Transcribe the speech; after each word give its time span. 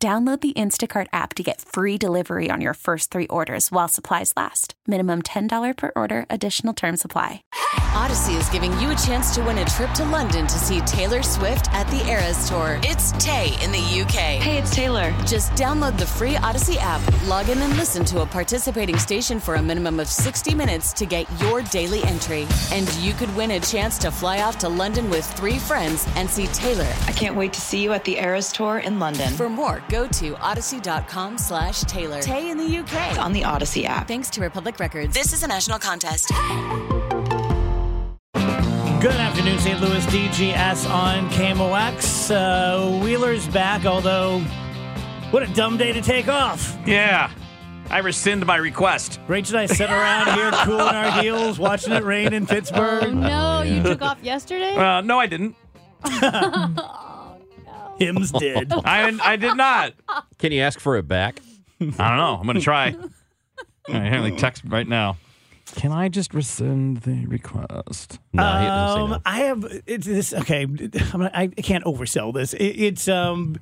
Download 0.00 0.40
the 0.40 0.52
Instacart 0.52 1.08
app 1.12 1.34
to 1.34 1.42
get 1.42 1.60
free 1.60 1.98
delivery 1.98 2.50
on 2.52 2.60
your 2.60 2.74
first 2.74 3.10
three 3.10 3.26
orders 3.26 3.72
while 3.72 3.88
supplies 3.88 4.32
last. 4.36 4.74
Minimum 4.86 5.22
$10 5.22 5.76
per 5.76 5.90
order, 5.96 6.24
additional 6.30 6.72
term 6.72 6.96
supply. 6.96 7.42
Audacy 7.98 8.38
is 8.38 8.48
giving 8.50 8.70
you 8.78 8.90
a 8.90 8.94
chance 8.94 9.34
to 9.34 9.42
win 9.42 9.58
a 9.58 9.64
trip 9.64 9.90
to 9.94 10.04
London 10.04 10.46
to 10.46 10.58
see 10.60 10.80
Taylor 10.82 11.24
Swift 11.24 11.72
at 11.74 11.84
the 11.88 12.06
Eras 12.08 12.48
Tour. 12.48 12.78
It's 12.84 13.10
Tay 13.12 13.46
in 13.60 13.72
the 13.72 14.00
UK. 14.02 14.38
Hey, 14.38 14.58
it's 14.58 14.72
Taylor. 14.72 15.10
Just 15.26 15.50
download 15.52 15.98
the 15.98 16.06
free 16.06 16.34
Audacy 16.34 16.76
app, 16.78 17.02
log 17.26 17.48
in 17.48 17.58
and 17.58 17.76
listen 17.76 18.04
to 18.04 18.20
a 18.20 18.26
participating 18.26 18.98
station 18.98 19.40
for 19.40 19.56
a 19.56 19.62
minimum 19.62 19.98
of 19.98 20.06
60 20.06 20.54
minutes 20.54 20.92
to 20.92 21.06
get 21.06 21.26
your 21.40 21.62
daily 21.62 22.04
entry. 22.04 22.46
And 22.70 22.88
you 22.98 23.14
could 23.14 23.34
win 23.34 23.50
a 23.50 23.60
chance 23.60 23.98
to 23.98 24.12
fly 24.12 24.42
off 24.42 24.58
to 24.58 24.68
London 24.68 25.10
with 25.10 25.26
three 25.32 25.58
friends 25.58 26.06
and 26.14 26.30
see 26.30 26.46
Taylor. 26.48 26.88
I 27.08 27.12
can't 27.12 27.34
wait 27.34 27.52
to 27.54 27.60
see 27.60 27.82
you 27.82 27.92
at 27.94 28.04
the 28.04 28.16
Eras 28.18 28.52
Tour 28.52 28.78
in 28.78 29.00
London. 29.00 29.34
For 29.34 29.48
more, 29.48 29.82
go 29.88 30.06
to 30.08 30.34
audacy.com 30.34 31.38
slash 31.38 31.80
Taylor. 31.82 32.20
Tay 32.20 32.50
in 32.50 32.58
the 32.58 32.78
UK. 32.78 33.18
on 33.18 33.32
the 33.32 33.42
Audacy 33.42 33.84
app. 33.84 34.06
Thanks 34.08 34.30
to 34.30 34.40
Republic 34.40 34.78
Records. 34.80 35.14
This 35.14 35.32
is 35.32 35.42
a 35.42 35.46
national 35.48 35.78
contest. 35.78 36.28
Good 39.00 39.12
afternoon, 39.12 39.58
St. 39.60 39.80
Louis 39.80 40.04
DGS 40.06 40.90
on 40.90 41.30
KMOX. 41.30 42.30
Uh, 42.34 42.98
Wheeler's 43.02 43.46
back, 43.48 43.84
although 43.86 44.40
what 45.30 45.42
a 45.42 45.46
dumb 45.54 45.76
day 45.76 45.92
to 45.92 46.02
take 46.02 46.26
off. 46.28 46.76
Yeah. 46.84 47.30
I 47.90 47.98
rescind 47.98 48.44
my 48.44 48.56
request. 48.56 49.20
Rach 49.28 49.48
and 49.50 49.58
I 49.58 49.66
sit 49.66 49.88
around 49.88 50.34
here 50.36 50.50
cooling 50.64 50.94
our 50.94 51.22
heels, 51.22 51.58
watching 51.58 51.92
it 51.92 52.02
rain 52.04 52.32
in 52.34 52.46
Pittsburgh. 52.46 53.04
Oh 53.04 53.12
no, 53.12 53.62
you 53.62 53.82
took 53.82 54.02
off 54.02 54.22
yesterday? 54.22 54.74
Uh, 54.74 55.00
no, 55.00 55.18
I 55.18 55.26
didn't. 55.26 55.54
Hims 57.98 58.32
did. 58.32 58.72
I 58.84 59.16
I 59.22 59.36
did 59.36 59.56
not. 59.56 59.92
Can 60.38 60.52
you 60.52 60.60
ask 60.62 60.80
for 60.80 60.96
it 60.96 61.06
back? 61.08 61.40
I 61.80 61.84
don't 61.84 61.96
know. 61.96 62.36
I'm 62.40 62.44
going 62.44 62.56
to 62.56 62.60
try. 62.62 62.96
I 63.88 63.92
apparently 63.92 64.36
text 64.36 64.62
right 64.66 64.86
now. 64.86 65.16
Can 65.74 65.92
I 65.92 66.08
just 66.08 66.32
rescind 66.34 66.98
the 67.02 67.26
request? 67.26 68.18
No, 68.32 68.42
he 68.42 68.64
doesn't 68.66 68.96
say 68.96 69.02
Um, 69.02 69.10
no. 69.10 69.18
I 69.26 69.38
have 69.40 69.82
it's 69.86 70.06
this. 70.06 70.32
Okay, 70.32 70.62
I'm 70.64 71.20
not, 71.20 71.30
I 71.34 71.48
can't 71.48 71.84
oversell 71.84 72.32
this. 72.32 72.54
It, 72.54 72.64
it's 72.64 73.06
um, 73.08 73.56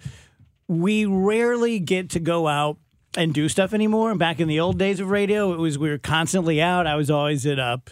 we 0.69 1.05
rarely 1.05 1.79
get 1.81 2.11
to 2.11 2.21
go 2.21 2.47
out 2.49 2.79
and 3.17 3.35
do 3.35 3.49
stuff 3.49 3.73
anymore. 3.75 4.11
And 4.11 4.19
back 4.19 4.41
in 4.41 4.47
the 4.49 4.61
old 4.61 4.79
days 4.79 5.01
of 5.01 5.11
radio, 5.11 5.53
it 5.53 5.59
was 5.59 5.79
we 5.79 5.89
were 5.91 5.99
constantly 5.99 6.61
out. 6.63 6.87
I 6.87 6.95
was 6.97 7.11
always 7.11 7.45
at 7.47 7.59
a 7.59 7.83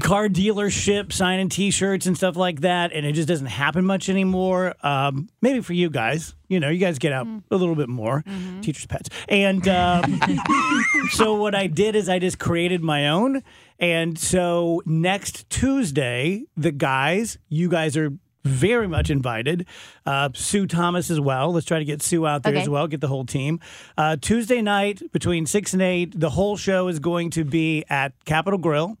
car 0.00 0.28
dealership 0.28 1.12
signing 1.12 1.48
T-shirts 1.48 2.06
and 2.06 2.16
stuff 2.16 2.36
like 2.36 2.60
that, 2.60 2.92
and 2.92 3.04
it 3.04 3.12
just 3.12 3.26
doesn't 3.28 3.46
happen 3.46 3.84
much 3.84 4.08
anymore. 4.08 4.74
Um, 4.82 5.28
maybe 5.40 5.60
for 5.60 5.72
you 5.72 5.90
guys, 5.90 6.34
you 6.48 6.60
know, 6.60 6.68
you 6.68 6.78
guys 6.78 6.98
get 6.98 7.12
out 7.12 7.26
a 7.50 7.56
little 7.56 7.74
bit 7.74 7.88
more, 7.88 8.24
teachers' 8.60 8.86
pets, 8.86 9.08
and 9.28 9.66
um, 9.68 10.20
so 11.10 11.34
what 11.34 11.54
I 11.54 11.66
did 11.66 11.96
is 11.96 12.08
I 12.08 12.18
just 12.18 12.38
created 12.38 12.82
my 12.82 13.08
own, 13.08 13.42
and 13.78 14.18
so 14.18 14.82
next 14.86 15.50
Tuesday, 15.50 16.44
the 16.56 16.72
guys, 16.72 17.38
you 17.48 17.68
guys 17.68 17.96
are. 17.96 18.10
Very 18.44 18.88
much 18.88 19.08
invited. 19.08 19.66
Uh, 20.04 20.30
Sue 20.34 20.66
Thomas 20.66 21.12
as 21.12 21.20
well. 21.20 21.52
Let's 21.52 21.64
try 21.64 21.78
to 21.78 21.84
get 21.84 22.02
Sue 22.02 22.26
out 22.26 22.42
there 22.42 22.52
Okay. 22.52 22.62
as 22.62 22.68
well, 22.68 22.88
get 22.88 23.00
the 23.00 23.06
whole 23.06 23.24
team. 23.24 23.60
Uh, 23.96 24.16
Tuesday 24.20 24.60
night 24.60 25.00
between 25.12 25.46
6 25.46 25.72
and 25.74 25.80
8, 25.80 26.18
the 26.18 26.30
whole 26.30 26.56
show 26.56 26.88
is 26.88 26.98
going 26.98 27.30
to 27.30 27.44
be 27.44 27.84
at 27.88 28.14
Capital 28.24 28.58
Grille 28.58 28.98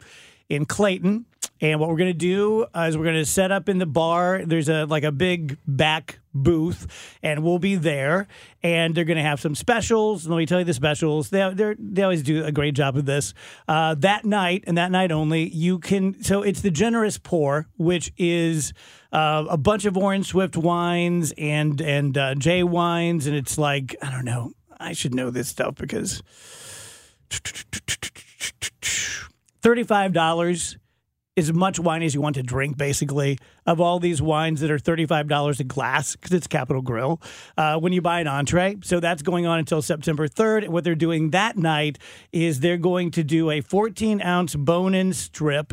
in 0.48 0.64
Clayton. 0.64 1.26
And 1.60 1.78
what 1.78 1.88
we're 1.88 1.96
going 1.96 2.10
to 2.10 2.18
do 2.18 2.66
is 2.74 2.98
we're 2.98 3.04
going 3.04 3.14
to 3.16 3.24
set 3.24 3.52
up 3.52 3.68
in 3.68 3.78
the 3.78 3.86
bar. 3.86 4.42
There's 4.44 4.68
a 4.68 4.84
like 4.84 5.04
a 5.04 5.12
big 5.12 5.58
back 5.64 6.18
booth, 6.34 7.14
and 7.22 7.44
we'll 7.44 7.60
be 7.60 7.76
there. 7.76 8.26
And 8.64 8.96
they're 8.96 9.04
going 9.04 9.16
to 9.16 9.22
have 9.22 9.40
some 9.40 9.54
specials. 9.54 10.26
Let 10.26 10.38
me 10.38 10.44
tell 10.44 10.58
you 10.58 10.64
the 10.64 10.74
specials. 10.74 11.30
They 11.30 11.48
they 11.54 11.76
they 11.78 12.02
always 12.02 12.24
do 12.24 12.44
a 12.44 12.50
great 12.50 12.74
job 12.74 12.96
of 12.96 13.06
this. 13.06 13.32
Uh, 13.68 13.94
that 14.00 14.24
night 14.24 14.64
and 14.66 14.76
that 14.76 14.90
night 14.90 15.12
only, 15.12 15.48
you 15.50 15.78
can. 15.78 16.20
So 16.24 16.42
it's 16.42 16.62
the 16.62 16.70
generous 16.72 17.16
pour, 17.16 17.68
which 17.76 18.12
is 18.18 18.72
uh, 19.12 19.44
a 19.48 19.56
bunch 19.56 19.84
of 19.84 19.96
Orin 19.96 20.24
Swift 20.24 20.56
wines 20.56 21.32
and 21.38 21.80
and 21.80 22.18
uh, 22.18 22.34
J 22.34 22.64
wines, 22.64 23.28
and 23.28 23.36
it's 23.36 23.56
like 23.56 23.94
I 24.02 24.10
don't 24.10 24.24
know. 24.24 24.52
I 24.80 24.94
should 24.94 25.14
know 25.14 25.30
this 25.30 25.48
stuff 25.48 25.76
because 25.76 26.24
thirty-five 29.62 30.12
dollars 30.12 30.76
is 31.34 31.48
as 31.48 31.54
much 31.54 31.78
wine 31.80 32.02
as 32.02 32.14
you 32.14 32.20
want 32.20 32.34
to 32.34 32.42
drink, 32.42 32.76
basically, 32.76 33.38
of 33.64 33.80
all 33.80 33.98
these 33.98 34.20
wines 34.20 34.60
that 34.60 34.70
are 34.70 34.78
$35 34.78 35.60
a 35.60 35.64
glass 35.64 36.14
because 36.14 36.32
it's 36.32 36.46
Capital 36.46 36.82
Grille 36.82 37.20
uh, 37.56 37.78
when 37.78 37.92
you 37.92 38.02
buy 38.02 38.20
an 38.20 38.26
entree. 38.26 38.76
So 38.82 39.00
that's 39.00 39.22
going 39.22 39.46
on 39.46 39.58
until 39.58 39.80
September 39.80 40.28
3rd. 40.28 40.68
What 40.68 40.84
they're 40.84 40.94
doing 40.94 41.30
that 41.30 41.56
night 41.56 41.98
is 42.32 42.60
they're 42.60 42.76
going 42.76 43.12
to 43.12 43.24
do 43.24 43.50
a 43.50 43.62
14 43.62 44.20
ounce 44.20 44.54
bone 44.54 44.94
in 44.94 45.14
strip. 45.14 45.72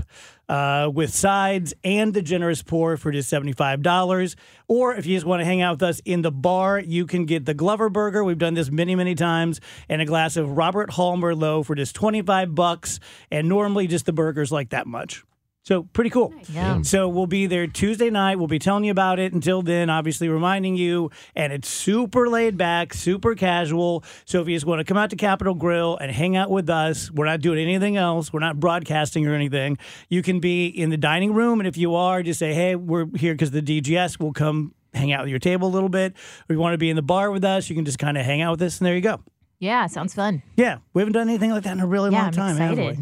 Uh, 0.49 0.89
with 0.91 1.13
sides 1.13 1.75
and 1.83 2.11
the 2.11 2.23
generous 2.23 2.63
pour 2.63 2.97
for 2.97 3.11
just 3.11 3.31
$75. 3.31 4.35
Or 4.67 4.95
if 4.95 5.05
you 5.05 5.15
just 5.15 5.25
want 5.25 5.41
to 5.41 5.45
hang 5.45 5.61
out 5.61 5.73
with 5.73 5.83
us 5.83 6.01
in 6.05 6.23
the 6.23 6.31
bar, 6.31 6.79
you 6.79 7.05
can 7.05 7.25
get 7.25 7.45
the 7.45 7.53
Glover 7.53 7.87
Burger. 7.87 8.23
We've 8.23 8.35
done 8.35 8.55
this 8.55 8.71
many, 8.71 8.95
many 8.95 9.13
times, 9.13 9.61
and 9.87 10.01
a 10.01 10.05
glass 10.05 10.37
of 10.37 10.57
Robert 10.57 10.89
Hall 10.89 11.17
Merlot 11.17 11.67
for 11.67 11.75
just 11.75 11.93
25 11.95 12.55
bucks. 12.55 12.99
And 13.29 13.47
normally 13.47 13.85
just 13.85 14.07
the 14.07 14.11
burger's 14.11 14.51
like 14.51 14.69
that 14.69 14.87
much. 14.87 15.23
So 15.63 15.83
pretty 15.83 16.09
cool. 16.09 16.33
Yeah. 16.51 16.81
So 16.81 17.07
we'll 17.09 17.27
be 17.27 17.45
there 17.45 17.67
Tuesday 17.67 18.09
night. 18.09 18.37
We'll 18.37 18.47
be 18.47 18.59
telling 18.59 18.85
you 18.85 18.91
about 18.91 19.19
it. 19.19 19.33
Until 19.33 19.61
then, 19.61 19.89
obviously 19.89 20.29
reminding 20.29 20.77
you, 20.77 21.11
and 21.35 21.53
it's 21.53 21.67
super 21.69 22.27
laid 22.29 22.57
back, 22.57 22.93
super 22.93 23.35
casual. 23.35 24.03
So 24.25 24.41
if 24.41 24.47
you 24.47 24.55
just 24.55 24.65
want 24.65 24.79
to 24.79 24.83
come 24.85 24.97
out 24.97 25.09
to 25.11 25.15
Capital 25.15 25.53
Grille 25.53 25.97
and 25.97 26.11
hang 26.11 26.35
out 26.35 26.49
with 26.49 26.69
us, 26.69 27.11
we're 27.11 27.25
not 27.25 27.41
doing 27.41 27.59
anything 27.59 27.97
else. 27.97 28.33
We're 28.33 28.39
not 28.39 28.59
broadcasting 28.59 29.27
or 29.27 29.35
anything. 29.35 29.77
You 30.07 30.23
can 30.23 30.39
be 30.39 30.67
in 30.67 30.89
the 30.89 30.97
dining 30.97 31.33
room, 31.33 31.59
and 31.59 31.67
if 31.67 31.77
you 31.77 31.93
are, 31.93 32.23
just 32.23 32.39
say, 32.39 32.53
"Hey, 32.53 32.75
we're 32.75 33.05
here 33.15 33.33
because 33.33 33.51
the 33.51 33.61
DGS 33.61 34.19
will 34.19 34.33
come." 34.33 34.73
Hang 34.91 35.11
out 35.11 35.21
at 35.21 35.29
your 35.29 35.37
table 35.37 35.67
a 35.67 35.69
little 35.69 35.87
bit, 35.87 36.15
or 36.49 36.53
you 36.55 36.59
want 36.59 36.73
to 36.73 36.77
be 36.79 36.89
in 36.89 36.95
the 36.95 37.03
bar 37.03 37.29
with 37.29 37.43
us, 37.43 37.69
you 37.69 37.75
can 37.75 37.85
just 37.85 37.99
kind 37.99 38.17
of 38.17 38.25
hang 38.25 38.41
out 38.41 38.53
with 38.53 38.61
us, 38.63 38.79
and 38.79 38.87
there 38.87 38.95
you 38.95 39.01
go. 39.01 39.21
Yeah, 39.59 39.85
sounds 39.85 40.15
fun. 40.15 40.41
Yeah, 40.55 40.77
we 40.93 41.01
haven't 41.01 41.13
done 41.13 41.29
anything 41.29 41.51
like 41.51 41.63
that 41.65 41.73
in 41.73 41.79
a 41.79 41.85
really 41.85 42.09
Yeah, 42.11 42.19
long 42.19 42.27
I'm 42.27 42.33
time, 42.33 42.57
have 42.57 42.75
we? 42.75 42.97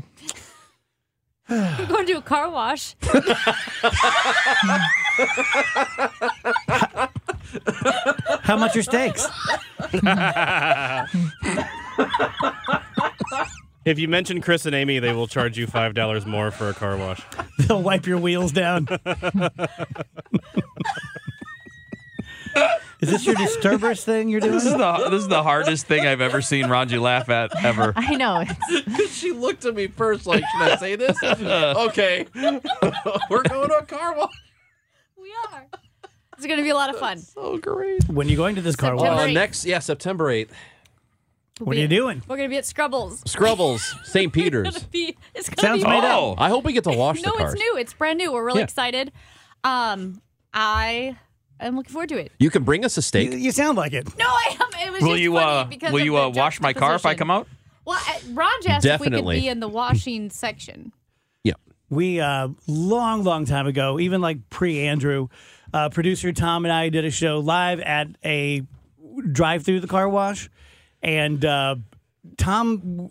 Excited. 1.49 1.79
We're 1.79 1.85
going 1.87 2.05
to 2.05 2.13
do 2.13 2.17
a 2.17 2.21
car 2.21 2.49
wash. 2.49 2.95
How 8.43 8.57
much 8.57 8.75
are 8.75 8.83
steaks? 8.83 9.27
If 13.85 13.99
you 13.99 14.09
mention 14.09 14.41
Chris 14.41 14.65
and 14.65 14.75
Amy, 14.75 14.99
they 14.99 15.13
will 15.13 15.27
charge 15.27 15.57
you 15.57 15.65
five 15.65 15.93
dollars 15.93 16.25
more 16.25 16.51
for 16.51 16.67
a 16.67 16.73
car 16.73 16.97
wash. 16.97 17.21
They'll 17.59 17.81
wipe 17.81 18.05
your 18.05 18.17
wheels 18.17 18.51
down. 18.51 18.85
Is 22.99 23.09
this 23.09 23.25
your 23.25 23.35
disturbers 23.45 24.03
thing 24.03 24.29
you're 24.29 24.39
doing? 24.39 24.53
This 24.53 24.65
is 24.65 24.73
the 24.73 25.07
this 25.09 25.21
is 25.21 25.27
the 25.27 25.43
hardest 25.43 25.85
thing 25.87 26.05
I've 26.07 26.21
ever 26.21 26.41
seen 26.41 26.67
Ranji 26.69 26.97
laugh 26.97 27.29
at 27.29 27.63
ever. 27.63 27.93
I 27.95 28.15
know. 28.15 28.43
It's, 28.69 29.13
she 29.17 29.31
looked 29.31 29.65
at 29.65 29.75
me 29.75 29.87
first 29.87 30.25
like, 30.25 30.43
should 30.51 30.61
I 30.71 30.75
say 30.77 30.95
this? 30.95 31.17
okay. 31.23 32.25
We're 32.33 33.43
going 33.43 33.69
to 33.69 33.77
a 33.79 33.85
car 33.85 34.15
wash. 34.15 34.33
we 35.15 35.31
are. 35.51 35.65
It's 36.37 36.45
going 36.45 36.57
to 36.57 36.63
be 36.63 36.69
a 36.69 36.75
lot 36.75 36.89
of 36.93 36.99
fun. 36.99 37.17
So 37.19 37.57
great. 37.57 38.07
When 38.09 38.27
you're 38.29 38.37
going 38.37 38.55
to 38.55 38.61
this 38.61 38.75
car 38.75 38.91
September 38.97 39.15
wash, 39.21 39.29
Uh, 39.29 39.33
next, 39.33 39.65
yeah, 39.65 39.79
September 39.79 40.25
8th. 40.25 40.49
what 41.59 41.75
are 41.75 41.79
you 41.79 41.87
doing? 41.87 42.21
We're 42.27 42.37
going 42.37 42.47
to 42.47 42.53
be 42.53 42.57
at 42.57 42.65
Scrubbles. 42.65 43.23
Scrubbles, 43.29 43.95
St. 44.03 44.31
Peter's. 44.31 44.83
Be- 44.83 45.17
It's 45.33 45.49
gonna 45.49 45.67
Sounds 45.79 45.83
be 45.83 45.89
made 45.89 46.03
Oh, 46.03 46.33
up. 46.33 46.41
I 46.41 46.49
hope 46.49 46.63
we 46.63 46.73
get 46.73 46.83
to 46.83 46.91
wash 46.91 47.21
no, 47.23 47.31
the 47.31 47.37
cars. 47.37 47.53
it's 47.53 47.61
new. 47.61 47.77
It's 47.77 47.93
brand 47.93 48.19
new. 48.19 48.31
We're 48.33 48.43
really 48.45 48.59
Yeah. 48.59 48.65
excited. 48.65 49.11
Um, 49.63 50.21
I 50.53 51.17
am 51.65 51.75
looking 51.75 51.91
forward 51.91 52.09
to 52.09 52.17
it. 52.17 52.31
You 52.39 52.49
can 52.49 52.63
bring 52.63 52.85
us 52.85 52.97
a 52.97 53.01
steak. 53.01 53.31
you 53.33 53.51
sound 53.51 53.77
like 53.77 53.93
it. 53.93 54.07
No, 54.17 54.25
I 54.25 54.57
am. 54.59 54.87
It 54.87 54.91
was 54.91 55.01
will 55.01 55.09
just 55.11 55.21
you 55.23 55.33
funny 55.33 55.45
uh 55.45 55.63
because 55.65 55.91
will 55.91 55.99
of 55.99 56.05
you 56.05 56.11
the 56.13 56.21
uh 56.21 56.29
wash 56.29 56.61
my 56.61 56.73
car 56.73 56.95
if 56.95 57.05
I 57.05 57.13
juxtaposition. 57.13 57.17
come 57.17 57.31
out? 57.31 57.47
Well, 57.85 57.99
uh, 58.07 58.19
Ron 58.33 58.49
asked 58.67 58.85
if 58.85 58.99
we 58.99 59.05
Definitely. 59.05 59.35
could 59.37 59.41
be 59.41 59.47
in 59.47 59.59
the 59.59 59.67
washing 59.67 60.29
section. 60.29 60.91
Yeah. 61.43 61.53
We 61.89 62.19
uh, 62.19 62.49
long, 62.67 63.23
long 63.23 63.45
time 63.45 63.65
ago, 63.65 63.97
even 63.99 64.19
like 64.21 64.49
pre 64.49 64.85
Andrew, 64.85 65.29
uh, 65.73 65.87
producer 65.89 66.33
Tom 66.33 66.65
and 66.65 66.71
I 66.73 66.89
did 66.89 67.05
a 67.05 67.11
show 67.11 67.39
live 67.39 67.79
at 67.79 68.09
a 68.25 68.63
drive 69.31 69.63
through 69.63 69.79
the 69.79 69.87
car 69.87 70.07
wash, 70.09 70.49
and 71.01 71.43
uh, 71.45 71.75
Tom, 72.37 73.09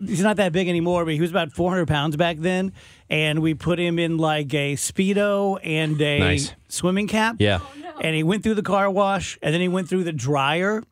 he's 0.00 0.22
not 0.22 0.36
that 0.36 0.52
big 0.52 0.68
anymore, 0.68 1.04
but 1.04 1.14
he 1.14 1.20
was 1.20 1.30
about 1.30 1.52
400 1.52 1.86
pounds 1.86 2.16
back 2.16 2.38
then. 2.38 2.72
And 3.10 3.40
we 3.40 3.54
put 3.54 3.78
him 3.78 3.98
in 3.98 4.16
like 4.18 4.52
a 4.54 4.74
Speedo 4.74 5.58
and 5.62 6.00
a 6.00 6.18
Nice. 6.18 6.52
swimming 6.68 7.06
cap. 7.08 7.36
Yeah. 7.38 7.60
Oh, 7.62 7.98
and 8.00 8.14
he 8.14 8.22
went 8.22 8.42
through 8.42 8.54
the 8.54 8.62
car 8.62 8.90
wash 8.90 9.38
and 9.42 9.52
then 9.52 9.60
he 9.60 9.68
went 9.68 9.88
through 9.88 10.04
the 10.04 10.12
dryer. 10.12 10.82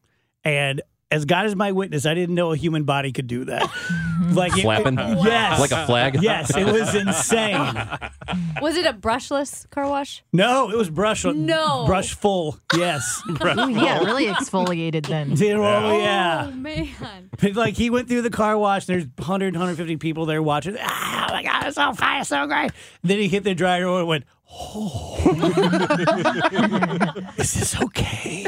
And 0.44 0.82
as 1.10 1.24
God 1.24 1.46
is 1.46 1.54
my 1.54 1.70
witness, 1.72 2.04
I 2.04 2.14
didn't 2.14 2.34
know 2.34 2.52
a 2.52 2.56
human 2.56 2.82
body 2.84 3.12
could 3.12 3.28
do 3.28 3.44
that. 3.44 3.70
like 4.32 4.56
it- 4.58 4.62
Flapping? 4.62 4.98
yes. 4.98 5.60
Like 5.60 5.70
a 5.70 5.86
flag? 5.86 6.18
Yes, 6.20 6.54
it 6.56 6.64
was 6.64 6.94
insane. 6.94 7.56
Was 8.60 8.76
it 8.76 8.86
a 8.86 8.92
brushless 8.92 9.68
car 9.70 9.88
wash? 9.88 10.24
No, 10.32 10.68
it 10.70 10.76
was 10.76 10.90
brush 10.90 11.24
No. 11.24 11.86
brush 11.86 12.14
full. 12.14 12.58
Yes. 12.76 13.22
Ooh, 13.30 13.70
yeah, 13.70 14.00
really 14.00 14.26
exfoliated 14.26 15.06
then. 15.06 15.32
Oh 15.56 15.98
yeah. 15.98 16.46
Oh 16.48 16.50
man. 16.52 17.30
like 17.54 17.74
he 17.74 17.88
went 17.90 18.08
through 18.08 18.22
the 18.22 18.30
car 18.30 18.58
wash. 18.58 18.86
There's 18.86 19.04
100, 19.16 19.54
150 19.54 19.96
people 19.98 20.26
there 20.26 20.42
watching. 20.42 20.76
Ah, 20.80 21.26
oh 21.28 21.32
my 21.34 21.42
god, 21.44 21.66
it's 21.66 21.76
so 21.76 21.92
fun, 21.92 22.20
it's 22.20 22.28
so 22.30 22.46
great. 22.46 22.72
Then 23.02 23.18
he 23.18 23.28
hit 23.28 23.44
the 23.44 23.54
dryer 23.54 23.86
and 23.98 24.08
went, 24.08 24.24
"Oh, 24.50 25.16
is 27.38 27.54
this 27.54 27.80
okay?" 27.80 28.46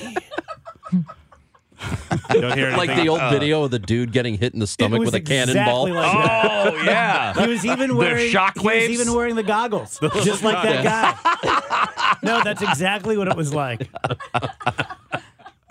Don't 2.31 2.57
hear 2.57 2.77
Like 2.77 2.95
the 2.97 3.09
old 3.09 3.21
Uh, 3.21 3.31
video 3.31 3.63
of 3.65 3.71
the 3.71 3.79
dude 3.79 4.13
getting 4.13 4.37
hit 4.37 4.53
in 4.53 4.61
the 4.61 4.67
stomach 4.67 5.01
with 5.01 5.15
a 5.15 5.21
cannonball. 5.21 5.89
like. 5.89 6.15
Oh 6.15 6.83
yeah. 6.85 7.33
He 7.35 7.49
was 7.49 7.65
even 7.65 7.97
wearing 7.97 8.27
the 8.27 8.31
shock 8.31 8.59
He 8.59 8.67
was 8.67 8.89
even 8.89 9.15
wearing 9.15 9.35
the 9.37 9.43
goggles, 9.43 9.99
just 10.25 10.43
like 10.43 10.63
that 10.63 10.85
guy. 10.85 12.17
no, 12.23 12.43
that's 12.43 12.63
exactly 12.63 13.17
what 13.17 13.29
it 13.29 13.37
was 13.37 13.55
like. 13.55 13.89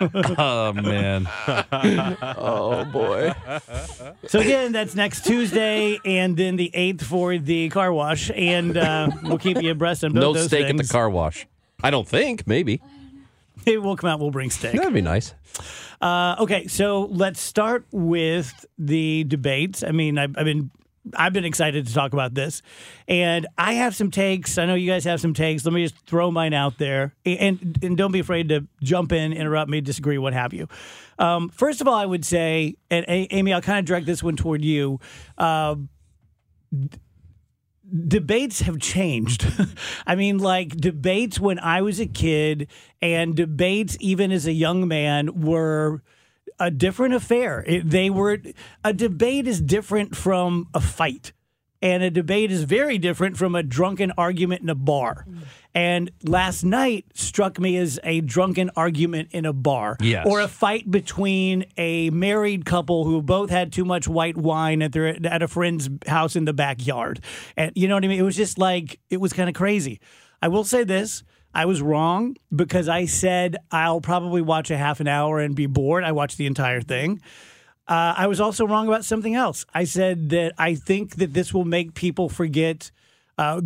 oh 0.00 0.72
man. 0.74 1.28
oh 2.38 2.84
boy. 2.92 3.32
So 4.28 4.38
again, 4.40 4.72
that's 4.72 4.94
next 4.94 5.24
Tuesday, 5.24 5.98
and 6.04 6.36
then 6.36 6.56
the 6.56 6.70
eighth 6.74 7.04
for 7.04 7.36
the 7.36 7.68
car 7.68 7.92
wash, 7.92 8.30
and 8.34 8.76
uh, 8.76 9.10
we'll 9.24 9.38
keep 9.38 9.60
you 9.60 9.70
abreast 9.72 10.04
on 10.04 10.12
both 10.12 10.20
No 10.20 10.32
those 10.32 10.46
steak 10.46 10.66
at 10.70 10.76
the 10.76 10.84
car 10.84 11.10
wash. 11.10 11.46
I 11.82 11.90
don't 11.90 12.06
think. 12.08 12.46
Maybe 12.46 12.80
Maybe 13.68 13.78
we'll 13.84 13.96
come 13.96 14.10
out. 14.10 14.20
We'll 14.20 14.30
bring 14.30 14.50
steak. 14.50 14.72
that'd 14.74 14.92
be 14.92 15.00
nice. 15.00 15.34
Uh, 16.00 16.36
okay, 16.40 16.66
so 16.68 17.06
let's 17.10 17.40
start 17.40 17.86
with 17.90 18.64
the 18.78 19.24
debates. 19.24 19.82
I 19.82 19.90
mean, 19.90 20.16
I've, 20.18 20.36
I've 20.38 20.44
been 20.44 20.70
I've 21.16 21.32
been 21.32 21.44
excited 21.44 21.86
to 21.86 21.94
talk 21.94 22.12
about 22.12 22.34
this, 22.34 22.60
and 23.06 23.46
I 23.56 23.74
have 23.74 23.96
some 23.96 24.10
takes. 24.10 24.58
I 24.58 24.66
know 24.66 24.74
you 24.74 24.90
guys 24.90 25.04
have 25.04 25.20
some 25.20 25.32
takes. 25.34 25.64
Let 25.64 25.72
me 25.72 25.82
just 25.84 25.98
throw 26.06 26.30
mine 26.30 26.52
out 26.52 26.78
there, 26.78 27.14
and 27.24 27.78
and 27.82 27.96
don't 27.96 28.12
be 28.12 28.20
afraid 28.20 28.50
to 28.50 28.66
jump 28.82 29.12
in, 29.12 29.32
interrupt 29.32 29.70
me, 29.70 29.80
disagree, 29.80 30.18
what 30.18 30.34
have 30.34 30.52
you. 30.52 30.68
Um, 31.18 31.48
first 31.48 31.80
of 31.80 31.88
all, 31.88 31.94
I 31.94 32.06
would 32.06 32.24
say, 32.24 32.76
and 32.90 33.04
A- 33.08 33.34
Amy, 33.34 33.52
I'll 33.52 33.62
kind 33.62 33.78
of 33.78 33.84
direct 33.86 34.06
this 34.06 34.22
one 34.22 34.36
toward 34.36 34.62
you. 34.62 35.00
Uh, 35.36 35.76
debates 38.06 38.60
have 38.62 38.78
changed. 38.78 39.46
I 40.06 40.14
mean, 40.14 40.38
like 40.38 40.76
debates 40.76 41.40
when 41.40 41.58
I 41.58 41.82
was 41.82 42.00
a 42.00 42.06
kid 42.06 42.68
and 43.00 43.34
debates 43.34 43.96
even 44.00 44.32
as 44.32 44.46
a 44.46 44.52
young 44.52 44.88
man 44.88 45.40
were 45.42 46.02
a 46.58 46.70
different 46.70 47.14
affair. 47.14 47.64
It, 47.66 47.88
they 47.88 48.10
were 48.10 48.38
a 48.84 48.92
debate 48.92 49.46
is 49.46 49.60
different 49.60 50.16
from 50.16 50.68
a 50.74 50.80
fight. 50.80 51.32
And 51.80 52.02
a 52.02 52.10
debate 52.10 52.50
is 52.50 52.64
very 52.64 52.98
different 52.98 53.36
from 53.36 53.54
a 53.54 53.62
drunken 53.62 54.12
argument 54.18 54.62
in 54.62 54.68
a 54.68 54.74
bar. 54.74 55.26
And 55.74 56.10
last 56.24 56.64
night 56.64 57.06
struck 57.14 57.60
me 57.60 57.76
as 57.76 58.00
a 58.02 58.20
drunken 58.20 58.70
argument 58.74 59.28
in 59.30 59.46
a 59.46 59.52
bar. 59.52 59.96
Yes. 60.00 60.26
Or 60.26 60.40
a 60.40 60.48
fight 60.48 60.90
between 60.90 61.66
a 61.76 62.10
married 62.10 62.64
couple 62.64 63.04
who 63.04 63.22
both 63.22 63.50
had 63.50 63.72
too 63.72 63.84
much 63.84 64.08
white 64.08 64.36
wine 64.36 64.82
at 64.82 64.92
their 64.92 65.24
at 65.24 65.42
a 65.42 65.46
friend's 65.46 65.88
house 66.08 66.34
in 66.34 66.46
the 66.46 66.52
backyard. 66.52 67.20
And 67.56 67.70
you 67.76 67.86
know 67.86 67.94
what 67.94 68.04
I 68.04 68.08
mean? 68.08 68.18
It 68.18 68.24
was 68.24 68.36
just 68.36 68.58
like 68.58 68.98
it 69.08 69.18
was 69.18 69.32
kind 69.32 69.48
of 69.48 69.54
crazy. 69.54 70.00
I 70.42 70.48
will 70.48 70.64
say 70.64 70.82
this. 70.82 71.22
I 71.54 71.64
was 71.64 71.80
wrong 71.80 72.36
because 72.54 72.88
I 72.88 73.06
said 73.06 73.56
I'll 73.70 74.00
probably 74.00 74.42
watch 74.42 74.70
a 74.70 74.76
half 74.76 75.00
an 75.00 75.08
hour 75.08 75.38
and 75.38 75.54
be 75.54 75.66
bored. 75.66 76.04
I 76.04 76.12
watched 76.12 76.38
the 76.38 76.46
entire 76.46 76.80
thing. 76.80 77.20
Uh, 77.88 78.14
I 78.18 78.26
was 78.26 78.38
also 78.38 78.66
wrong 78.66 78.86
about 78.86 79.04
something 79.06 79.34
else. 79.34 79.64
I 79.72 79.84
said 79.84 80.28
that 80.28 80.52
I 80.58 80.74
think 80.74 81.16
that 81.16 81.32
this 81.32 81.54
will 81.54 81.64
make 81.64 81.94
people 81.94 82.28
forget, 82.28 82.90
uh, 83.38 83.62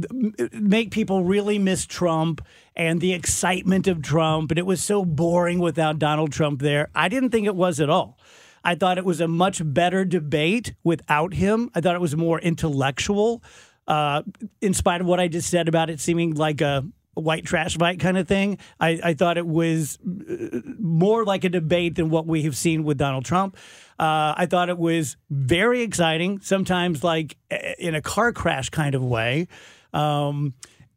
make 0.52 0.92
people 0.92 1.24
really 1.24 1.58
miss 1.58 1.86
Trump 1.86 2.40
and 2.76 3.00
the 3.00 3.14
excitement 3.14 3.88
of 3.88 4.00
Trump. 4.00 4.52
And 4.52 4.58
it 4.58 4.66
was 4.66 4.82
so 4.82 5.04
boring 5.04 5.58
without 5.58 5.98
Donald 5.98 6.30
Trump 6.32 6.62
there. 6.62 6.88
I 6.94 7.08
didn't 7.08 7.30
think 7.30 7.46
it 7.46 7.56
was 7.56 7.80
at 7.80 7.90
all. 7.90 8.16
I 8.64 8.76
thought 8.76 8.96
it 8.96 9.04
was 9.04 9.20
a 9.20 9.26
much 9.26 9.60
better 9.64 10.04
debate 10.04 10.74
without 10.84 11.34
him. 11.34 11.68
I 11.74 11.80
thought 11.80 11.96
it 11.96 12.00
was 12.00 12.16
more 12.16 12.38
intellectual, 12.38 13.42
uh, 13.88 14.22
in 14.60 14.72
spite 14.72 15.00
of 15.00 15.08
what 15.08 15.18
I 15.18 15.26
just 15.26 15.50
said 15.50 15.66
about 15.66 15.90
it 15.90 15.98
seeming 15.98 16.34
like 16.34 16.60
a 16.60 16.84
white 17.14 17.44
trash 17.44 17.76
fight 17.76 18.00
kind 18.00 18.16
of 18.16 18.26
thing. 18.26 18.58
I, 18.80 19.00
I 19.02 19.14
thought 19.14 19.36
it 19.36 19.46
was 19.46 19.98
uh, 20.00 20.60
more 20.78 21.24
like 21.24 21.44
a 21.44 21.48
debate 21.48 21.96
than 21.96 22.10
what 22.10 22.26
we 22.26 22.42
have 22.42 22.56
seen 22.56 22.84
with 22.84 22.98
Donald 22.98 23.24
Trump. 23.24 23.56
Uh, 23.98 24.34
I 24.36 24.46
thought 24.46 24.68
it 24.68 24.78
was 24.78 25.16
very 25.30 25.82
exciting, 25.82 26.40
sometimes 26.40 27.04
like 27.04 27.36
eh, 27.50 27.74
in 27.78 27.94
a 27.94 28.02
car 28.02 28.32
crash 28.32 28.70
kind 28.70 28.94
of 28.94 29.04
way. 29.04 29.48
Um, 29.92 30.54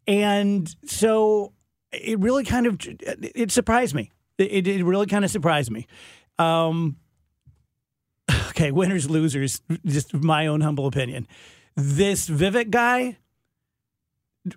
and 0.07 0.73
so 0.85 1.53
it 1.91 2.19
really 2.19 2.43
kind 2.43 2.65
of 2.65 2.79
it 2.81 3.51
surprised 3.51 3.95
me. 3.95 4.11
It, 4.37 4.67
it 4.67 4.83
really 4.83 5.07
kind 5.07 5.23
of 5.23 5.31
surprised 5.31 5.71
me. 5.71 5.87
Um, 6.37 6.97
okay, 8.49 8.71
winners, 8.71 9.09
losers, 9.09 9.61
just 9.85 10.13
my 10.13 10.47
own 10.47 10.61
humble 10.61 10.87
opinion. 10.87 11.27
This 11.75 12.29
Vivek 12.29 12.69
guy, 12.69 13.17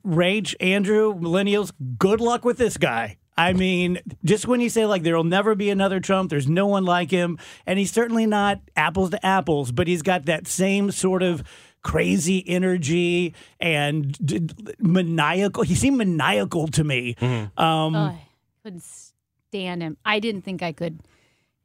Rage, 0.02 0.54
Andrew, 0.60 1.14
millennials, 1.14 1.72
good 1.98 2.20
luck 2.20 2.44
with 2.44 2.58
this 2.58 2.76
guy. 2.76 3.16
I 3.36 3.52
mean, 3.52 4.00
just 4.24 4.48
when 4.48 4.60
you 4.60 4.68
say 4.68 4.84
like 4.84 5.04
there'll 5.04 5.22
never 5.22 5.54
be 5.54 5.70
another 5.70 6.00
Trump, 6.00 6.28
there's 6.28 6.48
no 6.48 6.66
one 6.66 6.84
like 6.84 7.10
him, 7.10 7.38
and 7.66 7.78
he's 7.78 7.92
certainly 7.92 8.26
not 8.26 8.60
apples 8.76 9.10
to 9.10 9.24
apples, 9.24 9.70
but 9.70 9.86
he's 9.86 10.02
got 10.02 10.24
that 10.24 10.48
same 10.48 10.90
sort 10.90 11.22
of 11.22 11.44
crazy 11.82 12.42
energy 12.48 13.34
and 13.60 14.12
d- 14.24 14.40
d- 14.40 14.74
maniacal. 14.80 15.62
He 15.62 15.76
seemed 15.76 15.98
maniacal 15.98 16.66
to 16.68 16.82
me. 16.82 17.14
Um, 17.20 17.94
Ugh, 17.94 18.12
I 18.12 18.20
couldn't 18.64 18.82
stand 18.82 19.82
him. 19.82 19.96
I 20.04 20.18
didn't 20.18 20.42
think 20.42 20.62
I 20.62 20.72
could 20.72 20.98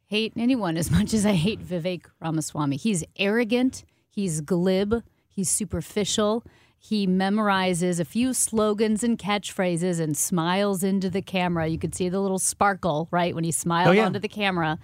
hate 0.05 0.33
anyone 0.37 0.77
as 0.77 0.91
much 0.91 1.11
as 1.13 1.25
I 1.25 1.33
hate 1.33 1.59
Vivek 1.59 2.05
Ramaswamy. 2.21 2.75
He's 2.77 3.03
arrogant, 3.17 3.83
he's 4.11 4.41
glib, 4.41 5.03
he's 5.27 5.49
superficial. 5.49 6.43
He 6.85 7.07
memorizes 7.07 7.99
a 8.01 8.05
few 8.05 8.33
slogans 8.33 9.05
and 9.05 9.17
catchphrases 9.17 10.01
and 10.01 10.17
smiles 10.17 10.83
into 10.83 11.09
the 11.09 11.21
camera. 11.21 11.67
You 11.67 11.79
could 11.79 11.95
see 11.95 12.09
the 12.09 12.19
little 12.19 12.39
sparkle, 12.39 13.07
right, 13.09 13.33
when 13.33 13.45
he 13.45 13.51
smiled 13.53 13.87
Oh, 13.89 13.91
yeah. 13.93 14.05
onto 14.05 14.19
the 14.19 14.27
camera. 14.27 14.77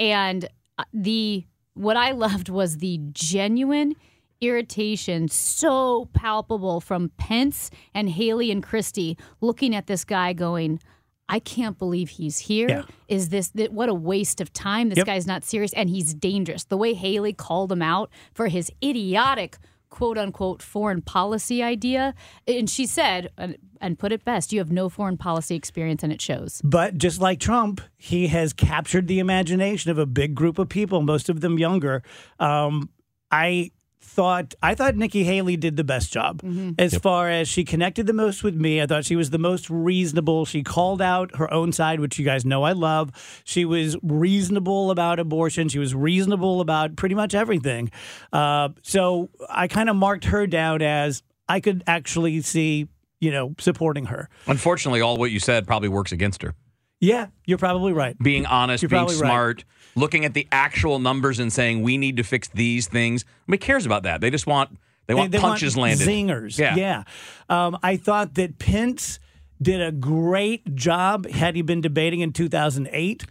And 0.00 0.48
uh, 0.78 0.84
the 0.94 1.44
what 1.74 1.96
I 1.98 2.12
loved 2.12 2.48
was 2.48 2.78
the 2.78 2.98
genuine 3.12 3.94
irritation 4.40 5.28
so 5.28 6.06
palpable 6.14 6.80
from 6.80 7.10
Pence 7.18 7.70
and 7.94 8.08
Haley 8.08 8.50
and 8.50 8.62
Christie 8.62 9.18
looking 9.40 9.74
at 9.74 9.86
this 9.86 10.04
guy 10.04 10.32
going, 10.32 10.80
I 11.28 11.40
can't 11.40 11.78
believe 11.78 12.10
he's 12.10 12.38
here. 12.38 12.84
Is 13.08 13.24
Yeah. 13.26 13.30
this 13.30 13.48
that 13.50 13.72
what 13.72 13.88
a 13.88 13.94
waste 13.94 14.40
of 14.40 14.52
time? 14.52 14.88
This 14.88 14.98
Yep. 14.98 15.06
guy's 15.06 15.26
not 15.26 15.44
serious 15.44 15.72
and 15.74 15.90
he's 15.90 16.14
dangerous. 16.14 16.64
The 16.64 16.76
way 16.76 16.94
Haley 16.94 17.32
called 17.32 17.70
him 17.72 17.82
out 17.82 18.10
for 18.32 18.48
his 18.48 18.70
idiotic 18.82 19.58
quote 19.94 20.18
unquote 20.18 20.60
foreign 20.60 21.00
policy 21.00 21.62
idea. 21.62 22.14
And 22.48 22.68
she 22.68 22.84
said, 22.84 23.30
and, 23.38 23.56
and 23.80 23.96
put 23.96 24.10
it 24.10 24.24
best, 24.24 24.52
you 24.52 24.58
have 24.58 24.72
no 24.72 24.88
foreign 24.88 25.16
policy 25.16 25.54
experience 25.54 26.02
and 26.02 26.12
it 26.12 26.20
shows. 26.20 26.60
But 26.64 26.98
just 26.98 27.20
like 27.20 27.38
Trump, 27.38 27.80
he 27.96 28.26
has 28.26 28.52
captured 28.52 29.06
the 29.06 29.20
imagination 29.20 29.92
of 29.92 29.98
a 29.98 30.04
big 30.04 30.34
group 30.34 30.58
of 30.58 30.68
people, 30.68 31.00
most 31.00 31.28
of 31.28 31.42
them 31.42 31.60
younger. 31.60 32.02
Um, 32.40 32.90
I 33.30 33.70
thought 34.04 34.54
I 34.62 34.74
thought 34.74 34.96
Nikki 34.96 35.24
Haley 35.24 35.56
did 35.56 35.76
the 35.76 35.84
best 35.84 36.12
job 36.12 36.42
as 36.78 36.94
far 36.96 37.30
as 37.30 37.48
she 37.48 37.64
connected 37.64 38.06
the 38.06 38.12
most 38.12 38.44
with 38.44 38.54
me. 38.54 38.80
I 38.82 38.86
thought 38.86 39.04
she 39.04 39.16
was 39.16 39.30
the 39.30 39.38
most 39.38 39.70
reasonable. 39.70 40.44
She 40.44 40.62
called 40.62 41.00
out 41.00 41.36
her 41.36 41.52
own 41.52 41.72
side, 41.72 42.00
which 42.00 42.18
you 42.18 42.24
guys 42.24 42.44
know 42.44 42.62
I 42.62 42.72
love. 42.72 43.10
She 43.44 43.64
was 43.64 43.96
reasonable 44.02 44.90
about 44.90 45.18
abortion. 45.18 45.68
She 45.68 45.78
was 45.78 45.94
reasonable 45.94 46.60
about 46.60 46.96
pretty 46.96 47.14
much 47.14 47.34
everything. 47.34 47.90
Uh, 48.32 48.68
so 48.82 49.30
I 49.48 49.66
kind 49.68 49.88
of 49.88 49.96
marked 49.96 50.26
her 50.26 50.46
down 50.46 50.82
as 50.82 51.22
I 51.48 51.60
could 51.60 51.82
actually 51.86 52.40
see, 52.42 52.88
you 53.20 53.30
know, 53.30 53.54
supporting 53.58 54.06
her. 54.06 54.28
Unfortunately, 54.46 55.00
all 55.00 55.16
what 55.16 55.30
you 55.30 55.40
said 55.40 55.66
probably 55.66 55.88
works 55.88 56.12
against 56.12 56.42
her. 56.42 56.54
Yeah, 57.00 57.26
you're 57.44 57.58
probably 57.58 57.92
right. 57.92 58.16
Being 58.18 58.46
honest, 58.46 58.82
You're 58.82 58.88
being 58.88 59.08
smart, 59.08 59.56
right. 59.58 59.64
Looking 59.96 60.24
at 60.24 60.34
the 60.34 60.46
actual 60.52 60.98
numbers 60.98 61.38
and 61.38 61.52
saying 61.52 61.82
we 61.82 61.96
need 61.96 62.16
to 62.16 62.22
fix 62.24 62.48
these 62.48 62.86
things. 62.88 63.24
Nobody 63.46 63.58
cares 63.64 63.86
about 63.86 64.02
that. 64.04 64.20
They 64.20 64.30
just 64.30 64.46
want 64.46 64.78
they, 65.06 65.14
want 65.14 65.32
punches 65.34 65.76
landed. 65.76 66.06
Zingers. 66.06 66.58
Yeah. 66.58 66.76
Yeah. 66.76 67.02
Um, 67.48 67.78
I 67.82 67.96
thought 67.96 68.34
that 68.34 68.58
Pence 68.58 69.20
did 69.60 69.80
a 69.80 69.92
great 69.92 70.74
job 70.74 71.28
had 71.28 71.54
he 71.56 71.62
been 71.62 71.80
debating 71.80 72.20
in 72.20 72.32
2008. 72.32 73.24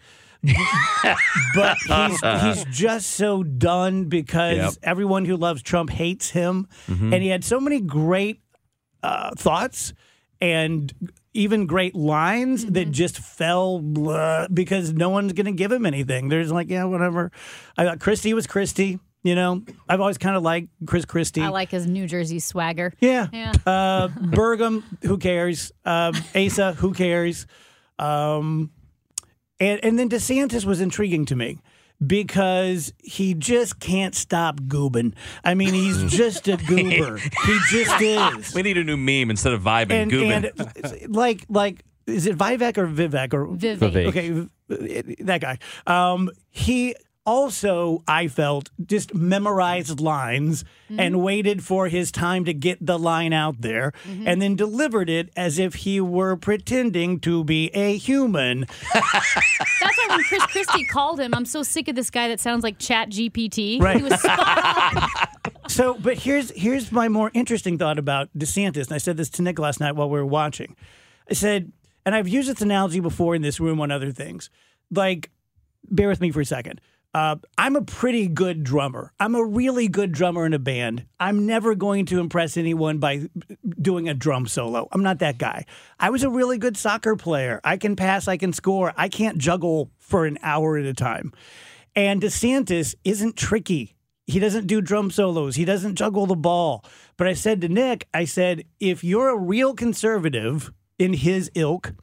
but 1.56 1.78
he's 1.88 2.20
he's 2.22 2.66
just 2.66 3.12
so 3.12 3.44
done 3.44 4.06
because 4.06 4.58
Yep. 4.58 4.74
everyone 4.84 5.26
who 5.26 5.38
loves 5.38 5.62
Trump 5.62 5.90
hates 5.90 6.32
him, 6.32 6.68
Mhm. 6.88 7.14
and 7.14 7.24
he 7.24 7.30
had 7.30 7.44
so 7.46 7.60
many 7.62 7.80
great 7.80 8.42
uh, 9.02 9.32
thoughts 9.38 9.94
and 10.42 10.94
even 11.34 11.66
great 11.66 11.96
lines 11.96 12.66
that 12.66 12.92
just 12.92 13.18
fell 13.18 13.80
blah, 13.80 14.48
because 14.48 14.94
no 14.94 15.10
one's 15.10 15.34
going 15.34 15.46
to 15.46 15.52
give 15.52 15.72
him 15.72 15.86
anything. 15.86 16.30
There's 16.30 16.52
like, 16.52 16.70
yeah, 16.70 16.84
whatever. 16.86 17.32
I 17.78 17.86
thought 17.86 18.00
Christie 18.00 18.34
was 18.34 18.48
Christie. 18.48 19.00
You 19.24 19.36
know, 19.36 19.64
I've 19.88 20.02
always 20.02 20.18
kind 20.18 20.36
of 20.36 20.44
liked 20.44 20.68
Chris 20.86 21.06
Christie. 21.06 21.42
I 21.42 21.48
like 21.48 21.72
his 21.72 21.88
New 21.88 22.08
Jersey 22.08 22.40
swagger. 22.40 22.94
Yeah. 23.00 23.28
Yeah. 23.32 23.54
Uh, 23.66 24.10
Burgum, 24.10 24.84
who 25.04 25.18
cares? 25.18 25.72
Um, 25.86 26.14
Asa, 26.36 26.74
who 26.74 26.94
cares? 26.94 27.48
Um, 27.98 28.72
and 29.62 29.80
and 29.84 29.98
then 29.98 30.10
DeSantis 30.10 30.66
was 30.66 30.82
intriguing 30.82 31.26
to 31.26 31.38
me 31.38 31.60
because 32.06 32.94
he 33.00 33.34
just 33.34 33.80
can't 33.80 34.16
stop 34.16 34.60
goobing. 34.62 35.14
I 35.44 35.54
mean, 35.54 35.74
he's 35.74 36.04
just 36.12 36.48
a 36.48 36.58
goober. 36.58 37.18
he 37.18 37.60
just 37.70 38.02
is. 38.02 38.54
We 38.54 38.62
need 38.64 38.78
a 38.78 38.84
new 38.84 38.98
meme 38.98 39.30
instead 39.30 39.54
of 39.54 39.62
vibing 39.62 39.92
and, 39.92 40.12
And, 40.12 40.44
goobin. 40.46 41.02
and 41.04 41.16
like 41.16 41.46
like 41.50 41.84
is 42.06 42.26
it 42.26 42.38
Vivek 42.38 42.78
or 42.78 42.88
Vivek 42.88 43.34
or 43.34 43.48
Vivek. 43.48 43.78
Vivek. 43.80 44.50
Okay, 44.70 45.14
that 45.24 45.40
guy. 45.42 45.58
Um, 45.88 46.30
he 46.50 46.96
also, 47.26 48.04
I 48.08 48.28
felt, 48.28 48.70
just 48.86 49.14
memorized 49.14 50.00
lines 50.00 50.64
mm-hmm. 50.90 51.00
and 51.00 51.24
waited 51.24 51.64
for 51.64 51.88
his 51.88 52.12
time 52.12 52.46
to 52.46 52.54
get 52.54 52.86
the 52.86 53.00
line 53.00 53.32
out 53.32 53.62
there, 53.62 53.94
mm-hmm. 54.06 54.28
and 54.28 54.42
then 54.42 54.56
delivered 54.56 55.10
it 55.10 55.30
as 55.36 55.58
if 55.58 55.76
he 55.76 56.02
were 56.02 56.36
pretending 56.36 57.20
to 57.22 57.44
be 57.44 57.70
a 57.70 57.96
human. 57.98 58.62
That's 58.94 59.98
why 59.98 60.06
when 60.10 60.24
Chris 60.24 60.46
Christie 60.48 60.86
called 60.86 61.20
him, 61.20 61.34
I'm 61.34 61.46
so 61.46 61.64
sick 61.64 61.88
of 61.88 61.96
this 61.96 62.10
guy 62.10 62.28
that 62.28 62.40
sounds 62.40 62.64
like 62.64 62.78
Chat 62.78 63.10
GPT. 63.10 63.82
Right. 63.82 63.98
He 63.98 64.04
was 64.04 64.20
spot 64.20 64.94
on. 64.94 65.10
So, 65.68 65.96
but 65.96 66.18
here's 66.18 66.52
here's 66.52 66.92
my 66.92 67.08
more 67.08 67.32
interesting 67.34 67.78
thought 67.78 67.98
about 67.98 68.30
DeSantis, 68.38 68.88
and 68.88 68.94
I 68.94 68.98
said 68.98 69.18
this 69.18 69.30
to 69.32 69.42
Nick 69.42 69.58
last 69.60 69.80
night 69.80 69.94
while 69.94 70.10
we 70.10 70.20
were 70.20 70.26
watching. 70.26 70.76
I 71.30 71.34
said, 71.34 71.72
and 72.06 72.14
I've 72.14 72.28
used 72.28 72.50
this 72.50 72.62
analogy 72.62 73.00
before 73.00 73.34
in 73.34 73.42
this 73.42 73.60
room 73.60 73.80
on 73.80 73.90
other 73.90 74.12
things. 74.12 74.50
Like, 74.92 75.32
bear 75.90 76.10
with 76.10 76.22
me 76.22 76.32
for 76.32 76.42
a 76.42 76.46
second. 76.46 76.82
Uh, 77.14 77.36
I'm 77.60 77.76
a 77.76 77.84
pretty 77.84 78.28
good 78.28 78.64
drummer. 78.64 79.14
I'm 79.20 79.36
a 79.36 79.46
really 79.46 79.88
good 79.88 80.12
drummer 80.12 80.48
in 80.48 80.54
a 80.54 80.60
band. 80.60 81.06
I'm 81.20 81.46
never 81.46 81.76
going 81.76 82.06
to 82.08 82.20
impress 82.20 82.58
anyone 82.58 82.98
by 82.98 83.30
doing 83.80 84.10
a 84.10 84.16
drum 84.16 84.48
solo. 84.48 84.88
I'm 84.92 85.04
not 85.04 85.20
that 85.20 85.38
guy. 85.38 85.66
I 86.00 86.10
was 86.10 86.24
a 86.24 86.30
really 86.30 86.58
good 86.58 86.76
soccer 86.76 87.16
player. 87.16 87.62
I 87.64 87.78
can 87.78 87.96
pass, 87.96 88.28
I 88.28 88.38
can 88.38 88.52
score. 88.52 88.94
I 88.98 89.10
can't 89.10 89.38
juggle 89.38 89.92
for 90.00 90.26
an 90.26 90.40
hour 90.42 90.78
at 90.78 90.86
a 90.86 90.94
time. 90.94 91.34
And 91.96 92.22
DeSantis 92.22 92.96
isn't 93.04 93.38
tricky. 93.38 93.96
He 94.26 94.40
doesn't 94.40 94.66
do 94.66 94.82
drum 94.82 95.12
solos. 95.12 95.56
He 95.56 95.66
doesn't 95.66 95.96
juggle 95.96 96.26
the 96.26 96.36
ball. 96.36 96.84
But 97.18 97.28
I 97.28 97.34
said 97.34 97.62
to 97.62 97.70
Nick, 97.70 98.08
I 98.14 98.26
said, 98.26 98.64
if 98.80 99.04
you're 99.04 99.30
a 99.30 99.38
real 99.38 99.76
conservative 99.76 100.72
in 100.98 101.14
his 101.14 101.52
ilk 101.54 101.94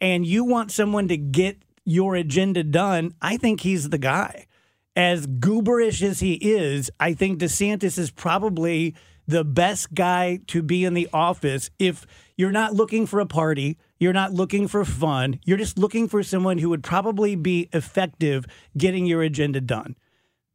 and 0.00 0.24
you 0.24 0.44
want 0.44 0.70
someone 0.70 1.08
to 1.08 1.18
get 1.18 1.62
your 1.86 2.16
agenda 2.16 2.62
done, 2.62 3.14
I 3.22 3.36
think 3.38 3.60
he's 3.60 3.88
the 3.88 3.98
guy. 3.98 4.46
As 4.94 5.26
gooberish 5.26 6.02
as 6.02 6.20
he 6.20 6.34
is, 6.34 6.90
I 6.98 7.14
think 7.14 7.38
DeSantis 7.38 7.98
is 7.98 8.10
probably 8.10 8.94
the 9.26 9.44
best 9.44 9.94
guy 9.94 10.40
to 10.48 10.62
be 10.62 10.84
in 10.84 10.94
the 10.94 11.08
office 11.12 11.70
if 11.78 12.06
you're 12.36 12.52
not 12.52 12.74
looking 12.74 13.06
for 13.06 13.20
a 13.20 13.26
party, 13.26 13.78
you're 13.98 14.12
not 14.12 14.32
looking 14.32 14.68
for 14.68 14.84
fun, 14.84 15.40
you're 15.44 15.56
just 15.56 15.78
looking 15.78 16.08
for 16.08 16.22
someone 16.22 16.58
who 16.58 16.68
would 16.68 16.82
probably 16.82 17.34
be 17.34 17.68
effective 17.72 18.46
getting 18.76 19.06
your 19.06 19.22
agenda 19.22 19.60
done, 19.60 19.96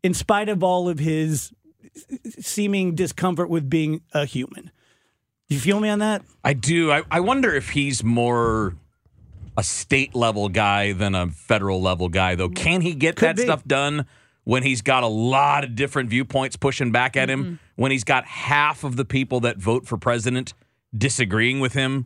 in 0.04 0.14
spite 0.14 0.50
of 0.50 0.64
all 0.64 0.88
of 0.88 1.00
his 1.00 1.52
seeming 2.40 2.96
discomfort 2.96 3.50
with 3.50 3.70
being 3.70 4.02
a 4.14 4.26
human. 4.26 4.72
You 5.48 5.60
feel 5.60 5.80
me 5.80 5.90
on 5.90 6.00
that? 6.00 6.24
I 6.44 6.54
do. 6.54 6.92
I, 6.92 7.04
I 7.12 7.20
wonder 7.20 7.54
if 7.54 7.72
he's 7.72 8.04
more 8.04 8.76
a 9.58 9.64
state 9.64 10.16
level 10.16 10.50
guy 10.50 10.94
than 10.94 11.16
a 11.16 11.28
federal 11.30 11.82
level 11.82 12.10
guy, 12.10 12.36
though. 12.36 12.50
Can 12.50 12.82
he 12.82 12.94
get 12.94 13.16
Could 13.16 13.26
that 13.30 13.36
be. 13.38 13.42
stuff 13.44 13.64
done 13.66 14.06
when 14.44 14.64
he's 14.64 14.82
got 14.82 15.04
a 15.04 15.08
lot 15.08 15.64
of 15.64 15.76
different 15.76 16.10
viewpoints 16.10 16.56
pushing 16.56 16.92
back 16.92 17.16
at 17.18 17.30
him? 17.30 17.44
Mm-hmm. 17.44 17.56
When 17.76 17.92
he's 17.92 18.04
got 18.04 18.26
half 18.26 18.84
of 18.84 18.96
the 18.96 19.06
people 19.06 19.40
that 19.42 19.58
vote 19.58 19.88
for 19.88 19.98
president 19.98 20.54
disagreeing 20.96 21.60
with 21.60 21.74
him? 21.74 22.06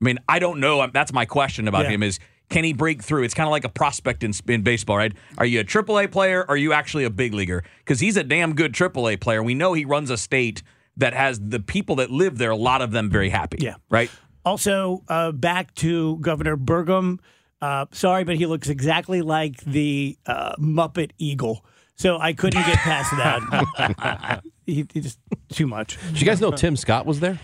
I 0.00 0.04
mean, 0.04 0.18
I 0.28 0.38
don't 0.38 0.60
know. 0.60 0.86
That's 0.92 1.12
my 1.12 1.24
question 1.24 1.68
about 1.68 1.84
Yeah. 1.84 1.90
him 1.92 2.02
is 2.02 2.18
can 2.50 2.64
he 2.64 2.72
break 2.74 3.02
through? 3.02 3.22
It's 3.22 3.32
kind 3.34 3.46
of 3.46 3.52
like 3.52 3.64
a 3.64 3.68
prospect 3.70 4.22
in, 4.22 4.32
in 4.48 4.62
baseball, 4.62 4.96
right? 4.98 5.12
Are 5.38 5.46
you 5.46 5.60
a 5.60 5.64
AAA 5.64 6.10
player 6.10 6.40
or 6.42 6.50
are 6.52 6.56
you 6.56 6.72
actually 6.72 7.04
a 7.04 7.10
big 7.10 7.32
leaguer? 7.32 7.62
Because 7.78 8.00
he's 8.00 8.16
a 8.16 8.22
damn 8.24 8.54
good 8.54 8.72
AAA 8.74 9.18
player. 9.20 9.42
We 9.42 9.54
know 9.54 9.72
he 9.72 9.84
runs 9.84 10.10
a 10.10 10.16
state 10.18 10.62
that 10.96 11.14
has 11.14 11.40
the 11.40 11.58
people 11.58 11.96
that 11.96 12.10
live 12.10 12.38
there, 12.38 12.50
a 12.50 12.56
lot 12.56 12.82
of 12.82 12.90
them 12.92 13.08
very 13.10 13.30
happy. 13.30 13.58
Yeah. 13.60 13.76
Right? 13.88 14.10
Also, 14.44 15.02
uh, 15.08 15.32
back 15.32 15.74
to 15.76 16.16
Governor 16.18 16.56
Burgum. 16.56 17.18
Uh, 17.60 17.86
sorry, 17.92 18.24
but 18.24 18.36
he 18.36 18.46
looks 18.46 18.68
exactly 18.68 19.22
like 19.22 19.58
the 19.64 20.18
uh, 20.26 20.54
Muppet 20.58 21.12
Eagle. 21.18 21.64
So 21.96 22.18
I 22.18 22.32
couldn't 22.32 22.66
get 22.66 22.76
past 22.78 23.10
that. 23.12 24.42
he, 24.66 24.84
he 24.92 25.00
just 25.00 25.18
too 25.50 25.66
much. 25.66 25.96
Did 26.08 26.20
you 26.20 26.26
guys 26.26 26.40
know 26.40 26.50
Tim 26.50 26.76
Scott 26.76 27.06
was 27.06 27.20
there? 27.20 27.38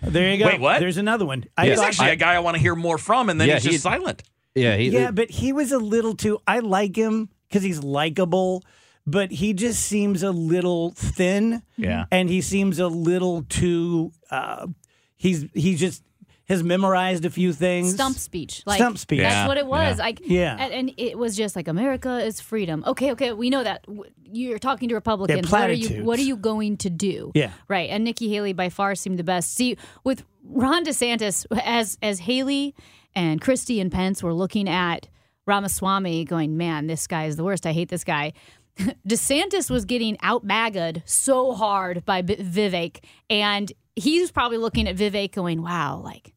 There 0.00 0.32
you 0.32 0.38
go. 0.38 0.46
Wait, 0.46 0.60
what? 0.60 0.78
There's 0.80 0.96
another 0.98 1.24
one. 1.26 1.44
I 1.56 1.64
Yeah. 1.64 1.70
He's 1.70 1.78
thought- 1.78 1.88
actually 1.88 2.10
a 2.10 2.16
guy 2.16 2.34
I 2.34 2.38
want 2.38 2.54
to 2.56 2.60
hear 2.60 2.74
more 2.74 2.98
from, 2.98 3.28
and 3.28 3.40
then 3.40 3.48
Yeah, 3.48 3.54
he's 3.54 3.64
just 3.64 3.72
he- 3.74 3.78
silent. 3.78 4.22
Yeah, 4.54 4.76
he, 4.76 4.88
yeah, 4.88 5.10
but 5.10 5.30
he 5.30 5.52
was 5.52 5.70
a 5.72 5.78
little 5.78 6.14
too. 6.14 6.38
I 6.46 6.60
like 6.60 6.96
him 6.96 7.28
because 7.48 7.62
he's 7.62 7.82
likable, 7.84 8.62
but 9.06 9.30
he 9.30 9.52
just 9.52 9.82
seems 9.82 10.22
a 10.22 10.30
little 10.30 10.92
thin. 10.92 11.62
Yeah. 11.76 12.06
and 12.10 12.30
he 12.30 12.40
seems 12.40 12.78
a 12.78 12.88
little 12.88 13.42
too. 13.42 14.12
Uh, 14.30 14.68
he's 15.16 15.44
he 15.52 15.74
just 15.74 16.02
has 16.48 16.62
memorized 16.62 17.24
a 17.24 17.30
few 17.30 17.52
things. 17.52 17.94
Stump 17.94 18.16
speech. 18.16 18.62
Like, 18.66 18.76
Stump 18.78 18.98
speech. 18.98 19.20
That's 19.20 19.34
Yeah, 19.34 19.48
what 19.48 19.56
it 19.58 19.66
was. 19.66 19.98
yeah. 19.98 20.04
Like, 20.04 20.20
Yeah. 20.24 20.56
And, 20.58 20.72
and 20.72 20.92
it 20.96 21.18
was 21.18 21.36
just 21.36 21.56
like 21.56 21.66
America 21.68 22.18
is 22.24 22.40
freedom. 22.40 22.84
Okay, 22.86 23.10
okay, 23.12 23.32
we 23.32 23.50
know 23.50 23.64
that. 23.64 23.84
You're 24.24 24.58
talking 24.58 24.88
to 24.90 24.94
Republicans. 24.94 25.50
what 25.50 25.68
are 25.70 25.72
you? 25.72 26.04
What 26.04 26.18
are 26.18 26.22
you 26.22 26.36
going 26.36 26.76
to 26.78 26.90
do? 26.90 27.32
Yeah. 27.34 27.50
Right. 27.68 27.90
And 27.90 28.04
Nikki 28.04 28.28
Haley 28.28 28.52
by 28.52 28.68
far 28.68 28.94
seemed 28.94 29.18
the 29.18 29.24
best. 29.24 29.54
See, 29.54 29.76
with 30.04 30.24
Ron 30.44 30.84
DeSantis, 30.84 31.46
as 31.64 31.98
as 32.02 32.20
Haley 32.20 32.74
and 33.14 33.40
Christie 33.40 33.80
and 33.80 33.90
Pence 33.90 34.22
were 34.22 34.34
looking 34.34 34.68
at 34.68 35.08
Ramaswamy, 35.46 36.24
going, 36.24 36.56
"Man, 36.56 36.86
this 36.86 37.06
guy 37.06 37.24
is 37.26 37.36
the 37.36 37.44
worst. 37.44 37.66
I 37.66 37.72
hate 37.72 37.88
this 37.88 38.04
guy." 38.04 38.32
DeSantis 39.08 39.70
was 39.70 39.84
getting 39.84 40.16
out 40.22 40.44
magged 40.44 41.02
so 41.06 41.52
hard 41.54 42.04
by 42.04 42.22
B- 42.22 42.36
Vivek, 42.36 42.98
and 43.30 43.72
he's 43.94 44.30
probably 44.30 44.58
looking 44.58 44.86
at 44.88 44.96
Vivek 44.96 45.32
going, 45.32 45.62
"Wow, 45.62 46.00
like." 46.04 46.34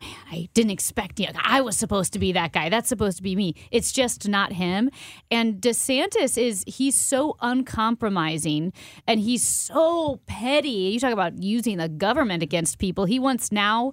Man, 0.00 0.14
I 0.30 0.48
didn't 0.54 0.70
expect 0.70 1.18
you. 1.18 1.26
I 1.36 1.60
was 1.60 1.76
supposed 1.76 2.12
to 2.12 2.18
be 2.18 2.32
that 2.32 2.52
guy. 2.52 2.68
That's 2.68 2.88
supposed 2.88 3.16
to 3.16 3.22
be 3.22 3.34
me. 3.34 3.54
It's 3.70 3.90
just 3.90 4.28
not 4.28 4.52
him. 4.52 4.90
And 5.30 5.60
DeSantis 5.60 6.40
is 6.40 6.64
he's 6.66 6.94
so 6.94 7.36
uncompromising 7.40 8.72
and 9.06 9.18
he's 9.20 9.42
so 9.42 10.20
petty. 10.26 10.68
You 10.68 11.00
talk 11.00 11.12
about 11.12 11.42
using 11.42 11.78
the 11.78 11.88
government 11.88 12.42
against 12.42 12.78
people. 12.78 13.06
He 13.06 13.18
wants 13.18 13.50
now 13.50 13.92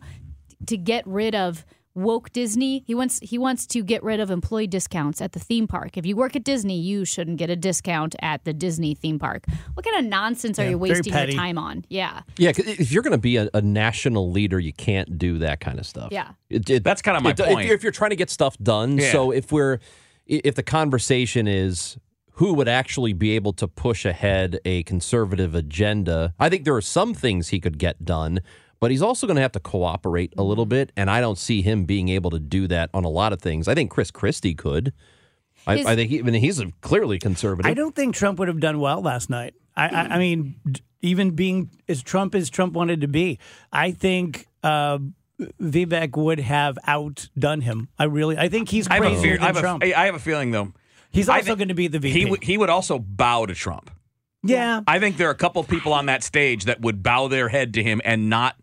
to 0.68 0.78
get 0.78 1.06
rid 1.08 1.34
of 1.34 1.66
woke 1.96 2.32
Disney. 2.34 2.84
He 2.86 2.94
wants 2.94 3.20
he 3.22 3.38
wants 3.38 3.66
to 3.68 3.82
get 3.84 4.04
rid 4.04 4.20
of 4.20 4.30
employee 4.30 4.68
discounts 4.68 5.22
at 5.22 5.32
the 5.32 5.40
theme 5.40 5.66
park. 5.68 5.98
If 5.98 6.06
you 6.06 6.16
work 6.16 6.36
at 6.36 6.44
Disney, 6.44 6.78
you 6.80 7.06
shouldn't 7.06 7.38
get 7.38 7.50
a 7.50 7.56
discount 7.56 8.16
at 8.22 8.44
the 8.44 8.54
Disney 8.54 8.94
theme 8.94 9.18
park. 9.18 9.46
What 9.74 9.86
kind 9.86 9.98
of 9.98 10.06
nonsense 10.06 10.60
are 10.60 10.70
you 10.70 10.78
wasting 10.78 11.14
your 11.14 11.28
time 11.28 11.58
on? 11.58 11.86
Yeah. 11.90 12.22
Yeah, 12.38 12.52
If 12.56 12.92
you're 12.92 13.02
going 13.04 13.12
to 13.12 13.18
be 13.18 13.38
a, 13.38 13.50
a 13.54 13.62
national 13.62 14.30
leader, 14.32 14.60
you 14.60 14.74
can't 14.74 15.18
do 15.18 15.38
that 15.40 15.62
kind 15.62 15.80
of 15.80 15.86
stuff. 15.86 16.10
Yeah. 16.12 16.32
It- 16.50 16.70
it- 16.70 16.84
That's 16.84 17.02
kinda 17.02 17.22
my 17.22 17.30
it- 17.32 17.40
if 17.40 17.46
point. 17.46 17.66
you're- 17.66 17.76
If 17.76 17.84
you're 17.84 17.92
trying 17.92 18.12
to 18.12 18.16
get 18.18 18.30
stuff 18.30 18.58
done, 18.60 18.98
Yeah. 18.98 19.12
so 19.12 19.32
if 19.32 19.52
we're 19.52 19.80
if 20.28 20.56
the 20.56 20.64
conversation 20.64 21.48
is 21.48 21.98
who 22.34 22.54
would 22.56 22.68
actually 22.68 23.14
be 23.14 23.32
able 23.32 23.54
to 23.54 23.68
push 23.68 24.04
ahead 24.06 24.60
a 24.66 24.84
conservative 24.84 25.56
agenda, 25.56 26.34
I 26.40 26.50
think 26.50 26.66
there 26.66 26.76
are 26.76 26.82
some 26.82 27.14
things 27.14 27.50
he 27.50 27.60
could 27.62 27.78
get 27.78 28.04
done. 28.04 28.40
But 28.80 28.92
he's 28.92 29.02
also 29.02 29.26
going 29.26 29.36
to 29.36 29.42
have 29.42 29.54
to 29.54 29.60
cooperate 29.60 30.34
a 30.38 30.44
little 30.44 30.66
bit, 30.66 30.92
and 30.98 31.10
I 31.10 31.22
don't 31.22 31.38
see 31.38 31.62
him 31.62 31.86
being 31.86 32.10
able 32.10 32.30
to 32.32 32.40
do 32.40 32.68
that 32.68 32.90
on 32.94 33.04
a 33.06 33.10
lot 33.10 33.32
of 33.34 33.42
things. 33.42 33.68
I 33.68 33.74
think 33.74 33.90
Chris 33.90 34.12
Christie 34.12 34.54
could. 34.54 34.94
I, 35.66 35.78
His- 35.78 35.86
I 35.86 35.96
think 35.96 36.10
he, 36.12 36.20
I 36.20 36.22
mean, 36.24 36.36
he's 36.36 36.60
a 36.60 36.72
clearly 36.82 37.18
conservative. 37.18 37.70
I 37.70 37.74
don't 37.74 37.96
think 37.96 38.14
Trump 38.16 38.38
would 38.40 38.48
have 38.50 38.60
done 38.60 38.80
well 38.80 39.02
last 39.02 39.30
night. 39.30 39.56
I, 39.76 39.88
I, 39.88 40.02
I 40.16 40.20
mean, 40.20 40.56
even 41.02 41.32
being 41.32 41.70
as 41.88 42.04
Trump 42.04 42.36
as 42.36 42.50
Trump 42.50 42.74
wanted 42.74 43.02
to 43.02 43.08
be, 43.08 43.40
I 43.72 43.92
think 43.92 44.46
uh, 44.64 45.00
Vivek 45.62 46.16
would 46.18 46.40
have 46.40 46.78
outdone 46.86 47.62
him. 47.62 47.90
I 47.98 48.04
really, 48.06 48.38
I 48.38 48.50
think 48.50 48.70
he's 48.70 48.88
I 48.88 48.96
have, 48.96 49.06
a 49.18 49.22
fear, 49.22 49.34
than 49.36 49.44
I, 49.44 49.48
have 49.48 49.58
Trump. 49.60 49.84
a, 49.84 49.94
I 49.94 50.06
have 50.06 50.16
a 50.16 50.20
feeling, 50.20 50.52
though. 50.52 50.74
he's 51.12 51.30
also 51.30 51.56
going 51.56 51.70
to 51.70 51.74
be 51.74 51.88
the 51.88 52.00
VP. 52.00 52.20
He, 52.20 52.26
would- 52.30 52.44
he 52.44 52.58
would 52.58 52.70
also 52.70 53.00
bow 53.00 53.46
to 53.46 53.54
Trump. 53.56 53.90
yeah, 54.44 54.82
I 54.88 55.00
think 55.00 55.18
there 55.18 55.28
are 55.28 55.32
a 55.32 55.36
couple 55.36 55.62
of 55.62 55.68
people 55.68 55.94
on 55.94 56.06
that 56.06 56.24
stage 56.24 56.66
that 56.66 56.82
would 56.82 57.02
bow 57.02 57.28
their 57.28 57.50
head 57.50 57.74
to 57.76 57.84
him 57.84 58.02
and 58.06 58.30
not 58.30 58.56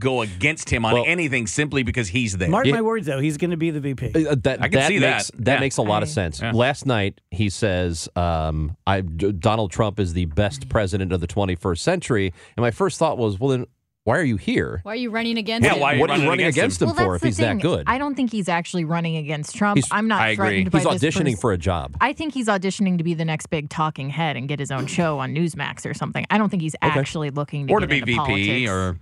go 0.00 0.22
against 0.22 0.70
him 0.70 0.84
on 0.84 0.92
Well- 0.94 1.04
anything 1.06 1.46
simply 1.46 1.82
because 1.82 2.08
he's 2.08 2.36
there. 2.36 2.48
Mark 2.48 2.66
Yeah. 2.66 2.74
my 2.74 2.82
words, 2.82 3.06
though, 3.06 3.18
he's 3.20 3.36
going 3.36 3.50
to 3.50 3.56
be 3.56 3.70
the 3.70 3.80
VP. 3.80 4.26
Uh, 4.26 4.36
that, 4.42 4.62
I 4.62 4.68
can 4.68 4.86
see 4.88 4.98
that. 4.98 5.16
makes, 5.16 5.30
that 5.38 5.54
Yeah. 5.54 5.60
makes 5.60 5.76
a 5.76 5.82
lot 5.82 6.02
of 6.02 6.08
sense. 6.08 6.40
Yeah. 6.40 6.52
Last 6.52 6.86
night 6.86 7.20
he 7.30 7.48
says, 7.50 8.08
um, 8.16 8.76
I, 8.86 9.00
D- 9.00 9.32
"Donald 9.32 9.70
Trump 9.72 9.98
is 10.00 10.12
the 10.14 10.26
best 10.26 10.68
president 10.68 11.12
of 11.12 11.20
the 11.20 11.26
21st 11.26 11.82
century," 11.82 12.32
and 12.56 12.62
my 12.62 12.70
first 12.70 12.98
thought 12.98 13.18
was, 13.18 13.38
"Well, 13.40 13.50
then 13.50 13.66
why 14.04 14.16
are 14.18 14.24
you 14.24 14.36
here? 14.38 14.80
Why 14.84 14.92
are 14.92 14.96
you 14.96 15.10
running 15.10 15.36
against 15.36 15.66
him? 15.66 15.70
Yeah, 15.70 15.74
him? 15.74 15.80
why 15.82 15.92
are 15.92 15.94
you 15.96 16.00
what 16.00 16.10
are 16.10 16.12
you 16.14 16.18
running 16.20 16.28
running 16.30 16.46
against 16.46 16.80
against 16.80 16.82
him, 16.82 16.86
well, 16.88 16.94
for 16.96 17.12
that's 17.14 17.24
if 17.24 17.26
he's 17.28 17.36
thing. 17.36 17.56
that 17.58 17.62
good?" 17.62 17.84
I 17.86 17.98
don't 17.98 18.14
think 18.14 18.30
he's 18.32 18.48
actually 18.48 18.84
running 18.84 19.16
against 19.16 19.54
Trump. 19.56 19.76
He's- 19.76 19.88
I'm 19.90 20.08
not 20.08 20.22
I 20.22 20.28
agree. 20.30 20.64
by 20.64 20.78
He's 20.78 21.00
this 21.00 21.02
auditioning 21.16 21.32
pers- 21.32 21.40
for 21.40 21.52
a 21.52 21.58
job. 21.58 21.96
I 22.00 22.12
think 22.12 22.32
he's 22.34 22.46
auditioning 22.46 22.96
to 22.98 23.04
be 23.04 23.14
the 23.14 23.24
next 23.26 23.46
big 23.48 23.68
talking 23.68 24.08
head 24.10 24.36
and 24.36 24.48
get 24.48 24.60
his 24.60 24.70
own 24.70 24.86
show 24.86 25.18
on 25.18 25.34
Newsmax 25.34 25.84
or 25.84 25.92
something. 25.92 26.24
I 26.30 26.38
don't 26.38 26.48
think 26.48 26.62
he's 26.62 26.76
actually 26.80 27.30
looking 27.30 27.66
to 27.66 27.72
or 27.74 27.80
to 27.80 27.86
be 27.86 27.96
into 27.96 28.06
VP 28.06 28.16
politics. 28.16 28.70
or 28.70 28.96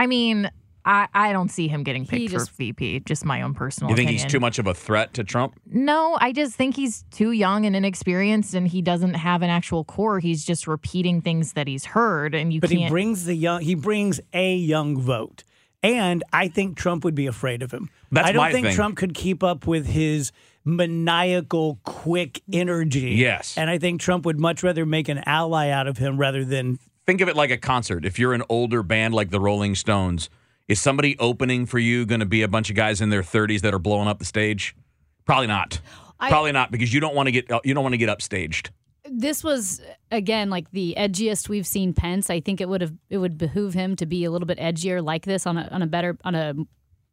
I 0.00 0.06
mean, 0.06 0.50
I, 0.82 1.08
I 1.12 1.32
don't 1.32 1.50
see 1.50 1.68
him 1.68 1.82
getting 1.82 2.06
picked 2.06 2.30
just- 2.30 2.50
for 2.50 2.56
VP. 2.56 3.00
Just 3.00 3.24
my 3.24 3.42
own 3.42 3.52
personal. 3.52 3.90
you 3.90 3.96
think 3.96 4.06
opinion. 4.08 4.24
he's 4.24 4.32
too 4.32 4.40
much 4.40 4.58
of 4.58 4.66
a 4.66 4.72
threat 4.72 5.12
to 5.14 5.24
Trump? 5.24 5.60
No, 5.66 6.16
I 6.18 6.32
just 6.32 6.54
think 6.56 6.74
he's 6.74 7.04
too 7.10 7.32
young 7.32 7.66
and 7.66 7.76
inexperienced, 7.76 8.54
and 8.54 8.66
he 8.66 8.80
doesn't 8.80 9.12
have 9.14 9.42
an 9.42 9.50
actual 9.50 9.84
core. 9.84 10.18
He's 10.20 10.42
just 10.44 10.66
repeating 10.66 11.20
things 11.20 11.52
that 11.52 11.68
he's 11.68 11.84
heard, 11.84 12.34
and 12.34 12.50
you 12.52 12.60
But 12.60 12.70
can't. 12.70 12.84
he 12.84 12.88
brings 12.88 13.26
the 13.26 13.34
young. 13.34 13.60
He 13.60 13.74
brings 13.74 14.20
a 14.32 14.54
young 14.56 14.98
vote, 14.98 15.44
and 15.82 16.24
I 16.32 16.48
think 16.48 16.78
Trump 16.78 17.04
would 17.04 17.14
be 17.14 17.26
afraid 17.26 17.62
of 17.62 17.70
him. 17.70 17.90
That's 18.10 18.28
I 18.28 18.32
don't 18.32 18.40
my 18.42 18.50
think 18.52 18.68
thing. 18.68 18.74
Trump 18.74 18.96
could 18.96 19.12
keep 19.14 19.42
up 19.42 19.66
with 19.66 19.86
his 19.86 20.32
maniacal, 20.64 21.78
quick 21.84 22.42
energy. 22.52 23.10
Yes. 23.16 23.56
and 23.58 23.68
I 23.70 23.78
think 23.78 24.00
Trump 24.00 24.24
would 24.26 24.38
much 24.40 24.62
rather 24.62 24.84
make 24.86 25.08
an 25.08 25.22
ally 25.26 25.68
out 25.68 25.86
of 25.86 25.98
him 25.98 26.16
rather 26.18 26.44
than. 26.44 26.78
Think 27.10 27.22
of 27.22 27.28
it 27.28 27.34
like 27.34 27.50
a 27.50 27.56
concert. 27.58 28.04
If 28.04 28.20
you're 28.20 28.34
an 28.34 28.44
older 28.48 28.84
band 28.84 29.14
like 29.14 29.30
the 29.30 29.40
Rolling 29.40 29.74
Stones, 29.74 30.30
is 30.68 30.80
somebody 30.80 31.18
opening 31.18 31.66
for 31.66 31.80
you 31.80 32.06
going 32.06 32.20
to 32.20 32.24
be 32.24 32.42
a 32.42 32.46
bunch 32.46 32.70
of 32.70 32.76
guys 32.76 33.00
in 33.00 33.10
their 33.10 33.22
30s 33.24 33.62
that 33.62 33.74
are 33.74 33.80
blowing 33.80 34.06
up 34.06 34.20
the 34.20 34.24
stage? 34.24 34.76
Probably 35.24 35.48
not. 35.48 35.80
I- 36.20 36.28
Probably 36.28 36.52
not 36.52 36.70
because 36.70 36.94
you 36.94 37.00
don't 37.00 37.16
want 37.16 37.26
to 37.26 37.32
get 37.32 37.50
you 37.64 37.74
don't 37.74 37.82
want 37.82 37.94
to 37.94 37.98
get 37.98 38.08
upstaged. 38.16 38.68
this 39.10 39.42
was 39.42 39.80
again 40.12 40.50
like 40.50 40.70
the 40.70 40.94
edgiest 40.96 41.48
we've 41.48 41.66
seen 41.66 41.92
Pence. 41.94 42.30
I 42.30 42.38
think 42.38 42.60
it 42.60 42.68
would 42.68 42.80
have 42.80 42.92
it 43.08 43.18
would 43.18 43.36
behoove 43.36 43.74
him 43.74 43.96
to 43.96 44.06
be 44.06 44.22
a 44.24 44.30
little 44.30 44.46
bit 44.46 44.58
edgier 44.58 45.02
like 45.04 45.24
this 45.24 45.48
on 45.48 45.56
a 45.58 45.66
on 45.72 45.82
a 45.82 45.88
better 45.88 46.16
on 46.22 46.36
a 46.36 46.54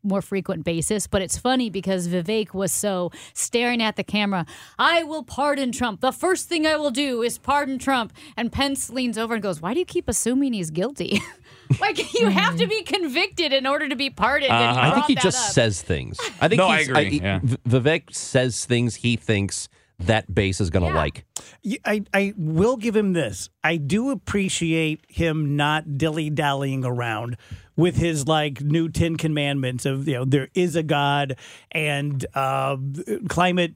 more 0.07 0.21
frequent 0.21 0.63
basis. 0.63 1.05
But 1.07 1.21
it's 1.21 1.37
funny 1.37 1.69
because 1.69 2.07
Vivek 2.07 2.53
was 2.53 2.71
so 2.71 3.11
staring 3.33 3.81
at 3.81 3.95
the 3.95 4.03
camera. 4.03 4.45
I 4.79 5.03
will 5.03 5.23
pardon 5.23 5.71
Trump. 5.71 6.01
The 6.01 6.11
first 6.11 6.47
thing 6.49 6.65
I 6.65 6.77
will 6.77 6.91
do 6.91 7.21
is 7.21 7.37
pardon 7.37 7.77
Trump. 7.79 8.13
And 8.35 8.51
Pence 8.51 8.89
leans 8.89 9.17
over 9.17 9.35
and 9.35 9.43
goes, 9.43 9.61
"Why 9.61 9.73
do 9.73 9.79
you 9.79 9.85
keep 9.85 10.07
assuming 10.09 10.53
he's 10.53 10.71
guilty?" 10.71 11.21
like 11.81 12.13
you 12.13 12.27
have 12.29 12.57
to 12.57 12.67
be 12.67 12.81
convicted 12.83 13.51
in 13.53 13.67
order 13.67 13.89
to 13.89 13.95
be 13.95 14.09
pardoned. 14.09 14.51
And 14.51 14.75
you 14.77 14.81
I 14.81 14.93
think 14.95 15.05
he 15.07 15.15
just 15.15 15.47
up. 15.49 15.53
says 15.53 15.81
things. 15.81 16.17
I 16.39 16.47
think 16.47 16.59
No, 16.59 16.67
I 16.67 16.79
agree, 16.79 17.09
he- 17.09 17.17
yeah. 17.19 17.39
V- 17.43 17.57
Vivek 17.67 18.13
says 18.15 18.63
things 18.65 18.95
he 18.95 19.15
thinks 19.17 19.67
that 19.99 20.33
base 20.33 20.61
is 20.61 20.69
going 20.69 20.83
to 20.83 20.89
Yeah. 20.91 20.95
like. 20.95 21.25
I 22.13 22.33
will 22.37 22.77
give 22.77 22.95
him 22.95 23.13
this. 23.13 23.49
I 23.63 23.77
do 23.77 24.11
appreciate 24.11 25.01
him 25.09 25.55
not 25.55 25.97
dilly 25.97 26.29
dallying 26.29 26.85
around 26.85 27.35
with 27.77 27.95
his 27.95 28.27
like 28.27 28.59
new 28.59 28.89
Ten 28.89 29.15
Commandments 29.15 29.85
of 29.85 30.07
you 30.07 30.15
know 30.15 30.25
there 30.25 30.49
is 30.53 30.75
a 30.75 30.83
God 30.83 31.37
and 31.71 32.25
uh, 32.33 32.75
climate 33.29 33.73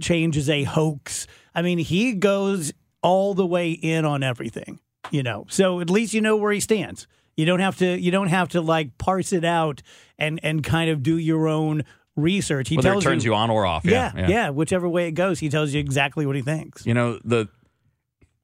change 0.00 0.38
is 0.38 0.48
a 0.48 0.62
hoax. 0.62 1.26
I 1.54 1.60
mean 1.60 1.78
he 1.78 2.14
goes 2.14 2.72
all 3.02 3.34
the 3.34 3.46
way 3.46 3.72
in 3.72 4.06
on 4.06 4.22
everything. 4.22 4.80
You 5.10 5.22
know, 5.22 5.44
so 5.50 5.80
at 5.80 5.90
least 5.90 6.14
you 6.14 6.20
know 6.20 6.36
where 6.36 6.52
he 6.52 6.60
stands. 6.60 7.06
You 7.36 7.44
don't 7.44 7.60
have 7.60 7.76
to. 7.78 7.98
You 7.98 8.10
don't 8.10 8.28
have 8.28 8.50
to 8.50 8.60
like 8.60 8.96
parse 8.98 9.32
it 9.32 9.44
out 9.44 9.82
and 10.16 10.38
and 10.42 10.62
kind 10.62 10.90
of 10.90 11.02
do 11.02 11.18
your 11.18 11.48
own 11.48 11.84
research. 12.14 12.68
He 12.68 12.76
Whether 12.76 12.90
it 12.90 12.92
tells 12.92 13.04
turns 13.04 13.24
you 13.24 13.34
on 13.34 13.50
or 13.50 13.66
off. 13.66 13.84
Yeah, 13.84 14.12
Yeah, 14.14 14.28
yeah, 14.28 14.50
Whichever 14.50 14.88
way 14.88 15.08
it 15.08 15.12
goes, 15.12 15.40
he 15.40 15.48
tells 15.48 15.74
you 15.74 15.80
exactly 15.80 16.24
what 16.24 16.36
he 16.36 16.42
thinks. 16.42 16.86
You 16.86 16.94
know 16.94 17.18
the 17.24 17.48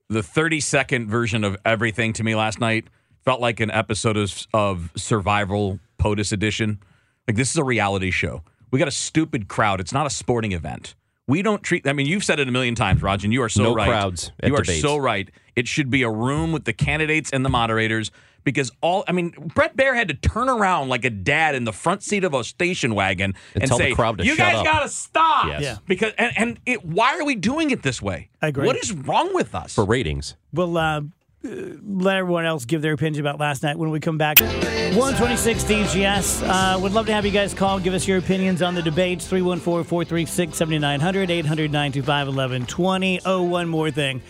the 0.08 0.22
30 0.22 0.60
second 0.60 1.08
version 1.08 1.44
of 1.44 1.56
everything 1.64 2.14
to 2.14 2.24
me 2.24 2.34
last 2.34 2.60
night 2.60 2.88
felt 3.28 3.42
like 3.42 3.60
an 3.60 3.70
episode 3.70 4.16
of, 4.16 4.46
of 4.54 4.90
Survival 4.96 5.78
POTUS 5.98 6.32
edition. 6.32 6.78
Like 7.26 7.36
this 7.36 7.50
is 7.50 7.58
a 7.58 7.64
reality 7.64 8.10
show. 8.10 8.42
We 8.70 8.78
got 8.78 8.88
a 8.88 8.90
stupid 8.90 9.48
crowd. 9.48 9.80
It's 9.80 9.92
not 9.92 10.06
a 10.06 10.10
sporting 10.10 10.52
event. 10.52 10.94
We 11.26 11.42
don't 11.42 11.62
treat. 11.62 11.86
I 11.86 11.92
mean, 11.92 12.06
you've 12.06 12.24
said 12.24 12.40
it 12.40 12.48
a 12.48 12.50
million 12.50 12.74
times, 12.74 13.02
Raj, 13.02 13.24
and 13.24 13.32
you 13.34 13.42
are 13.42 13.50
so 13.50 13.64
No 13.64 13.74
right. 13.74 13.86
crowds 13.86 14.32
at 14.40 14.48
You 14.48 14.54
are 14.54 14.62
debates. 14.62 14.80
so 14.80 14.96
right. 14.96 15.28
It 15.56 15.68
should 15.68 15.90
be 15.90 16.04
a 16.04 16.10
room 16.10 16.52
with 16.52 16.64
the 16.64 16.72
candidates 16.72 17.30
and 17.30 17.44
the 17.44 17.50
moderators 17.50 18.10
because 18.44 18.72
all. 18.80 19.04
I 19.06 19.12
mean, 19.12 19.34
Bret 19.54 19.76
Baier 19.76 19.94
had 19.94 20.08
to 20.08 20.14
turn 20.14 20.48
around 20.48 20.88
like 20.88 21.04
a 21.04 21.10
dad 21.10 21.54
in 21.54 21.64
the 21.64 21.72
front 21.72 22.02
seat 22.02 22.24
of 22.24 22.32
a 22.32 22.42
station 22.44 22.94
wagon 22.94 23.34
And 23.52 23.64
and, 23.64 23.68
tell 23.68 23.76
the 23.76 23.84
say, 23.84 23.92
crowd 23.92 24.16
to 24.18 24.24
"You 24.24 24.36
shut 24.36 24.54
guys 24.54 24.64
got 24.64 24.84
to 24.84 24.88
stop." 24.88 25.48
Yes. 25.48 25.62
Yeah. 25.62 25.76
Because 25.86 26.14
and, 26.16 26.32
and 26.34 26.60
it, 26.64 26.82
why 26.82 27.18
are 27.18 27.24
we 27.26 27.34
doing 27.34 27.72
it 27.72 27.82
this 27.82 28.00
way? 28.00 28.30
I 28.40 28.48
agree. 28.48 28.64
What 28.64 28.76
is 28.76 28.92
wrong 28.92 29.34
with 29.34 29.54
us? 29.54 29.74
for 29.74 29.84
ratings. 29.84 30.34
We'll 30.54 30.78
uh, 30.78 31.02
let 31.42 32.16
everyone 32.16 32.44
else 32.46 32.64
give 32.64 32.82
their 32.82 32.92
opinion 32.92 33.20
about 33.20 33.38
last 33.38 33.62
night 33.62 33.78
when 33.78 33.90
we 33.90 34.00
come 34.00 34.18
back. 34.18 34.40
126 34.40 35.64
DGS. 35.64 36.42
Uh, 36.48 36.78
would 36.80 36.92
love 36.92 37.06
to 37.06 37.12
have 37.12 37.24
you 37.24 37.30
guys 37.30 37.54
call. 37.54 37.78
Give 37.78 37.94
us 37.94 38.08
your 38.08 38.18
opinions 38.18 38.60
on 38.62 38.74
the 38.74 38.82
debates. 38.82 39.26
314 39.26 39.84
436 39.84 40.56
7900 40.56 41.30
800 41.30 41.70
925 41.70 42.26
1120. 42.26 43.20
Oh, 43.24 43.42
one 43.44 43.68
more 43.68 43.90
thing. 43.90 44.20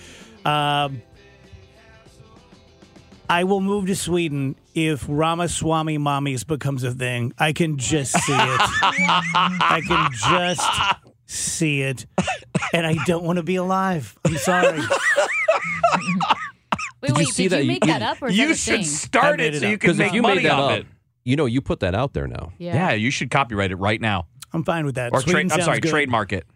Um, 0.45 1.03
I 3.31 3.45
will 3.45 3.61
move 3.61 3.87
to 3.87 3.97
Sweden 3.97 4.57
if 4.75 5.05
Ramaswamy 5.09 5.99
Mommies 5.99 6.47
becomes 6.47 6.85
a 6.85 6.93
thing. 6.93 7.33
I 7.39 7.53
can 7.53 7.77
just 7.77 8.13
see 8.13 8.33
it. 8.33 8.39
I 8.41 9.83
can 9.87 10.11
just 10.13 10.63
see 11.27 11.83
it. 11.83 12.07
And 12.73 12.87
I 12.87 12.97
don't 13.07 13.25
want 13.25 13.37
to 13.39 13.43
be 13.43 13.57
alive. 13.57 14.19
I'm 14.25 14.37
sorry. 14.37 14.81
Wait, 17.01 17.09
you 17.11 17.15
wait, 17.15 17.29
see 17.29 17.45
did 17.45 17.53
that? 17.53 17.57
you 17.59 17.63
You- 17.65 17.69
make 17.81 17.85
that 17.87 18.03
up 18.03 18.21
or 18.23 18.29
is 18.29 18.37
you 18.39 18.47
that 18.49 18.55
a 18.55 18.57
should 18.57 18.73
thing? 18.75 18.81
I 18.81 18.85
start 18.85 19.37
made 19.39 19.47
it 19.47 19.55
it 19.57 19.61
so 19.61 19.67
up. 19.67 19.71
you 19.71 19.79
can 19.79 19.87
Because 19.89 19.99
make 19.99 20.09
if 20.09 20.15
you 20.15 20.23
money 20.23 20.37
made 20.37 20.45
that 20.47 20.53
off 20.53 20.73
up, 20.73 20.79
it. 20.81 20.87
you 21.25 21.37
know, 21.37 21.47
you 21.47 21.61
put 21.61 21.81
that 21.81 21.95
out 21.95 22.13
there 22.15 22.27
now. 22.27 22.53
Yeah. 22.59 22.93
you 22.93 23.11
should 23.11 23.31
copyright 23.31 23.71
it 23.71 23.77
right 23.77 24.01
now. 24.01 24.27
I'm 24.53 24.65
fine 24.65 24.87
with 24.87 24.95
that. 24.95 25.13
Or 25.13 25.21
Sweden 25.21 25.35
trade. 25.35 25.45
I'm 25.45 25.51
sounds 25.51 25.65
sorry, 25.67 25.81
good. 25.81 25.91
trademark 25.91 26.33
it. 26.33 26.47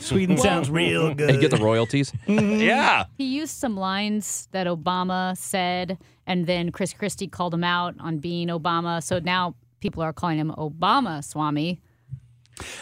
Sweden 0.00 0.36
sounds 0.38 0.70
real 0.70 1.14
good. 1.14 1.30
And 1.30 1.40
get 1.40 1.50
the 1.50 1.56
royalties. 1.58 2.12
Mm-hmm. 2.26 2.60
yeah. 2.60 3.04
He 3.18 3.24
used 3.24 3.54
some 3.56 3.76
lines 3.76 4.48
that 4.52 4.66
Obama 4.66 5.36
said, 5.36 5.98
and 6.26 6.46
then 6.46 6.72
Chris 6.72 6.92
Christie 6.94 7.26
called 7.28 7.52
him 7.54 7.64
out 7.64 7.94
on 8.00 8.18
being 8.18 8.48
Obama. 8.48 9.02
So 9.02 9.18
now 9.18 9.54
people 9.80 10.02
are 10.02 10.12
calling 10.12 10.38
him 10.38 10.52
Obama 10.56 11.22
Swami. 11.22 11.80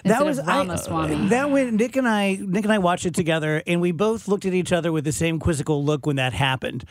That 0.04 0.24
was 0.24 0.38
of 0.38 0.48
I- 0.48 0.58
Ramaswamy. 0.58 1.28
that 1.28 1.50
when 1.50 1.76
Nick 1.76 1.96
and 1.96 2.08
I 2.08 2.38
Nick 2.40 2.64
and 2.64 2.72
I 2.72 2.78
watched 2.78 3.06
it 3.06 3.14
together, 3.14 3.62
and 3.66 3.80
we 3.80 3.92
both 3.92 4.28
looked 4.28 4.44
at 4.46 4.54
each 4.54 4.72
other 4.72 4.92
with 4.92 5.04
the 5.04 5.12
same 5.12 5.38
quizzical 5.38 5.84
look 5.84 6.06
when 6.06 6.16
that 6.16 6.32
happened. 6.32 6.84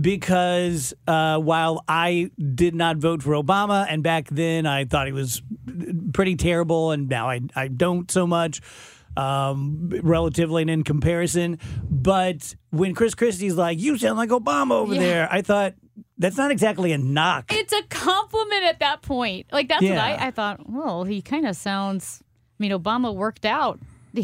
Because 0.00 0.92
uh, 1.06 1.38
while 1.38 1.84
I 1.86 2.30
did 2.54 2.74
not 2.74 2.96
vote 2.96 3.22
for 3.22 3.32
Obama, 3.32 3.86
and 3.88 4.02
back 4.02 4.28
then 4.28 4.66
I 4.66 4.84
thought 4.86 5.06
he 5.06 5.12
was 5.12 5.40
pretty 6.12 6.34
terrible, 6.36 6.90
and 6.90 7.08
now 7.08 7.28
I 7.30 7.40
I 7.54 7.68
don't 7.68 8.10
so 8.10 8.26
much. 8.26 8.60
Um, 9.16 9.90
relatively 10.02 10.62
and 10.62 10.70
in 10.72 10.82
comparison, 10.82 11.60
but 11.88 12.56
when 12.70 12.94
Chris 12.96 13.14
Christie's 13.14 13.54
like, 13.54 13.78
"You 13.78 13.96
sound 13.96 14.16
like 14.18 14.30
Obama 14.30 14.72
over 14.72 14.92
Yeah. 14.94 15.00
there," 15.00 15.28
I 15.30 15.40
thought 15.40 15.74
that's 16.18 16.36
not 16.36 16.50
exactly 16.50 16.90
a 16.90 16.98
knock. 16.98 17.44
It's 17.54 17.72
a 17.72 17.82
compliment 17.90 18.64
at 18.64 18.80
that 18.80 19.02
point. 19.02 19.46
Like 19.52 19.68
that's 19.68 19.84
what 19.84 19.98
I, 19.98 20.16
I 20.26 20.30
thought. 20.32 20.68
Well, 20.68 21.04
he 21.04 21.22
kind 21.22 21.46
of 21.46 21.54
sounds. 21.54 22.23
I 22.58 22.62
mean, 22.62 22.70
Obama 22.72 23.14
worked 23.14 23.44
out. 23.44 23.78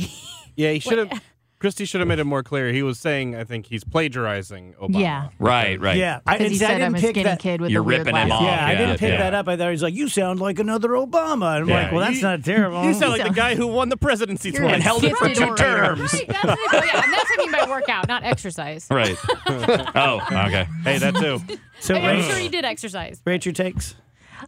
Yeah, 0.56 0.72
he 0.72 0.80
should 0.80 0.98
have. 0.98 1.22
Christie 1.58 1.84
should 1.84 2.00
have 2.00 2.08
made 2.08 2.18
it 2.18 2.24
more 2.24 2.42
clear. 2.42 2.70
He 2.72 2.82
was 2.82 2.98
saying, 2.98 3.34
I 3.36 3.44
think 3.44 3.66
he's 3.66 3.84
plagiarizing 3.84 4.74
Obama. 4.80 5.00
Yeah. 5.00 5.28
Right, 5.38 5.80
right. 5.80 5.96
yeah, 5.96 6.20
I, 6.26 6.38
he 6.38 6.44
and 6.46 6.54
I 6.54 6.56
said 6.58 6.70
I'm 6.82 6.92
didn't 6.92 6.96
a 6.96 7.00
pick 7.00 7.10
skinny 7.10 7.24
that. 7.24 7.38
kid 7.38 7.60
with 7.60 7.70
You're 7.70 7.80
a 7.80 7.84
weird 7.84 7.98
ripping 8.00 8.16
him 8.16 8.28
laugh. 8.30 8.40
off. 8.40 8.46
Yeah, 8.46 8.66
I 8.66 8.74
didn't 8.74 8.98
pick 8.98 9.10
yeah. 9.12 9.18
that 9.18 9.34
up. 9.34 9.48
I 9.48 9.56
thought 9.56 9.70
he's 9.70 9.82
like, 9.82 9.94
"You 9.94 10.08
sound 10.08 10.40
like 10.40 10.58
another 10.58 10.90
Obama." 10.90 11.56
And 11.56 11.62
I'm 11.64 11.68
Yeah. 11.68 11.82
like, 11.82 11.92
"Well, 11.92 12.00
that's 12.00 12.16
You- 12.16 12.22
not 12.22 12.44
terrible." 12.44 12.84
You 12.84 12.92
sound 12.94 13.12
like 13.12 13.22
the 13.24 13.30
guy 13.34 13.54
who 13.54 13.66
won 13.68 13.88
the 13.90 13.96
presidency 13.96 14.50
You're 14.50 14.62
twice. 14.62 14.74
And 14.74 14.82
held 14.82 15.04
it 15.04 15.16
for 15.16 15.28
Gifted 15.28 15.42
two 15.44 15.50
orator. 15.50 15.64
terms. 15.96 16.12
Right, 16.12 16.28
that's 16.28 16.44
it. 16.44 16.58
Yeah, 16.72 17.04
and 17.04 17.12
that's 17.12 17.30
what 17.30 17.40
I 17.40 17.42
mean 17.42 17.52
by 17.52 17.66
workout, 17.70 18.08
not 18.08 18.24
exercise. 18.24 18.86
Right. 18.90 19.16
oh, 19.46 20.20
okay. 20.30 20.66
Hey, 20.84 20.98
that 20.98 21.14
too. 21.14 21.40
so, 21.80 21.94
I 21.94 21.98
mean, 22.00 22.06
I'm 22.06 22.22
sure 22.22 22.36
he 22.38 22.48
did 22.48 22.64
exercise. 22.64 23.20
rate 23.24 23.44
your 23.46 23.54
takes. 23.54 23.94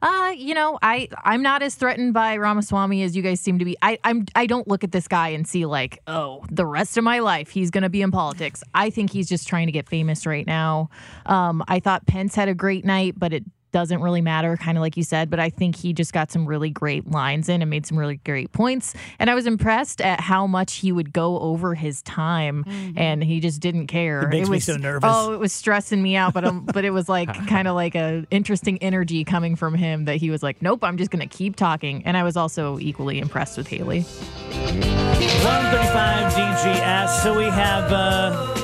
Uh, 0.00 0.32
you 0.36 0.54
know, 0.54 0.78
I 0.82 1.08
I'm 1.24 1.42
not 1.42 1.62
as 1.62 1.74
threatened 1.74 2.14
by 2.14 2.36
Ramaswamy 2.36 3.02
as 3.02 3.16
you 3.16 3.22
guys 3.22 3.40
seem 3.40 3.58
to 3.58 3.64
be. 3.64 3.76
I 3.82 3.98
I'm 4.04 4.26
I 4.34 4.46
don't 4.46 4.66
look 4.68 4.84
at 4.84 4.92
this 4.92 5.08
guy 5.08 5.28
and 5.28 5.46
see 5.46 5.66
like, 5.66 6.00
oh, 6.06 6.44
the 6.50 6.66
rest 6.66 6.96
of 6.96 7.04
my 7.04 7.18
life 7.18 7.50
he's 7.50 7.70
going 7.70 7.82
to 7.82 7.90
be 7.90 8.02
in 8.02 8.10
politics. 8.10 8.62
I 8.74 8.90
think 8.90 9.10
he's 9.10 9.28
just 9.28 9.46
trying 9.46 9.66
to 9.66 9.72
get 9.72 9.88
famous 9.88 10.26
right 10.26 10.46
now. 10.46 10.90
Um, 11.26 11.62
I 11.68 11.80
thought 11.80 12.06
Pence 12.06 12.34
had 12.34 12.48
a 12.48 12.54
great 12.54 12.84
night, 12.84 13.14
but 13.18 13.32
it 13.32 13.44
doesn't 13.72 14.00
really 14.00 14.20
matter, 14.20 14.56
kind 14.56 14.78
of 14.78 14.82
like 14.82 14.96
you 14.96 15.02
said. 15.02 15.30
But 15.30 15.40
I 15.40 15.50
think 15.50 15.74
he 15.76 15.92
just 15.92 16.12
got 16.12 16.30
some 16.30 16.46
really 16.46 16.70
great 16.70 17.10
lines 17.10 17.48
in 17.48 17.62
and 17.62 17.70
made 17.70 17.86
some 17.86 17.98
really 17.98 18.16
great 18.16 18.52
points. 18.52 18.94
And 19.18 19.28
I 19.28 19.34
was 19.34 19.46
impressed 19.46 20.00
at 20.00 20.20
how 20.20 20.46
much 20.46 20.74
he 20.74 20.92
would 20.92 21.12
go 21.12 21.40
over 21.40 21.74
his 21.74 22.02
time, 22.02 22.64
and 22.96 23.24
he 23.24 23.40
just 23.40 23.60
didn't 23.60 23.88
care. 23.88 24.22
It 24.22 24.28
makes 24.28 24.48
me 24.48 24.56
was 24.56 24.64
so 24.64 24.76
nervous. 24.76 25.10
Oh, 25.12 25.32
it 25.32 25.40
was 25.40 25.52
stressing 25.52 26.02
me 26.02 26.16
out, 26.16 26.34
but 26.34 26.44
um, 26.44 26.66
but 26.72 26.84
it 26.84 26.90
was 26.90 27.08
like 27.08 27.32
kind 27.48 27.66
of 27.66 27.74
like 27.74 27.94
a 27.94 28.26
interesting 28.30 28.78
energy 28.82 29.24
coming 29.24 29.56
from 29.56 29.74
him 29.74 30.04
that 30.04 30.16
he 30.16 30.30
was 30.30 30.42
like, 30.42 30.62
nope, 30.62 30.84
I'm 30.84 30.98
just 30.98 31.10
gonna 31.10 31.26
keep 31.26 31.56
talking. 31.56 32.02
And 32.04 32.16
I 32.16 32.22
was 32.22 32.36
also 32.36 32.78
equally 32.78 33.18
impressed 33.18 33.56
with 33.56 33.66
Haley. 33.66 34.02
135 34.02 36.32
DGS. 36.32 37.22
So 37.22 37.36
we 37.36 37.44
have 37.44 37.92
uh, 37.92 38.61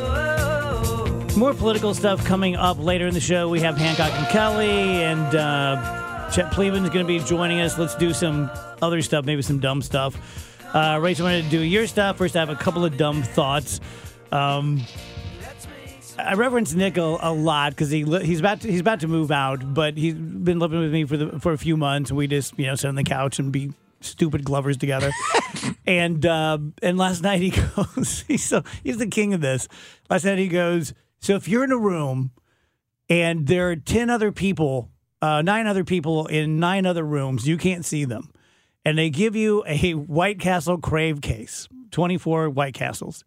more 1.38 1.54
political 1.54 1.94
stuff 1.94 2.24
coming 2.24 2.56
up 2.56 2.78
later 2.78 3.06
in 3.06 3.14
the 3.14 3.20
show. 3.20 3.48
We 3.48 3.60
have 3.60 3.76
Hancock 3.76 4.12
and 4.12 4.26
Kelly, 4.28 4.70
and 4.70 5.34
uh, 5.36 6.28
Chet 6.32 6.50
Pleven's 6.50 6.90
going 6.90 7.06
to 7.06 7.08
be 7.08 7.20
joining 7.20 7.60
us. 7.60 7.78
Let's 7.78 7.94
do 7.94 8.12
some 8.12 8.50
other 8.82 9.00
stuff, 9.02 9.24
maybe 9.24 9.42
some 9.42 9.60
dumb 9.60 9.80
stuff. 9.80 10.16
Uh, 10.74 10.98
Rachel, 11.00 11.26
wanted 11.26 11.44
to 11.44 11.50
do 11.50 11.60
your 11.60 11.86
stuff. 11.86 12.18
First, 12.18 12.34
I 12.34 12.40
have 12.40 12.50
a 12.50 12.56
couple 12.56 12.84
of 12.84 12.96
dumb 12.96 13.22
thoughts. 13.22 13.80
Um, 14.32 14.82
I 16.18 16.34
reference 16.34 16.74
Nick 16.74 16.96
a, 16.96 17.02
a 17.20 17.32
lot 17.32 17.70
because 17.70 17.90
he 17.90 18.02
he's 18.02 18.40
about 18.40 18.62
to, 18.62 18.70
he's 18.70 18.80
about 18.80 19.00
to 19.00 19.08
move 19.08 19.30
out, 19.30 19.72
but 19.72 19.96
he's 19.96 20.14
been 20.14 20.58
living 20.58 20.80
with 20.80 20.92
me 20.92 21.04
for 21.04 21.16
the 21.16 21.38
for 21.38 21.52
a 21.52 21.58
few 21.58 21.76
months. 21.76 22.10
We 22.10 22.26
just 22.26 22.58
you 22.58 22.66
know 22.66 22.74
sit 22.74 22.88
on 22.88 22.96
the 22.96 23.04
couch 23.04 23.38
and 23.38 23.52
be 23.52 23.72
stupid 24.00 24.44
glovers 24.44 24.76
together. 24.76 25.12
and 25.86 26.26
uh, 26.26 26.58
and 26.82 26.98
last 26.98 27.22
night 27.22 27.40
he 27.40 27.50
goes, 27.76 28.24
he's 28.26 28.44
so 28.44 28.64
he's 28.82 28.98
the 28.98 29.06
king 29.06 29.34
of 29.34 29.40
this. 29.40 29.68
Last 30.10 30.24
night 30.24 30.38
he 30.38 30.48
goes, 30.48 30.92
so 31.20 31.34
if 31.34 31.48
you're 31.48 31.64
in 31.64 31.72
a 31.72 31.78
room 31.78 32.32
and 33.08 33.46
there 33.46 33.70
are 33.70 33.76
ten 33.76 34.10
other 34.10 34.32
people, 34.32 34.90
uh, 35.20 35.42
nine 35.42 35.66
other 35.66 35.84
people 35.84 36.26
in 36.26 36.58
nine 36.58 36.86
other 36.86 37.04
rooms, 37.04 37.46
you 37.46 37.56
can't 37.56 37.84
see 37.84 38.04
them, 38.04 38.30
and 38.84 38.98
they 38.98 39.10
give 39.10 39.34
you 39.34 39.64
a 39.66 39.92
White 39.92 40.40
Castle 40.40 40.78
Crave 40.78 41.20
case, 41.20 41.68
twenty 41.90 42.18
four 42.18 42.48
White 42.50 42.74
Castles, 42.74 43.24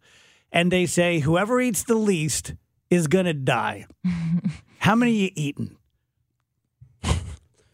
and 0.50 0.70
they 0.70 0.86
say 0.86 1.20
whoever 1.20 1.60
eats 1.60 1.82
the 1.82 1.94
least 1.94 2.54
is 2.90 3.06
gonna 3.06 3.34
die. 3.34 3.86
How 4.78 4.94
many 4.94 5.12
you 5.12 5.30
eaten? 5.34 5.76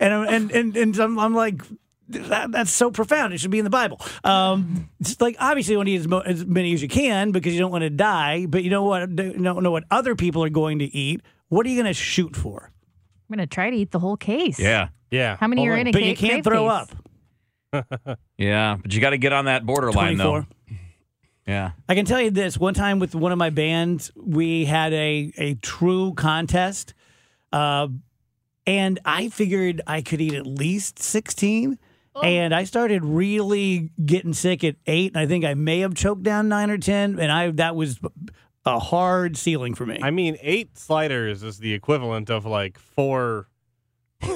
And 0.00 0.28
and 0.28 0.50
and 0.52 0.76
and 0.76 0.98
I'm, 0.98 1.18
I'm 1.18 1.34
like, 1.34 1.62
that, 2.08 2.52
that's 2.52 2.70
so 2.70 2.90
profound. 2.90 3.32
It 3.34 3.38
should 3.40 3.50
be 3.50 3.58
in 3.58 3.64
the 3.64 3.70
Bible. 3.70 4.00
Um, 4.24 4.88
it's 5.00 5.20
like 5.20 5.36
obviously 5.38 5.72
you 5.72 5.78
want 5.78 5.88
to 5.88 5.92
eat 5.92 5.98
as, 6.00 6.08
mo- 6.08 6.20
as 6.20 6.44
many 6.46 6.72
as 6.74 6.82
you 6.82 6.88
can 6.88 7.32
because 7.32 7.52
you 7.54 7.60
don't 7.60 7.70
want 7.72 7.82
to 7.82 7.90
die. 7.90 8.46
But 8.46 8.64
you 8.64 8.70
know 8.70 8.84
what? 8.84 9.10
You 9.10 9.32
don't 9.34 9.62
know 9.62 9.70
what 9.70 9.84
other 9.90 10.14
people 10.16 10.42
are 10.44 10.48
going 10.50 10.78
to 10.80 10.86
eat. 10.86 11.20
What 11.48 11.66
are 11.66 11.68
you 11.68 11.76
going 11.76 11.86
to 11.86 11.94
shoot 11.94 12.36
for? 12.36 12.72
I'm 13.30 13.36
gonna 13.36 13.46
try 13.46 13.68
to 13.68 13.76
eat 13.76 13.90
the 13.90 13.98
whole 13.98 14.16
case. 14.16 14.58
Yeah. 14.58 14.88
Yeah. 15.10 15.36
How 15.36 15.48
many 15.48 15.68
are 15.68 15.76
in 15.76 15.86
a 15.88 15.92
case? 15.92 15.94
but 15.94 16.00
ca- 16.00 16.08
you 16.08 16.16
can't 16.16 16.44
throw 16.44 16.68
case? 16.68 16.88
up. 17.72 18.18
Yeah, 18.38 18.76
but 18.80 18.94
you 18.94 19.00
got 19.02 19.10
to 19.10 19.18
get 19.18 19.32
on 19.34 19.44
that 19.44 19.66
borderline 19.66 20.16
though. 20.16 20.46
Yeah. 21.46 21.72
I 21.88 21.94
can 21.94 22.04
tell 22.04 22.20
you 22.20 22.30
this: 22.30 22.56
one 22.56 22.72
time 22.74 22.98
with 22.98 23.14
one 23.14 23.32
of 23.32 23.38
my 23.38 23.50
bands, 23.50 24.10
we 24.16 24.64
had 24.64 24.92
a 24.94 25.32
a 25.36 25.54
true 25.56 26.14
contest, 26.14 26.94
uh, 27.52 27.88
and 28.66 28.98
I 29.04 29.28
figured 29.28 29.80
I 29.86 30.00
could 30.02 30.20
eat 30.20 30.34
at 30.34 30.46
least 30.46 30.98
sixteen. 30.98 31.78
And 32.22 32.54
I 32.54 32.64
started 32.64 33.04
really 33.04 33.90
getting 34.04 34.32
sick 34.32 34.64
at 34.64 34.76
eight, 34.86 35.12
and 35.12 35.18
I 35.20 35.26
think 35.26 35.44
I 35.44 35.54
may 35.54 35.80
have 35.80 35.94
choked 35.94 36.22
down 36.22 36.48
nine 36.48 36.70
or 36.70 36.78
ten, 36.78 37.18
and 37.18 37.30
I 37.32 37.50
that 37.52 37.74
was 37.76 37.98
a 38.66 38.78
hard 38.78 39.36
ceiling 39.36 39.74
for 39.74 39.86
me. 39.86 39.98
I 40.02 40.10
mean, 40.10 40.36
eight 40.42 40.76
sliders 40.78 41.42
is 41.42 41.58
the 41.58 41.72
equivalent 41.72 42.28
of 42.30 42.44
like 42.44 42.78
four 42.78 43.46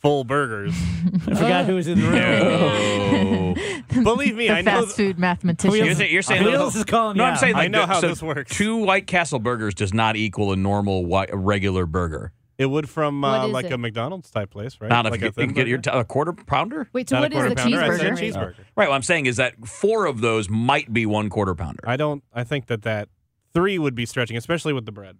full 0.00 0.24
burgers. 0.24 0.74
I 1.26 1.34
forgot 1.34 1.64
who 1.66 1.76
was 1.76 1.86
in 1.88 2.00
the 2.00 2.08
room. 2.08 3.54
No. 3.94 4.02
Believe 4.02 4.36
me, 4.36 4.48
The 4.48 4.54
I 4.54 4.60
know. 4.62 4.82
fast 4.84 4.96
food 4.96 5.18
mathematician. 5.18 5.84
You're, 5.84 5.94
saying- 5.94 6.12
you're 6.12 6.22
saying 6.22 6.44
Wheels 6.44 6.74
is 6.76 6.84
calling 6.84 7.16
No, 7.16 7.24
you 7.24 7.28
I'm 7.28 7.34
out. 7.34 7.40
saying 7.40 7.54
I 7.54 7.58
like, 7.60 7.70
know 7.70 7.86
how 7.86 8.00
so 8.00 8.08
this 8.08 8.22
works. 8.22 8.54
Two 8.56 8.76
White 8.78 9.06
Castle 9.06 9.38
burgers 9.38 9.74
does 9.74 9.92
not 9.94 10.16
equal 10.16 10.52
a 10.52 10.56
normal 10.56 11.04
white, 11.04 11.30
a 11.30 11.36
regular 11.36 11.86
burger. 11.86 12.32
It 12.58 12.66
would 12.66 12.88
from 12.88 13.24
uh, 13.24 13.48
like 13.48 13.66
it? 13.66 13.72
a 13.72 13.78
McDonald's 13.78 14.30
type 14.30 14.50
place, 14.50 14.76
right? 14.80 14.88
Not 14.88 15.06
if 15.06 15.10
like 15.12 15.20
you, 15.20 15.26
you 15.28 15.32
can 15.32 15.52
get 15.52 15.66
your 15.66 15.78
burger? 15.78 15.90
t- 15.90 15.98
a 15.98 16.04
quarter 16.04 16.32
pounder. 16.32 16.88
Wait, 16.92 17.08
so 17.08 17.18
Not 17.18 17.32
a 17.32 17.36
what 17.36 17.44
is 17.46 17.50
the 17.50 17.56
pounder, 17.56 17.80
I 17.80 17.96
said 17.96 18.12
cheeseburger? 18.12 18.18
cheeseburger. 18.34 18.54
Right. 18.76 18.88
What 18.88 18.94
I'm 18.94 19.02
saying 19.02 19.26
is 19.26 19.36
that 19.36 19.66
four 19.66 20.06
of 20.06 20.20
those 20.20 20.48
might 20.50 20.92
be 20.92 21.06
one 21.06 21.30
quarter 21.30 21.54
pounder. 21.54 21.82
I 21.86 21.96
don't. 21.96 22.22
I 22.32 22.44
think 22.44 22.66
that 22.66 22.82
that 22.82 23.08
three 23.54 23.78
would 23.78 23.94
be 23.94 24.06
stretching, 24.06 24.36
especially 24.36 24.72
with 24.74 24.86
the 24.86 24.92
bread. 24.92 25.16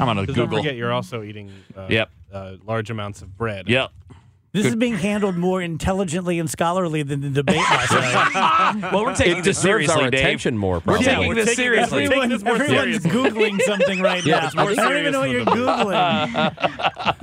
I'm 0.00 0.06
gonna 0.06 0.22
Because 0.22 0.36
don't 0.36 0.48
forget, 0.50 0.74
you're 0.74 0.92
also 0.92 1.22
eating. 1.22 1.50
Uh, 1.76 1.86
Yep. 1.90 2.10
Uh, 2.32 2.56
large 2.64 2.88
amounts 2.90 3.20
of 3.20 3.36
bread. 3.36 3.68
Yep. 3.68 3.90
This 4.54 4.66
is 4.66 4.76
being 4.76 4.94
handled 4.96 5.36
more 5.38 5.62
intelligently 5.62 6.38
and 6.38 6.50
scholarly 6.50 7.02
than 7.02 7.22
the 7.22 7.30
debate 7.30 7.56
last 7.56 7.90
night. 8.82 8.92
Well, 8.92 9.04
we're 9.06 9.14
taking 9.14 9.38
It 9.38 9.44
this 9.44 9.58
seriously, 9.58 10.02
our 10.04 10.10
Dave. 10.10 10.20
attention 10.20 10.58
more. 10.58 10.74
We're 10.76 10.80
Probably. 10.80 11.04
taking 11.06 11.28
we're 11.28 11.34
this 11.36 11.44
taking- 11.46 11.56
seriously. 11.64 12.04
everyone- 12.04 12.12
Everyone, 12.12 12.28
this 12.28 12.42
more 12.44 12.54
everyone's 12.62 13.02
serious. 13.02 13.32
googling 13.32 13.62
something 13.66 14.00
right 14.02 14.22
Yeah, 14.26 14.40
now. 14.40 14.46
it's 14.46 14.54
more 14.54 14.70
I 14.70 14.74
don't 14.74 14.96
even 14.98 15.12
know 15.12 15.20
what 15.20 15.30
you're 15.30 15.44
googling. 15.46 15.94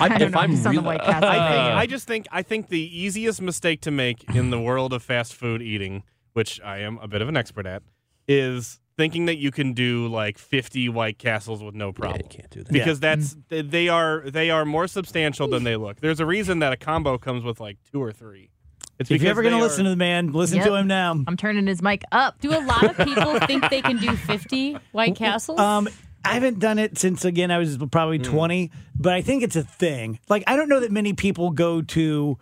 I'm, 0.00 0.22
if 0.22 0.30
know. 0.32 0.38
I'm 0.38 0.50
just 0.52 0.66
on 0.66 0.74
the 0.76 0.80
real- 0.82 0.88
I 0.90 0.98
think. 0.98 1.24
Uh, 1.24 1.72
I 1.74 1.86
just 1.86 2.06
think. 2.06 2.26
I 2.30 2.42
think 2.42 2.68
the 2.68 2.80
easiest 2.98 3.42
mistake 3.42 3.80
to 3.82 3.90
make 3.90 4.24
in 4.34 4.50
the 4.50 4.60
world 4.60 4.92
of 4.92 5.02
fast 5.02 5.34
food 5.34 5.62
eating, 5.62 6.04
which 6.32 6.60
I 6.60 6.78
am 6.78 6.98
a 6.98 7.08
bit 7.08 7.22
of 7.22 7.28
an 7.28 7.36
expert 7.36 7.66
at, 7.66 7.82
is 8.28 8.78
thinking 9.02 9.26
that 9.26 9.38
you 9.38 9.50
can 9.50 9.72
do 9.72 10.06
like 10.06 10.38
50 10.38 10.88
White 10.90 11.18
Castles 11.18 11.62
with 11.62 11.74
no 11.74 11.88
Yeah, 11.88 11.92
problem. 11.92 12.20
you 12.22 12.28
can't 12.38 12.50
do 12.50 12.62
that. 12.62 12.72
because 12.72 13.00
that's 13.00 13.36
they 13.48 13.88
are 13.88 14.22
they 14.30 14.50
are 14.50 14.64
more 14.64 14.86
substantial 14.86 15.48
than 15.48 15.64
they 15.64 15.74
look. 15.76 16.00
There's 16.00 16.20
a 16.20 16.26
reason 16.26 16.60
that 16.60 16.72
a 16.72 16.76
combo 16.76 17.18
comes 17.18 17.42
with 17.42 17.58
like 17.60 17.78
two 17.90 18.00
or 18.00 18.12
three. 18.12 18.50
It's 18.98 19.10
If 19.10 19.22
you're 19.22 19.30
ever 19.30 19.42
going 19.42 19.52
to 19.52 19.58
they 19.58 19.62
listen 19.62 19.84
to 19.84 19.90
the 19.90 19.96
man, 19.96 20.32
listen 20.32 20.58
Yep. 20.58 20.66
to 20.66 20.74
him 20.76 20.86
now. 20.86 21.12
I'm 21.26 21.36
turning 21.36 21.66
his 21.66 21.82
mic 21.82 22.02
up. 22.12 22.38
Do 22.40 22.50
a 22.56 22.60
lot 22.64 22.84
of 22.84 22.96
people 23.06 23.40
think 23.40 23.68
they 23.70 23.82
can 23.82 23.96
do 23.96 24.14
50 24.14 24.76
White 24.92 25.16
Castles? 25.16 25.58
Um, 25.58 25.88
I 26.24 26.34
haven't 26.34 26.60
done 26.60 26.78
it 26.78 26.96
since 26.98 27.24
again 27.24 27.50
I 27.50 27.58
was 27.58 27.76
probably 27.90 28.18
Hmm. 28.18 28.24
20, 28.24 28.70
but 28.96 29.12
I 29.14 29.22
think 29.22 29.42
it's 29.42 29.56
a 29.56 29.64
thing. 29.64 30.20
Like 30.28 30.44
I 30.46 30.54
don't 30.54 30.68
know 30.68 30.78
that 30.80 30.92
many 30.92 31.12
people 31.14 31.50
go 31.50 31.82
to 31.82 32.38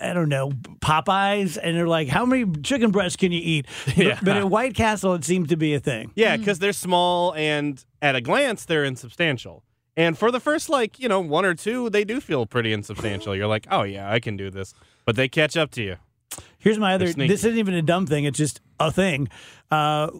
I 0.00 0.12
don't 0.12 0.28
know 0.28 0.50
Popeyes 0.80 1.56
and 1.62 1.76
they're 1.76 1.88
like, 1.88 2.08
"How 2.08 2.26
many 2.26 2.44
chicken 2.62 2.90
breasts 2.90 3.16
can 3.16 3.32
you 3.32 3.40
eat?" 3.42 3.66
Yeah. 3.96 4.18
But 4.22 4.36
at 4.36 4.50
White 4.50 4.74
Castle, 4.74 5.14
it 5.14 5.24
seems 5.24 5.48
to 5.48 5.56
be 5.56 5.74
a 5.74 5.80
thing. 5.80 6.12
Yeah, 6.14 6.36
because 6.36 6.58
they're 6.58 6.72
small 6.72 7.34
and 7.34 7.82
at 8.02 8.16
a 8.16 8.20
glance 8.20 8.64
they're 8.64 8.84
insubstantial. 8.84 9.62
And 9.96 10.16
for 10.18 10.30
the 10.30 10.40
first 10.40 10.68
like 10.68 10.98
you 10.98 11.08
know 11.08 11.20
one 11.20 11.44
or 11.44 11.54
two, 11.54 11.90
they 11.90 12.04
do 12.04 12.20
feel 12.20 12.46
pretty 12.46 12.72
insubstantial. 12.72 13.34
You're 13.34 13.46
like, 13.46 13.66
oh 13.70 13.82
yeah, 13.82 14.10
I 14.10 14.20
can 14.20 14.36
do 14.36 14.50
this, 14.50 14.74
but 15.04 15.16
they 15.16 15.28
catch 15.28 15.56
up 15.56 15.70
to 15.72 15.82
you. 15.82 15.96
Here's 16.58 16.78
my 16.78 16.94
other. 16.94 17.12
This 17.12 17.44
isn't 17.44 17.58
even 17.58 17.74
a 17.74 17.82
dumb 17.82 18.06
thing. 18.06 18.24
It's 18.24 18.38
just 18.38 18.60
a 18.78 18.90
thing. 18.92 19.28
Uh, 19.70 20.10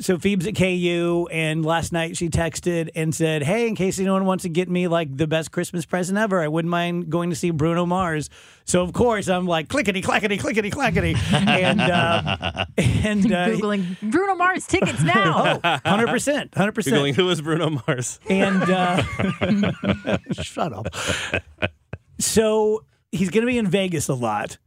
so 0.00 0.18
Phoebe's 0.18 0.46
at 0.46 0.56
KU, 0.56 1.28
and 1.30 1.64
last 1.64 1.92
night 1.92 2.16
she 2.16 2.28
texted 2.28 2.90
and 2.94 3.14
said, 3.14 3.42
"Hey, 3.42 3.68
in 3.68 3.76
case 3.76 3.98
anyone 3.98 4.24
wants 4.24 4.42
to 4.42 4.48
get 4.48 4.68
me 4.68 4.88
like 4.88 5.16
the 5.16 5.26
best 5.26 5.52
Christmas 5.52 5.86
present 5.86 6.18
ever, 6.18 6.42
I 6.42 6.48
wouldn't 6.48 6.70
mind 6.70 7.10
going 7.10 7.30
to 7.30 7.36
see 7.36 7.50
Bruno 7.50 7.86
Mars." 7.86 8.30
So 8.64 8.82
of 8.82 8.92
course 8.92 9.28
I'm 9.28 9.46
like 9.46 9.68
clickety 9.68 10.02
clackety 10.02 10.38
clickety 10.38 10.70
clackety, 10.70 11.14
and 11.32 11.80
uh, 11.80 12.64
and 12.76 13.26
uh, 13.32 13.48
Googling 13.48 14.00
Bruno 14.00 14.34
Mars 14.34 14.66
tickets 14.66 15.02
now. 15.02 15.60
hundred 15.84 16.08
percent, 16.08 16.54
hundred 16.54 16.72
Googling 16.72 17.14
percent, 17.14 17.16
who 17.16 17.30
is 17.30 17.40
Bruno 17.40 17.70
Mars. 17.70 18.18
and 18.28 18.62
uh, 18.62 19.02
shut 20.42 20.72
up. 20.72 20.88
So 22.18 22.84
he's 23.12 23.30
going 23.30 23.42
to 23.42 23.50
be 23.50 23.58
in 23.58 23.66
Vegas 23.66 24.08
a 24.08 24.14
lot. 24.14 24.58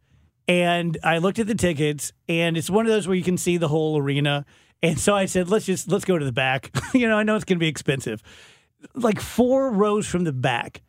And 0.50 0.98
I 1.04 1.18
looked 1.18 1.40
at 1.40 1.48
the 1.48 1.56
tickets, 1.56 2.14
and 2.30 2.56
it's 2.56 2.70
one 2.70 2.86
of 2.86 2.92
those 2.92 3.06
where 3.06 3.18
you 3.18 3.24
can 3.24 3.38
see 3.38 3.58
the 3.58 3.68
whole 3.68 3.98
arena. 3.98 4.46
And 4.84 5.00
so 5.00 5.16
I 5.16 5.26
said, 5.26 5.50
let's 5.50 5.66
just 5.66 5.92
let's 5.92 6.06
go 6.06 6.18
to 6.18 6.26
the 6.26 6.32
back. 6.32 6.72
you 6.94 7.08
know, 7.08 7.18
I 7.18 7.24
know 7.24 7.36
it's 7.36 7.46
going 7.46 7.58
to 7.58 7.64
be 7.64 7.68
expensive. 7.68 8.22
Like 8.94 9.20
four 9.20 9.72
rows 9.72 10.06
from 10.08 10.24
the 10.24 10.34
back, 10.34 10.82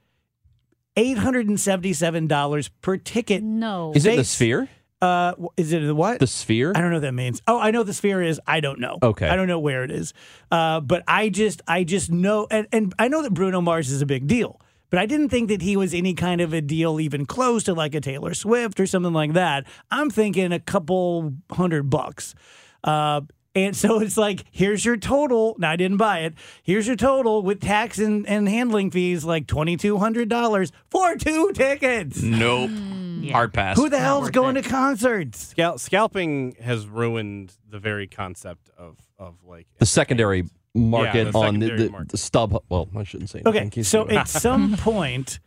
eight 0.96 1.18
hundred 1.18 1.48
and 1.48 1.58
seventy-seven 1.58 2.26
dollars 2.26 2.68
per 2.68 2.96
ticket. 2.96 3.42
no. 3.42 3.92
Is 3.94 4.04
it 4.04 4.16
the 4.16 4.24
sphere? 4.24 4.68
Uh, 5.00 5.32
is 5.56 5.72
it 5.72 5.80
the 5.86 5.94
what? 5.94 6.18
The 6.18 6.26
sphere? 6.26 6.72
I 6.74 6.80
don't 6.80 6.90
know 6.90 6.96
what 6.96 7.02
that 7.02 7.14
means. 7.14 7.40
Oh, 7.46 7.58
I 7.58 7.70
know 7.70 7.80
what 7.80 7.86
the 7.86 7.94
sphere 7.94 8.20
is. 8.20 8.40
I 8.46 8.60
don't 8.60 8.80
know. 8.80 8.98
Okay. 9.02 9.28
I 9.28 9.36
don't 9.36 9.46
know 9.46 9.60
where 9.60 9.84
it 9.84 9.92
is. 9.92 10.12
Uh, 10.50 10.80
but 10.80 11.04
I 11.06 11.28
just, 11.28 11.62
I 11.68 11.84
just 11.84 12.10
know, 12.10 12.48
and, 12.50 12.66
and 12.72 12.92
I 12.98 13.06
know 13.06 13.22
that 13.22 13.32
Bruno 13.32 13.60
Mars 13.60 13.90
is 13.90 14.02
a 14.02 14.06
big 14.06 14.26
deal. 14.26 14.60
But 14.90 14.98
I 14.98 15.06
didn't 15.06 15.28
think 15.28 15.50
that 15.50 15.62
he 15.62 15.76
was 15.76 15.94
any 15.94 16.14
kind 16.14 16.40
of 16.40 16.52
a 16.52 16.60
deal, 16.60 16.98
even 16.98 17.26
close 17.26 17.62
to 17.64 17.74
like 17.74 17.94
a 17.94 18.00
Taylor 18.00 18.34
Swift 18.34 18.80
or 18.80 18.86
something 18.86 19.12
like 19.12 19.34
that. 19.34 19.66
I'm 19.90 20.10
thinking 20.10 20.50
a 20.50 20.58
couple 20.58 21.34
hundred 21.52 21.90
bucks. 21.90 22.34
Uh, 22.82 23.20
And 23.54 23.74
so 23.74 24.00
it's 24.00 24.16
like, 24.16 24.44
here's 24.50 24.84
your 24.84 24.96
total. 24.96 25.56
Now 25.58 25.70
I 25.70 25.76
didn't 25.76 25.96
buy 25.96 26.20
it. 26.20 26.34
Here's 26.62 26.86
your 26.86 26.96
total 26.96 27.42
with 27.42 27.60
tax 27.60 27.98
and, 27.98 28.26
and 28.28 28.48
handling 28.48 28.90
fees, 28.90 29.24
like 29.24 29.46
twenty 29.46 29.76
two 29.76 29.98
hundred 29.98 30.28
dollars 30.28 30.70
for 30.90 31.16
two 31.16 31.52
tickets. 31.52 32.22
Nope. 32.22 32.70
Hmm. 32.70 33.28
Hard 33.30 33.52
pass. 33.52 33.76
Who 33.76 33.88
the 33.88 33.98
hell's 33.98 34.24
worth 34.24 34.32
going 34.32 34.56
it. 34.56 34.62
to 34.62 34.68
concerts? 34.70 35.52
Scal- 35.54 35.80
scalping 35.80 36.54
has 36.60 36.86
ruined 36.86 37.52
the 37.68 37.78
very 37.80 38.06
concept 38.06 38.70
of 38.78 38.96
of 39.18 39.34
like 39.44 39.66
The 39.78 39.86
secondary 39.86 40.44
market 40.74 41.32
the 41.32 41.38
on 41.38 41.58
the, 41.58 41.66
secondary 41.66 41.82
the, 41.88 41.90
market. 41.90 42.08
the 42.10 42.18
stub. 42.18 42.62
Well, 42.68 42.88
I 42.96 43.02
shouldn't 43.02 43.30
say. 43.30 43.42
Okay, 43.44 43.58
anything. 43.60 43.82
So 43.82 44.04
going. 44.04 44.18
at 44.18 44.28
some 44.28 44.76
point, 44.76 45.40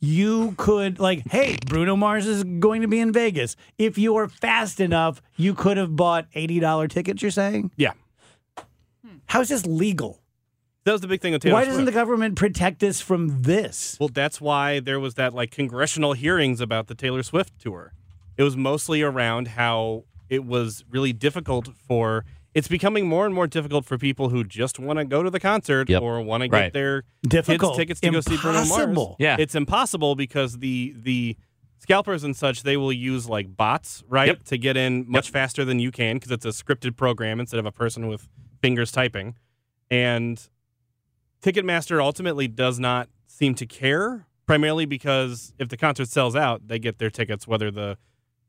you 0.00 0.54
could 0.56 0.98
like, 0.98 1.26
hey, 1.28 1.56
Bruno 1.66 1.96
Mars 1.96 2.26
is 2.26 2.44
going 2.44 2.82
to 2.82 2.88
be 2.88 3.00
in 3.00 3.12
Vegas. 3.12 3.56
If 3.78 3.98
you 3.98 4.12
were 4.14 4.28
fast 4.28 4.80
enough, 4.80 5.20
you 5.36 5.54
could 5.54 5.76
have 5.76 5.96
bought 5.96 6.26
eighty 6.34 6.60
dollar 6.60 6.88
tickets. 6.88 7.22
You're 7.22 7.30
saying? 7.30 7.72
yeah. 7.76 7.92
Hmm. 9.04 9.16
How 9.26 9.40
is 9.40 9.48
this 9.48 9.66
legal? 9.66 10.20
That 10.84 10.92
was 10.92 11.00
the 11.02 11.08
big 11.08 11.20
thing 11.20 11.32
with 11.32 11.42
Taylor 11.42 11.54
Why 11.54 11.64
doesn't 11.66 11.84
the 11.84 11.92
government 11.92 12.36
protect 12.36 12.82
us 12.82 13.00
from 13.00 13.42
this? 13.42 13.98
Well, 14.00 14.08
that's 14.08 14.40
why 14.40 14.80
there 14.80 14.98
was 14.98 15.14
that 15.16 15.34
like 15.34 15.50
congressional 15.50 16.14
hearings 16.14 16.62
about 16.62 16.86
the 16.86 16.94
Taylor 16.94 17.22
Swift 17.22 17.60
tour. 17.60 17.92
It 18.38 18.42
was 18.42 18.56
mostly 18.56 19.02
around 19.02 19.48
how 19.48 20.04
it 20.30 20.44
was 20.44 20.84
really 20.90 21.12
difficult 21.12 21.68
for 21.76 22.24
it's 22.54 22.68
becoming 22.68 23.06
more 23.06 23.26
and 23.26 23.34
more 23.34 23.46
difficult 23.46 23.84
for 23.84 23.98
people 23.98 24.30
who 24.30 24.42
just 24.44 24.78
want 24.78 24.98
to 24.98 25.04
go 25.04 25.22
to 25.22 25.30
the 25.30 25.38
concert 25.40 25.88
Yep. 25.88 26.02
or 26.02 26.20
want 26.22 26.42
to 26.42 26.48
get 26.48 26.56
Right. 26.56 26.72
their 26.72 27.04
Difficult. 27.22 27.72
kids 27.76 27.78
tickets 27.78 28.00
to 28.00 28.10
go 28.10 28.20
see 28.20 28.36
Bruno 28.36 28.64
Mars. 28.64 29.16
Yeah. 29.18 29.36
It's 29.38 29.54
impossible 29.54 30.14
because 30.16 30.58
the 30.58 30.94
the 30.96 31.36
scalpers 31.78 32.24
and 32.24 32.34
such 32.36 32.64
they 32.64 32.76
will 32.76 32.92
use 32.92 33.28
like 33.28 33.56
bots, 33.56 34.02
right, 34.08 34.28
Yep. 34.28 34.44
to 34.44 34.58
get 34.58 34.76
in 34.76 35.04
much 35.08 35.30
faster 35.30 35.64
than 35.64 35.78
you 35.78 35.90
can 35.92 36.16
because 36.16 36.32
it's 36.32 36.44
a 36.44 36.48
scripted 36.48 36.96
program 36.96 37.38
instead 37.38 37.60
of 37.60 37.66
a 37.66 37.72
person 37.72 38.08
with 38.08 38.28
fingers 38.60 38.90
typing. 38.90 39.36
And 39.90 40.42
Ticketmaster 41.42 42.02
ultimately 42.02 42.48
does 42.48 42.80
not 42.80 43.08
seem 43.26 43.54
to 43.54 43.66
care, 43.66 44.26
primarily 44.46 44.86
because 44.86 45.52
if 45.58 45.68
the 45.68 45.76
concert 45.76 46.08
sells 46.08 46.34
out, 46.34 46.66
they 46.66 46.78
get 46.80 46.98
their 46.98 47.10
tickets, 47.10 47.46
whether 47.46 47.70
the 47.70 47.96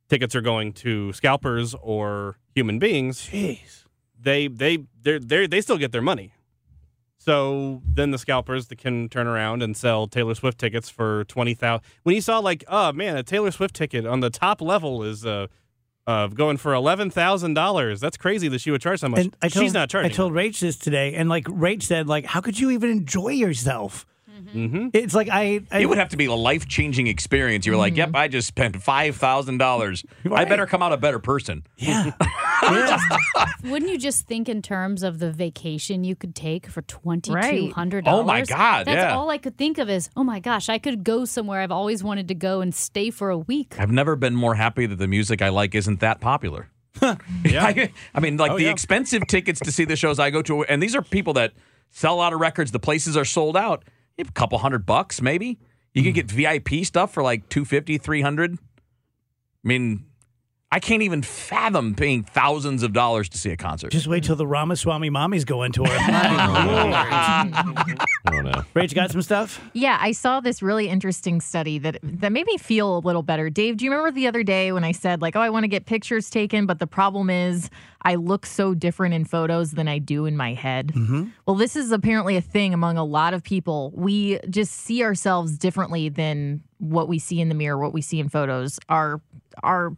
tickets 0.10 0.36
are 0.36 0.42
going 0.42 0.74
to 0.74 1.14
scalpers 1.14 1.76
or 1.76 2.38
human 2.56 2.80
beings. 2.80 3.30
Jeez. 3.32 3.86
They 4.22 4.48
they 4.48 4.86
they 5.02 5.18
they 5.20 5.48
they 5.48 5.62
still 5.62 5.78
get 5.78 5.92
their 5.92 6.02
money. 6.02 6.34
So 7.22 7.82
then 7.86 8.12
the 8.12 8.18
scalpers 8.18 8.68
that 8.68 8.78
can 8.78 9.10
turn 9.10 9.28
around 9.28 9.62
and 9.62 9.76
sell 9.76 10.08
Taylor 10.08 10.36
Swift 10.36 10.58
tickets 10.58 10.90
for 10.90 11.26
twenty 11.26 11.54
thousand. 11.54 11.84
When 12.04 12.16
you 12.16 12.22
saw 12.22 12.40
like, 12.40 12.64
oh 12.68 12.92
man, 12.94 13.18
a 13.18 13.24
Taylor 13.24 13.52
Swift 13.52 13.76
ticket 13.76 14.06
on 14.06 14.22
the 14.22 14.30
top 14.30 14.62
level 14.62 15.04
is 15.04 15.26
uh, 15.26 15.48
uh 16.08 16.28
going 16.28 16.58
for 16.58 16.74
eleven 16.74 17.10
thousand 17.10 17.56
dollars. 17.56 18.00
That's 18.00 18.18
crazy 18.18 18.48
that 18.48 18.62
she 18.62 18.72
would 18.72 18.82
charge 18.82 19.02
so 19.02 19.10
much. 19.10 19.20
And 19.20 19.36
I 19.42 19.50
told, 19.50 19.64
She's 19.66 19.74
not 19.74 19.90
charging. 19.90 20.12
I 20.12 20.14
told 20.14 20.34
Rach 20.34 20.60
this 20.60 20.78
today, 20.78 21.14
and 21.14 21.28
like 21.30 21.44
Rach 21.46 21.84
said, 21.84 22.08
like, 22.08 22.26
how 22.26 22.40
could 22.42 22.60
you 22.60 22.72
even 22.72 22.90
enjoy 22.90 23.30
yourself? 23.30 24.06
Hmm 24.52 24.88
It's 24.94 25.14
like 25.14 25.30
I, 25.30 25.62
I 25.72 25.80
It 25.80 25.86
would 25.90 25.98
have 25.98 26.10
to 26.10 26.18
be 26.18 26.26
a 26.26 26.34
life 26.34 26.68
changing 26.68 27.08
experience. 27.08 27.66
You 27.66 27.72
were 27.74 27.78
like, 27.78 27.96
yep, 27.98 28.12
I 28.16 28.28
just 28.28 28.48
spent 28.48 28.82
five 28.82 29.16
thousand 29.16 29.58
dollars. 29.58 30.04
I 30.32 30.46
better 30.46 30.66
come 30.66 30.82
out 30.82 30.94
a 30.94 30.98
better 30.98 31.20
person. 31.20 31.66
yeah, 31.78 32.12
yeah. 32.64 32.98
Wouldn't 33.64 33.92
you 33.92 33.98
just 33.98 34.28
think 34.28 34.50
in 34.50 34.62
terms 34.62 35.04
of 35.04 35.20
the 35.20 35.32
vacation 35.32 36.04
you 36.04 36.16
could 36.16 36.36
take 36.36 36.68
for 36.68 36.82
twenty 36.84 37.32
two 37.32 37.72
hundred 37.72 38.06
dollars? 38.06 38.24
Oh 38.24 38.26
my 38.26 38.42
God, 38.44 38.86
That's 38.86 38.96
yeah. 38.96 39.16
all 39.16 39.30
I 39.30 39.38
could 39.38 39.58
think 39.58 39.78
of 39.78 39.90
is, 39.90 40.10
oh 40.16 40.24
my 40.24 40.40
gosh, 40.40 40.70
I 40.70 40.78
could 40.78 41.04
go 41.04 41.26
somewhere 41.26 41.62
I've 41.62 41.72
always 41.72 42.04
wanted 42.04 42.28
to 42.30 42.36
go 42.36 42.62
and 42.62 42.74
stay 42.74 43.10
for 43.12 43.30
a 43.30 43.38
week. 43.38 43.76
I've 43.80 43.92
never 43.92 44.16
been 44.16 44.36
more 44.36 44.56
happy 44.56 44.86
that 44.86 44.96
the 44.98 45.08
music 45.08 45.42
I 45.42 45.50
like 45.50 45.76
isn't 45.76 46.00
that 46.00 46.20
popular. 46.22 46.70
I, 47.02 47.92
I 48.14 48.20
mean, 48.20 48.38
like 48.38 48.52
Oh, 48.52 48.58
the 48.58 48.64
yeah. 48.64 48.72
expensive 48.72 49.26
tickets 49.28 49.60
to 49.62 49.72
see 49.72 49.86
the 49.86 49.96
shows 49.96 50.20
I 50.20 50.30
go 50.32 50.42
to, 50.44 50.64
and 50.66 50.82
these 50.82 50.96
are 50.96 51.02
people 51.02 51.34
that 51.34 51.54
sell 51.92 52.20
out 52.22 52.34
of 52.34 52.40
records. 52.40 52.72
The 52.72 52.80
places 52.80 53.16
are 53.16 53.26
sold 53.26 53.56
out. 53.56 53.84
A 54.28 54.32
couple 54.34 54.58
hundred 54.58 54.86
bucks, 54.86 55.22
maybe. 55.22 55.60
You 55.94 56.04
could 56.04 56.12
hmm. 56.12 56.28
get 56.28 56.32
VIP 56.32 56.86
stuff 56.86 57.14
for 57.14 57.24
like 57.24 57.50
250 57.50 57.98
300 57.98 58.58
I 59.64 59.68
mean, 59.68 60.06
I 60.72 60.80
can't 60.80 61.02
even 61.02 61.24
fathom 61.24 61.96
paying 61.96 62.22
thousands 62.22 62.84
of 62.84 62.94
dollars 62.94 63.28
to 63.30 63.40
see 63.40 63.50
a 63.50 63.58
concert. 63.58 63.92
Just 63.92 64.06
wait 64.06 64.24
till 64.24 64.36
the 64.36 64.46
Ramaswamy 64.46 65.10
mommies 65.10 65.44
go 65.44 65.64
into 65.64 65.84
her. 65.84 65.90
Oh, 66.30 66.92
oh, 66.92 66.92
I 68.26 68.32
don't 68.32 68.46
know. 68.46 68.64
Rach 68.76 68.94
got 68.94 69.12
some 69.12 69.22
stuff. 69.22 69.62
Yeah, 69.74 69.98
I 70.00 70.12
saw 70.12 70.40
this 70.40 70.62
really 70.62 70.88
interesting 70.88 71.42
study 71.42 71.80
that 71.80 71.98
that 72.04 72.32
made 72.32 72.46
me 72.46 72.58
feel 72.58 72.98
a 72.98 73.00
little 73.00 73.24
better. 73.24 73.50
Dave, 73.50 73.78
do 73.78 73.86
you 73.86 73.92
remember 73.92 74.12
the 74.12 74.28
other 74.28 74.44
day 74.44 74.72
when 74.72 74.84
I 74.84 74.92
said 74.92 75.22
like, 75.22 75.36
"Oh, 75.36 75.42
I 75.42 75.50
want 75.50 75.64
to 75.64 75.68
get 75.68 75.86
pictures 75.86 76.30
taken, 76.30 76.66
but 76.66 76.80
the 76.80 76.88
problem 76.88 77.30
is 77.30 77.70
I 78.04 78.16
look 78.16 78.46
so 78.46 78.74
different 78.74 79.14
in 79.14 79.26
photos 79.26 79.72
than 79.72 79.88
I 79.88 80.00
do 80.00 80.26
in 80.26 80.38
my 80.38 80.54
head." 80.54 80.94
Mm-hmm. 80.94 81.26
Well, 81.46 81.56
this 81.56 81.76
is 81.76 81.92
apparently 81.92 82.36
a 82.36 82.42
thing 82.42 82.74
among 82.74 82.98
a 82.98 83.06
lot 83.06 83.34
of 83.34 83.44
people. 83.44 83.92
We 83.96 84.40
just 84.50 84.74
see 84.74 85.04
ourselves 85.04 85.58
differently 85.58 86.10
than 86.10 86.62
what 86.80 87.08
we 87.08 87.20
see 87.20 87.40
in 87.40 87.50
the 87.50 87.56
mirror, 87.56 87.78
what 87.78 87.94
we 87.94 88.02
see 88.02 88.20
in 88.20 88.28
photos. 88.30 88.80
Our 88.90 89.22
our 89.64 89.92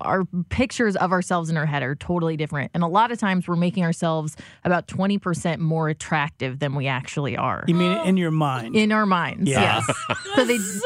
our 0.00 0.24
pictures 0.48 0.96
of 0.96 1.12
ourselves 1.12 1.50
in 1.50 1.56
our 1.56 1.66
head 1.66 1.82
are 1.82 1.94
totally 1.94 2.36
different. 2.36 2.70
And 2.74 2.82
a 2.82 2.86
lot 2.88 3.12
of 3.12 3.18
times 3.18 3.46
we're 3.46 3.54
making 3.56 3.84
ourselves 3.84 4.36
about 4.64 4.88
20% 4.88 5.58
more 5.58 5.88
attractive 5.88 6.58
than 6.58 6.74
we 6.74 6.88
actually 6.88 7.36
are 7.36 7.62
You 7.68 7.74
mean 7.76 7.98
in 8.06 8.16
your 8.16 8.32
mind? 8.32 8.74
in 8.74 8.90
our 8.90 9.06
minds. 9.06 9.48
Yeah. 9.50 9.82
Yes. 9.86 9.96
so 10.34 10.44
they 10.44 10.58
So 10.58 10.80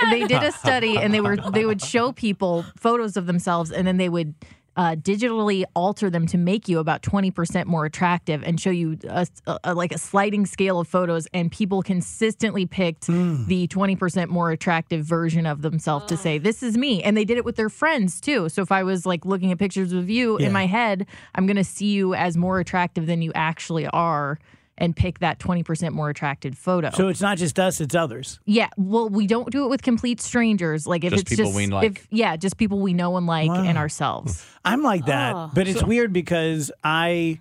sad. 0.00 0.12
they 0.12 0.24
did 0.26 0.42
a 0.42 0.52
study 0.52 0.96
and 0.96 1.12
they 1.12 1.20
were 1.20 1.36
they 1.52 1.66
would 1.66 1.82
show 1.82 2.12
people 2.12 2.64
photos 2.76 3.16
of 3.18 3.26
themselves 3.26 3.70
and 3.70 3.86
then 3.86 3.98
they 3.98 4.08
would 4.08 4.34
uh, 4.76 4.96
digitally 4.96 5.64
alter 5.76 6.08
them 6.08 6.26
to 6.26 6.38
make 6.38 6.66
you 6.68 6.78
about 6.78 7.02
20% 7.02 7.66
more 7.66 7.84
attractive 7.84 8.42
and 8.42 8.58
show 8.58 8.70
you 8.70 8.96
a, 9.08 9.26
a- 9.64 9.74
like 9.74 9.92
a 9.92 9.98
sliding 9.98 10.46
scale 10.46 10.80
of 10.80 10.88
photos 10.88 11.26
and 11.34 11.52
people 11.52 11.82
consistently 11.82 12.64
picked 12.64 13.06
the 13.06 13.68
20% 13.68 14.28
more 14.28 14.50
attractive 14.50 15.04
version 15.04 15.44
of 15.46 15.60
themselves 15.62 16.06
to 16.06 16.16
say 16.16 16.38
this 16.38 16.62
is 16.62 16.78
me. 16.78 17.02
And 17.02 17.16
they 17.16 17.24
did 17.24 17.36
it 17.36 17.44
with 17.44 17.56
their 17.56 17.68
friends 17.68 18.20
too. 18.20 18.48
So 18.48 18.62
if 18.62 18.72
i 18.72 18.82
was 18.82 19.04
like 19.04 19.24
looking 19.26 19.52
at 19.52 19.58
pictures 19.58 19.92
of 19.92 20.08
you 20.08 20.38
Yeah. 20.40 20.46
in 20.46 20.52
my 20.52 20.66
head 20.66 21.06
i'm 21.34 21.46
going 21.46 21.56
to 21.56 21.64
see 21.64 21.92
you 21.92 22.14
as 22.14 22.36
more 22.36 22.58
attractive 22.60 23.06
than 23.06 23.20
you 23.22 23.30
actually 23.34 23.86
are 23.88 24.38
and 24.78 24.96
pick 24.96 25.18
that 25.18 25.38
20% 25.38 25.92
more 25.92 26.08
attractive 26.08 26.56
photo 26.56 26.90
so 26.90 27.08
it's 27.08 27.20
not 27.20 27.36
just 27.38 27.58
us; 27.58 27.80
it's 27.80 27.94
others. 27.94 28.40
yeah, 28.46 28.68
well, 28.76 29.08
we 29.08 29.26
don't 29.26 29.50
do 29.50 29.64
it 29.64 29.68
with 29.68 29.82
complete 29.82 30.20
strangers. 30.20 30.86
Like 30.86 31.04
if 31.04 31.10
Just 31.12 31.22
it's 31.22 31.30
people 31.30 31.44
just 31.46 31.56
we 31.56 31.66
like. 31.66 31.98
if 31.98 32.08
yeah, 32.10 32.36
just 32.36 32.56
people 32.56 32.80
we 32.80 32.92
know 32.94 33.16
and 33.16 33.26
like 33.26 33.50
and 33.50 33.76
ourselves. 33.78 34.44
I'm 34.64 34.82
like 34.82 35.06
that, 35.06 35.34
Oh. 35.34 35.50
but 35.54 35.68
it's 35.68 35.82
weird 35.82 36.12
because 36.12 36.70
I, 36.82 37.40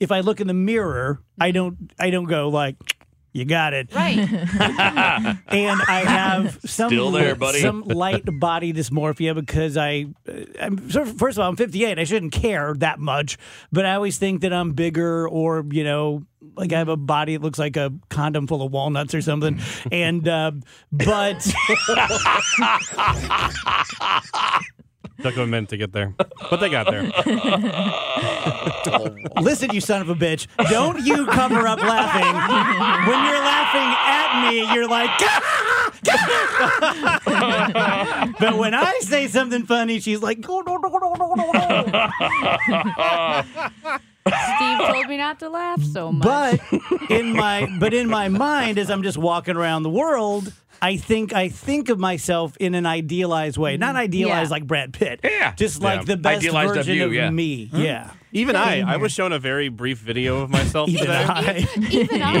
if 0.00 0.10
I 0.10 0.20
look 0.20 0.40
in 0.40 0.46
the 0.46 0.54
mirror, 0.54 1.20
I 1.40 1.48
mm-hmm. 1.48 1.54
don't, 1.54 1.92
I 1.98 2.10
don't 2.10 2.24
go 2.24 2.48
like, 2.48 2.76
"You 3.32 3.44
got 3.44 3.72
it," 3.74 3.94
right. 3.94 4.18
and 4.18 5.82
I 5.88 6.04
have 6.06 6.58
some 6.64 6.90
Still 6.90 7.10
there, 7.10 7.34
buddy. 7.34 7.60
some 7.60 7.82
light 7.82 8.24
body 8.26 8.72
dysmorphia 8.72 9.34
because 9.34 9.76
I, 9.76 10.06
uh, 10.28 10.32
I'm 10.60 10.76
first 10.76 11.38
of 11.38 11.40
all 11.40 11.48
I'm 11.48 11.56
58. 11.56 11.98
I 11.98 12.04
shouldn't 12.04 12.32
care 12.32 12.74
that 12.78 12.98
much, 12.98 13.38
but 13.70 13.86
I 13.86 13.94
always 13.94 14.18
think 14.18 14.42
that 14.42 14.52
I'm 14.52 14.72
bigger 14.72 15.28
or 15.28 15.64
you 15.70 15.84
know 15.84 16.24
like 16.56 16.72
I 16.72 16.78
have 16.78 16.88
a 16.88 16.96
body 16.96 17.36
that 17.36 17.42
looks 17.42 17.58
like 17.58 17.76
a 17.76 17.92
condom 18.10 18.46
full 18.46 18.62
of 18.62 18.72
walnuts 18.72 19.14
or 19.14 19.22
something, 19.22 19.60
and 19.90 20.26
uh, 20.28 20.52
but 20.92 21.40
Took 25.22 25.36
them 25.36 25.44
a 25.44 25.46
minute 25.46 25.70
to 25.70 25.76
get 25.76 25.92
there, 25.92 26.14
but 26.50 26.58
they 26.60 26.68
got 26.68 26.90
there. 26.90 27.02
listen, 29.40 29.70
you 29.72 29.80
son 29.80 30.02
of 30.02 30.08
a 30.08 30.14
bitch, 30.14 30.46
don't 30.68 31.04
you 31.04 31.26
cover 31.26 31.66
up 31.66 31.80
laughing 31.80 32.32
when 33.08 33.24
you're 33.24 33.38
laughing 33.38 33.94
at 34.06 34.50
me. 34.50 34.74
You're 34.74 34.88
like. 34.88 35.10
but 38.40 38.56
when 38.58 38.74
I 38.74 38.98
say 39.00 39.28
something 39.28 39.64
funny, 39.64 40.00
she's 40.00 40.20
like, 40.20 40.44
Steve 44.28 44.78
told 44.86 45.06
me 45.08 45.16
not 45.16 45.40
to 45.40 45.48
laugh 45.48 45.82
so 45.82 46.12
much. 46.12 46.24
But 46.24 46.60
in 47.10 47.32
my 47.32 47.68
but 47.78 47.92
in 47.92 48.08
my 48.08 48.28
mind, 48.28 48.78
as 48.78 48.90
I'm 48.90 49.02
just 49.02 49.18
walking 49.18 49.56
around 49.56 49.82
the 49.82 49.90
world, 49.90 50.52
I 50.82 50.96
think 50.96 51.32
I 51.32 51.48
think 51.48 51.88
of 51.88 51.98
myself 52.00 52.56
in 52.58 52.74
an 52.74 52.86
idealized 52.86 53.56
way, 53.56 53.76
not 53.76 53.90
mm-hmm. 53.90 53.98
idealized 53.98 54.50
Yeah. 54.50 54.54
like 54.54 54.66
Brad 54.66 54.92
Pitt. 54.92 55.20
Yeah. 55.22 55.54
just 55.54 55.80
like 55.80 56.00
Yeah. 56.00 56.04
the 56.04 56.16
best 56.16 56.38
Idealized 56.38 56.70
of 56.70 56.76
version 56.76 56.96
you, 56.96 57.04
of 57.06 57.12
yeah. 57.14 57.30
me. 57.30 57.70
Yeah, 57.72 58.10
Even 58.32 58.56
I, 58.56 58.80
I 58.80 58.96
was 58.96 59.12
shown 59.12 59.32
a 59.32 59.38
very 59.38 59.68
brief 59.68 59.98
video 59.98 60.40
of 60.40 60.50
myself 60.50 60.88
even 60.88 61.06
today. 61.06 61.24
I. 61.28 61.66
Even 61.76 62.22
I. 62.22 62.36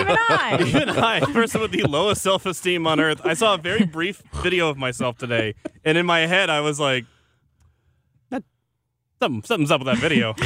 Even 0.00 0.16
I. 0.18 0.58
Even 0.66 0.88
I, 0.90 1.20
person 1.32 1.60
with 1.60 1.72
the 1.72 1.82
lowest 1.82 2.22
self 2.22 2.46
esteem 2.46 2.86
on 2.86 2.98
earth, 2.98 3.20
I 3.24 3.34
saw 3.34 3.54
a 3.54 3.58
very 3.58 3.84
brief 3.84 4.22
video 4.42 4.70
of 4.70 4.78
myself 4.78 5.18
today, 5.18 5.54
and 5.84 5.98
in 5.98 6.06
my 6.06 6.20
head, 6.20 6.48
I 6.48 6.60
was 6.60 6.80
like, 6.80 7.04
that, 7.04 7.15
something, 9.20 9.42
something's 9.42 9.70
up 9.70 9.80
with 9.80 9.86
that 9.86 9.98
video. 9.98 10.32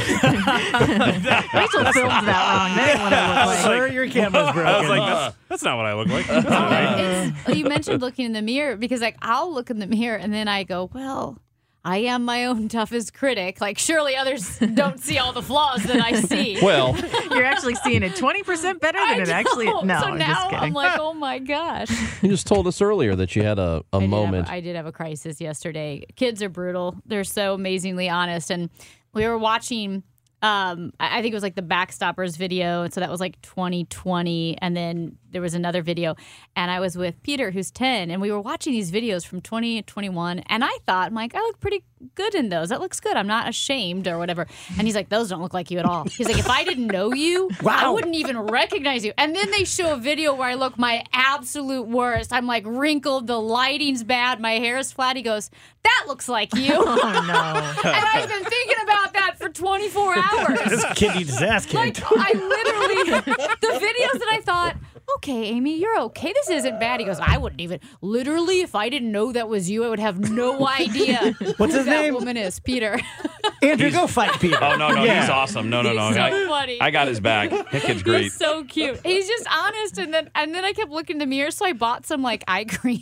Rachel 1.53 1.93
filmed 1.93 2.27
that 2.27 2.41
wrong. 2.51 2.77
That 2.77 2.89
ain't 2.91 3.01
what 3.01 3.13
I 3.13 3.45
look 3.45 3.47
like. 3.47 3.59
Sir, 3.59 3.87
your 3.87 4.09
camera's 4.09 4.53
broken. 4.53 4.67
I 4.67 4.79
was 4.79 4.89
like, 4.89 5.07
that's, 5.09 5.35
that's 5.49 5.63
not 5.63 5.77
what 5.77 5.85
I 5.85 5.93
look 5.93 6.07
like. 6.07 6.29
Uh, 6.29 6.33
that's 6.33 6.49
not 6.49 6.71
right. 6.71 7.33
It's, 7.47 7.57
you 7.57 7.65
mentioned 7.65 8.01
looking 8.01 8.25
in 8.25 8.33
the 8.33 8.41
mirror 8.41 8.75
because 8.77 9.01
like 9.01 9.17
I'll 9.21 9.53
look 9.53 9.69
in 9.69 9.79
the 9.79 9.87
mirror 9.87 10.17
and 10.17 10.33
then 10.33 10.47
I 10.47 10.63
go, 10.63 10.89
well, 10.93 11.37
I 11.83 11.97
am 11.97 12.25
my 12.25 12.45
own 12.45 12.67
toughest 12.69 13.13
critic. 13.13 13.59
Like, 13.59 13.79
surely 13.79 14.15
others 14.15 14.59
don't 14.59 14.99
see 14.99 15.17
all 15.17 15.33
the 15.33 15.41
flaws 15.41 15.81
that 15.83 15.99
I 15.99 16.13
see. 16.21 16.59
Well, 16.61 16.95
You're 17.31 17.43
actually 17.43 17.73
seeing 17.75 18.03
it 18.03 18.11
20% 18.13 18.79
better 18.79 18.99
I 18.99 19.13
than 19.13 19.21
it 19.23 19.29
actually. 19.29 19.65
know. 19.65 19.81
No, 19.81 19.99
so 19.99 20.05
I'm 20.07 20.17
now 20.19 20.49
just. 20.51 20.61
I'm 20.61 20.73
like, 20.73 20.99
oh 20.99 21.13
my 21.13 21.39
gosh. 21.39 21.89
you 22.21 22.29
just 22.29 22.45
told 22.45 22.67
us 22.67 22.81
earlier 22.81 23.15
that 23.15 23.35
you 23.35 23.41
had 23.43 23.57
a, 23.57 23.83
a 23.93 23.97
I 23.97 23.99
did 23.99 24.01
have- 24.01 24.09
moment. 24.09 24.49
I 24.49 24.59
did 24.61 24.75
have 24.75 24.85
a 24.85 24.91
crisis 24.91 25.41
yesterday. 25.41 26.05
Kids 26.15 26.43
are 26.43 26.49
brutal. 26.49 26.95
They're 27.05 27.23
so 27.23 27.55
amazingly 27.55 28.09
honest. 28.09 28.51
And 28.51 28.69
we 29.13 29.25
were 29.27 29.37
watching, 29.39 30.03
um, 30.41 30.91
I 30.99 31.21
think 31.21 31.33
it 31.33 31.35
was 31.35 31.43
like 31.43 31.55
the 31.55 31.61
Backstoppers 31.61 32.35
video. 32.35 32.81
And 32.81 32.93
so 32.93 32.99
that 32.99 33.11
was 33.11 33.19
like 33.19 33.39
2020. 33.41 34.57
And 34.59 34.75
then 34.75 35.17
there 35.29 35.41
was 35.41 35.53
another 35.53 35.83
video. 35.83 36.15
And 36.55 36.71
I 36.71 36.79
was 36.79 36.97
with 36.97 37.21
Peter, 37.21 37.51
who's 37.51 37.69
10. 37.69 38.09
And 38.09 38.21
we 38.21 38.31
were 38.31 38.41
watching 38.41 38.73
these 38.73 38.91
videos 38.91 39.25
from 39.25 39.41
2021. 39.41 40.39
And 40.39 40.63
I 40.63 40.77
thought, 40.87 41.07
I'm 41.07 41.13
like, 41.13 41.35
I 41.35 41.39
look 41.39 41.59
pretty 41.59 41.83
good 42.15 42.33
in 42.33 42.49
those. 42.49 42.69
That 42.69 42.79
looks 42.79 42.99
good. 42.99 43.15
I'm 43.15 43.27
not 43.27 43.47
ashamed 43.47 44.07
or 44.07 44.17
whatever. 44.17 44.47
And 44.77 44.87
he's 44.87 44.95
like, 44.95 45.09
those 45.09 45.29
don't 45.29 45.41
look 45.41 45.53
like 45.53 45.69
you 45.69 45.77
at 45.77 45.85
all. 45.85 46.05
He's 46.05 46.27
like, 46.27 46.39
if 46.39 46.49
I 46.49 46.63
didn't 46.63 46.87
know 46.87 47.13
you, 47.13 47.49
I 47.65 47.89
wouldn't 47.89 48.15
even 48.15 48.39
recognize 48.39 49.05
you. 49.05 49.13
And 49.17 49.35
then 49.35 49.51
they 49.51 49.63
show 49.63 49.93
a 49.93 49.97
video 49.97 50.33
where 50.33 50.49
I 50.49 50.55
look 50.55 50.79
my 50.79 51.03
absolute 51.13 51.87
worst. 51.87 52.33
I'm 52.33 52.47
like 52.47 52.63
wrinkled, 52.65 53.27
the 53.27 53.39
lighting's 53.39 54.03
bad, 54.03 54.39
my 54.39 54.53
hair 54.53 54.77
is 54.77 54.91
flat. 54.91 55.15
He 55.15 55.21
goes, 55.21 55.51
that 55.83 56.05
looks 56.07 56.27
like 56.29 56.53
you. 56.55 56.73
oh, 56.77 56.83
no. 56.95 57.89
and 57.89 58.05
I've 58.13 58.29
been 58.29 58.43
thinking 58.43 58.77
about 58.83 59.13
that 59.13 59.37
for 59.37 59.49
24 59.49 60.15
hours. 60.17 60.59
This 60.69 60.85
kid 60.95 61.15
needs 61.15 61.29
his 61.29 61.41
ass 61.41 61.65
Like. 61.65 62.01
I 62.11 62.31
literally, 62.33 63.21
the 63.21 63.67
videos 63.67 64.19
that 64.19 64.29
I 64.31 64.41
thought, 64.43 64.75
okay, 65.17 65.43
Amy, 65.45 65.77
you're 65.79 65.99
okay. 66.01 66.33
This 66.33 66.49
isn't 66.49 66.79
bad. 66.79 66.99
He 66.99 67.05
goes, 67.05 67.19
I 67.19 67.37
wouldn't 67.37 67.61
even. 67.61 67.79
Literally, 68.01 68.61
if 68.61 68.75
I 68.75 68.89
didn't 68.89 69.11
know 69.11 69.31
that 69.31 69.47
was 69.49 69.69
you, 69.69 69.83
I 69.85 69.89
would 69.89 69.99
have 69.99 70.19
no 70.31 70.67
idea. 70.79 71.33
What's 71.57 71.73
who 71.73 71.79
his 71.79 71.85
that 71.85 72.01
name? 72.01 72.13
woman 72.13 72.37
is 72.37 72.59
Peter. 72.59 72.99
Andrew, 73.63 73.91
go 73.91 74.07
fight 74.07 74.39
Peter. 74.39 74.57
Oh 74.61 74.75
no, 74.75 74.89
no, 74.91 75.03
Yeah. 75.03 75.21
he's 75.21 75.29
awesome. 75.29 75.69
No, 75.69 75.81
no, 75.81 75.93
no. 75.93 76.07
He's 76.07 76.15
so 76.15 76.21
I, 76.23 76.47
funny. 76.47 76.81
I 76.81 76.89
got 76.91 77.07
his 77.07 77.19
back. 77.19 77.51
That 77.71 77.83
kid's 77.83 78.03
great. 78.03 78.23
He's 78.23 78.33
so 78.35 78.63
cute. 78.63 78.99
He's 79.05 79.27
just 79.27 79.47
honest, 79.51 79.97
and 79.99 80.13
then 80.13 80.29
and 80.35 80.53
then 80.53 80.65
I 80.65 80.73
kept 80.73 80.91
looking 80.91 81.15
in 81.15 81.19
the 81.19 81.25
mirror, 81.25 81.51
so 81.51 81.65
I 81.65 81.73
bought 81.73 82.05
some 82.05 82.21
like 82.21 82.43
eye 82.47 82.65
cream. 82.65 83.01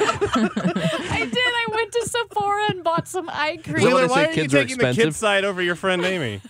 I 0.00 1.28
did. 1.30 1.36
I 1.36 1.66
went 1.74 1.92
to 1.92 2.08
Sephora 2.08 2.70
and 2.70 2.84
bought 2.84 3.08
some 3.08 3.28
eye 3.28 3.58
cream. 3.62 3.76
Wheeler, 3.84 3.94
Wheeler, 3.96 4.08
say 4.08 4.12
why 4.14 4.24
are 4.24 4.28
you 4.28 4.34
kids 4.34 4.54
are 4.54 4.58
taking 4.58 4.76
the 4.78 4.88
expensive? 4.88 5.04
kid's 5.04 5.16
side 5.16 5.44
over 5.44 5.60
your 5.62 5.74
friend 5.74 6.04
Amy? 6.04 6.40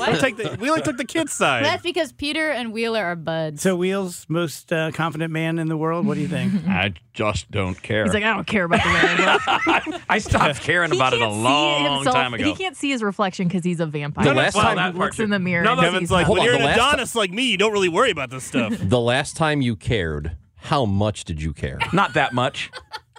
Wheeler, 0.00 0.18
take 0.20 0.36
the, 0.36 0.56
Wheeler 0.56 0.80
took 0.80 0.96
the 0.96 1.04
kid's 1.04 1.32
side. 1.32 1.64
That's 1.64 1.82
because 1.82 2.12
Peter 2.12 2.50
and 2.50 2.72
Wheeler 2.72 3.04
are 3.04 3.16
buds. 3.16 3.62
So, 3.62 3.76
Wheels, 3.76 4.26
most 4.28 4.72
uh, 4.72 4.90
confident 4.92 5.32
man 5.32 5.58
in 5.58 5.68
the 5.68 5.76
world. 5.76 6.06
What 6.06 6.14
do 6.14 6.20
you 6.20 6.28
think? 6.28 6.52
I 6.68 6.94
just 7.12 7.50
don't 7.50 7.80
care. 7.80 8.04
He's 8.04 8.14
like, 8.14 8.24
I 8.24 8.34
don't 8.34 8.46
care 8.46 8.64
about 8.64 8.82
the 8.82 8.88
way 8.88 9.00
I 9.02 9.82
look. 9.88 10.02
I 10.08 10.18
stopped 10.18 10.60
caring 10.60 10.90
He 10.92 10.96
about 10.98 11.12
it 11.12 11.20
a 11.20 11.24
can't 11.26 11.34
see 11.34 11.40
long 11.42 11.94
himself- 11.96 12.14
time 12.16 12.34
ago. 12.34 12.44
He 12.44 12.54
can't 12.54 12.76
see 12.76 12.90
his 12.90 13.02
reflection 13.02 13.48
because 13.48 13.64
he's 13.64 13.80
a 13.80 13.86
vampire. 13.86 14.24
The 14.24 14.34
last 14.34 14.56
Every 14.56 14.60
time- 14.68 14.76
time 14.76 14.92
he 14.92 14.98
Well, 14.98 15.06
looks 15.08 15.16
that 15.18 15.22
in 15.24 15.30
the 15.30 15.38
mirror. 15.38 15.62
no, 15.64 15.70
he 15.70 15.76
knows 15.76 15.84
Kevin's 15.84 16.00
he's 16.02 16.10
like, 16.10 16.26
not. 16.26 16.32
When 16.32 16.40
on, 16.40 16.44
you're 16.46 16.54
the 16.54 16.60
an 16.60 16.64
last 16.76 16.92
Adonis 16.94 17.14
like 17.14 17.30
me, 17.30 17.50
you 17.50 17.56
don't 17.58 17.72
really 17.72 17.88
worry 17.88 18.10
about 18.10 18.30
this 18.30 18.44
stuff. 18.44 18.74
the 18.80 19.00
last 19.00 19.36
time 19.36 19.60
you 19.60 19.76
cared, 19.76 20.36
how 20.56 20.84
much 20.84 21.24
did 21.24 21.42
you 21.42 21.52
care? 21.52 21.78
Not 21.92 22.14
that 22.14 22.32
much. 22.32 22.70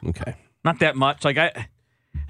Okay. 0.06 0.36
Not 0.64 0.80
that 0.80 0.96
much. 0.96 1.24
Like 1.26 1.38
I, 1.38 1.68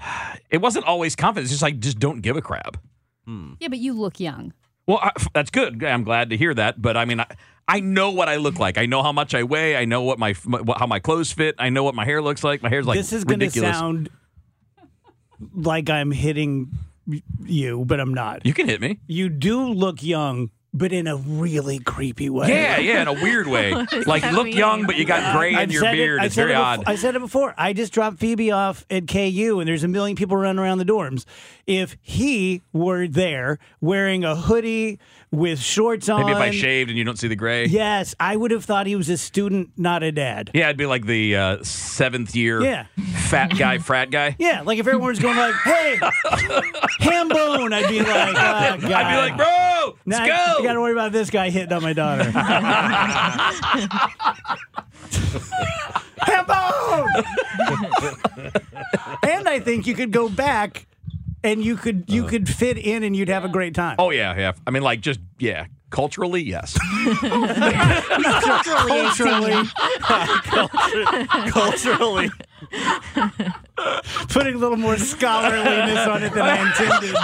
it 0.50 0.58
wasn't 0.60 0.84
always 0.86 1.16
confident. 1.16 1.44
It's 1.44 1.52
just 1.52 1.62
like 1.62 1.78
just 1.78 1.98
don't 1.98 2.20
give 2.20 2.36
a 2.36 2.42
crap. 2.42 2.76
Hmm. 3.24 3.52
yeah, 3.60 3.68
but 3.68 3.78
you 3.78 3.92
look 3.92 4.18
young. 4.18 4.52
Well, 4.86 4.98
I, 5.00 5.12
that's 5.32 5.50
good. 5.50 5.82
I'm 5.84 6.02
glad 6.04 6.30
to 6.30 6.36
hear 6.36 6.54
that. 6.54 6.80
But 6.82 6.96
I 6.96 7.04
mean, 7.04 7.20
I, 7.20 7.26
I 7.68 7.80
know 7.80 8.10
what 8.10 8.28
I 8.28 8.36
look 8.36 8.58
like. 8.58 8.78
I 8.78 8.86
know 8.86 9.02
how 9.02 9.12
much 9.12 9.34
I 9.34 9.44
weigh. 9.44 9.76
I 9.76 9.84
know 9.84 10.02
what 10.02 10.18
my, 10.18 10.34
my 10.44 10.60
how 10.76 10.86
my 10.86 10.98
clothes 10.98 11.32
fit. 11.32 11.54
I 11.58 11.68
know 11.70 11.84
what 11.84 11.94
my 11.94 12.04
hair 12.04 12.20
looks 12.20 12.42
like. 12.42 12.62
My 12.62 12.68
hair's 12.68 12.86
like 12.86 12.98
this 12.98 13.12
is 13.12 13.24
going 13.24 13.40
to 13.40 13.50
sound 13.50 14.10
like 15.54 15.88
I'm 15.88 16.10
hitting 16.10 16.70
you, 17.44 17.84
but 17.84 18.00
I'm 18.00 18.14
not. 18.14 18.44
you 18.44 18.54
can 18.54 18.68
hit 18.68 18.80
me. 18.80 18.98
You 19.06 19.28
do 19.28 19.68
look 19.68 20.02
young, 20.02 20.50
but 20.74 20.92
in 20.92 21.06
a 21.06 21.16
really 21.16 21.78
creepy 21.78 22.30
way. 22.30 22.48
Yeah, 22.48 22.78
yeah, 22.78 23.02
in 23.02 23.08
a 23.08 23.12
weird 23.12 23.46
way. 23.46 23.72
like 24.06 24.22
that 24.22 24.32
look 24.34 24.46
mean? 24.46 24.56
young, 24.56 24.86
but 24.86 24.96
you 24.96 25.04
got 25.04 25.36
gray 25.36 25.50
in 25.50 25.56
I've 25.56 25.70
your 25.72 25.82
said 25.82 25.94
it- 25.94 25.98
beard. 25.98 26.22
It's 26.24 26.34
very 26.34 26.52
it 26.52 26.54
befo- 26.54 26.62
odd. 26.64 26.84
I 26.86 26.94
said 26.96 27.14
it 27.14 27.20
before. 27.20 27.54
I 27.58 27.72
just 27.72 27.92
dropped 27.92 28.18
Phoebe 28.18 28.50
off 28.50 28.86
at 28.90 29.06
KU, 29.06 29.58
and 29.60 29.68
there's 29.68 29.84
a 29.84 29.88
million 29.88 30.16
people 30.16 30.36
running 30.36 30.58
around 30.58 30.78
the 30.78 30.84
dorms. 30.84 31.24
If 31.66 31.96
he 32.00 32.62
were 32.72 33.06
there 33.06 33.58
wearing 33.80 34.24
a 34.24 34.34
hoodie 34.34 34.98
with 35.30 35.60
shorts 35.60 36.08
on, 36.08 36.20
Maybe 36.22 36.32
if 36.32 36.38
I 36.38 36.50
shaved 36.50 36.90
and 36.90 36.98
you 36.98 37.04
don't 37.04 37.18
see 37.18 37.28
the 37.28 37.36
gray. 37.36 37.66
yes, 37.66 38.14
I 38.20 38.36
would 38.36 38.50
have 38.50 38.64
thought 38.64 38.86
he 38.86 38.96
was 38.96 39.08
a 39.08 39.16
student, 39.16 39.70
not 39.76 40.02
a 40.02 40.10
dad. 40.12 40.50
Yeah, 40.54 40.68
I'd 40.68 40.76
be 40.76 40.86
like 40.86 41.06
the 41.06 41.36
uh, 41.36 41.62
seventh 41.62 42.34
year 42.36 42.60
Yeah. 42.62 42.86
fat 43.28 43.56
guy, 43.56 43.78
frat 43.78 44.10
guy. 44.10 44.36
Yeah, 44.42 44.62
like 44.62 44.78
if 44.78 44.86
everyone 44.86 45.08
was 45.08 45.18
going 45.20 45.36
like, 45.36 45.54
"Hey, 45.64 45.98
ham 47.00 47.28
bone," 47.28 47.72
I'd 47.72 47.88
be 47.88 48.00
like, 48.00 48.34
oh, 48.36 48.38
I'd 48.40 48.80
be 48.80 48.86
like, 48.88 49.36
bro, 49.36 49.96
let's 50.06 50.20
Nah, 50.20 50.26
go. 50.26 50.61
You 50.62 50.68
got 50.68 50.74
to 50.74 50.80
worry 50.80 50.92
about 50.92 51.10
this 51.12 51.28
guy 51.30 51.50
hitting 51.50 51.72
on 51.72 51.82
my 51.82 51.92
daughter. 51.92 52.30
ham 56.24 56.46
and 59.22 59.48
I 59.48 59.60
think 59.60 59.86
you 59.86 59.94
could 59.94 60.12
go 60.12 60.28
back, 60.28 60.86
and 61.42 61.64
you 61.64 61.76
could 61.76 62.04
you 62.08 62.24
uh. 62.24 62.28
could 62.28 62.48
fit 62.48 62.78
in, 62.78 63.02
and 63.02 63.16
you'd 63.16 63.28
have 63.28 63.44
a 63.44 63.48
great 63.48 63.74
time. 63.74 63.96
oh 63.98 64.10
yeah, 64.10 64.36
yeah. 64.36 64.52
I 64.66 64.70
mean, 64.70 64.82
like 64.82 65.00
just 65.00 65.20
yeah, 65.38 65.66
culturally, 65.90 66.42
yes. 66.42 66.78
culturally, 68.88 69.68
Culturally. 71.50 72.30
putting 74.28 74.54
a 74.54 74.58
little 74.58 74.76
more 74.76 74.96
scholarliness 74.96 76.06
on 76.08 76.22
it 76.22 76.32
than 76.32 76.42
I 76.42 76.68
intended. 76.68 77.16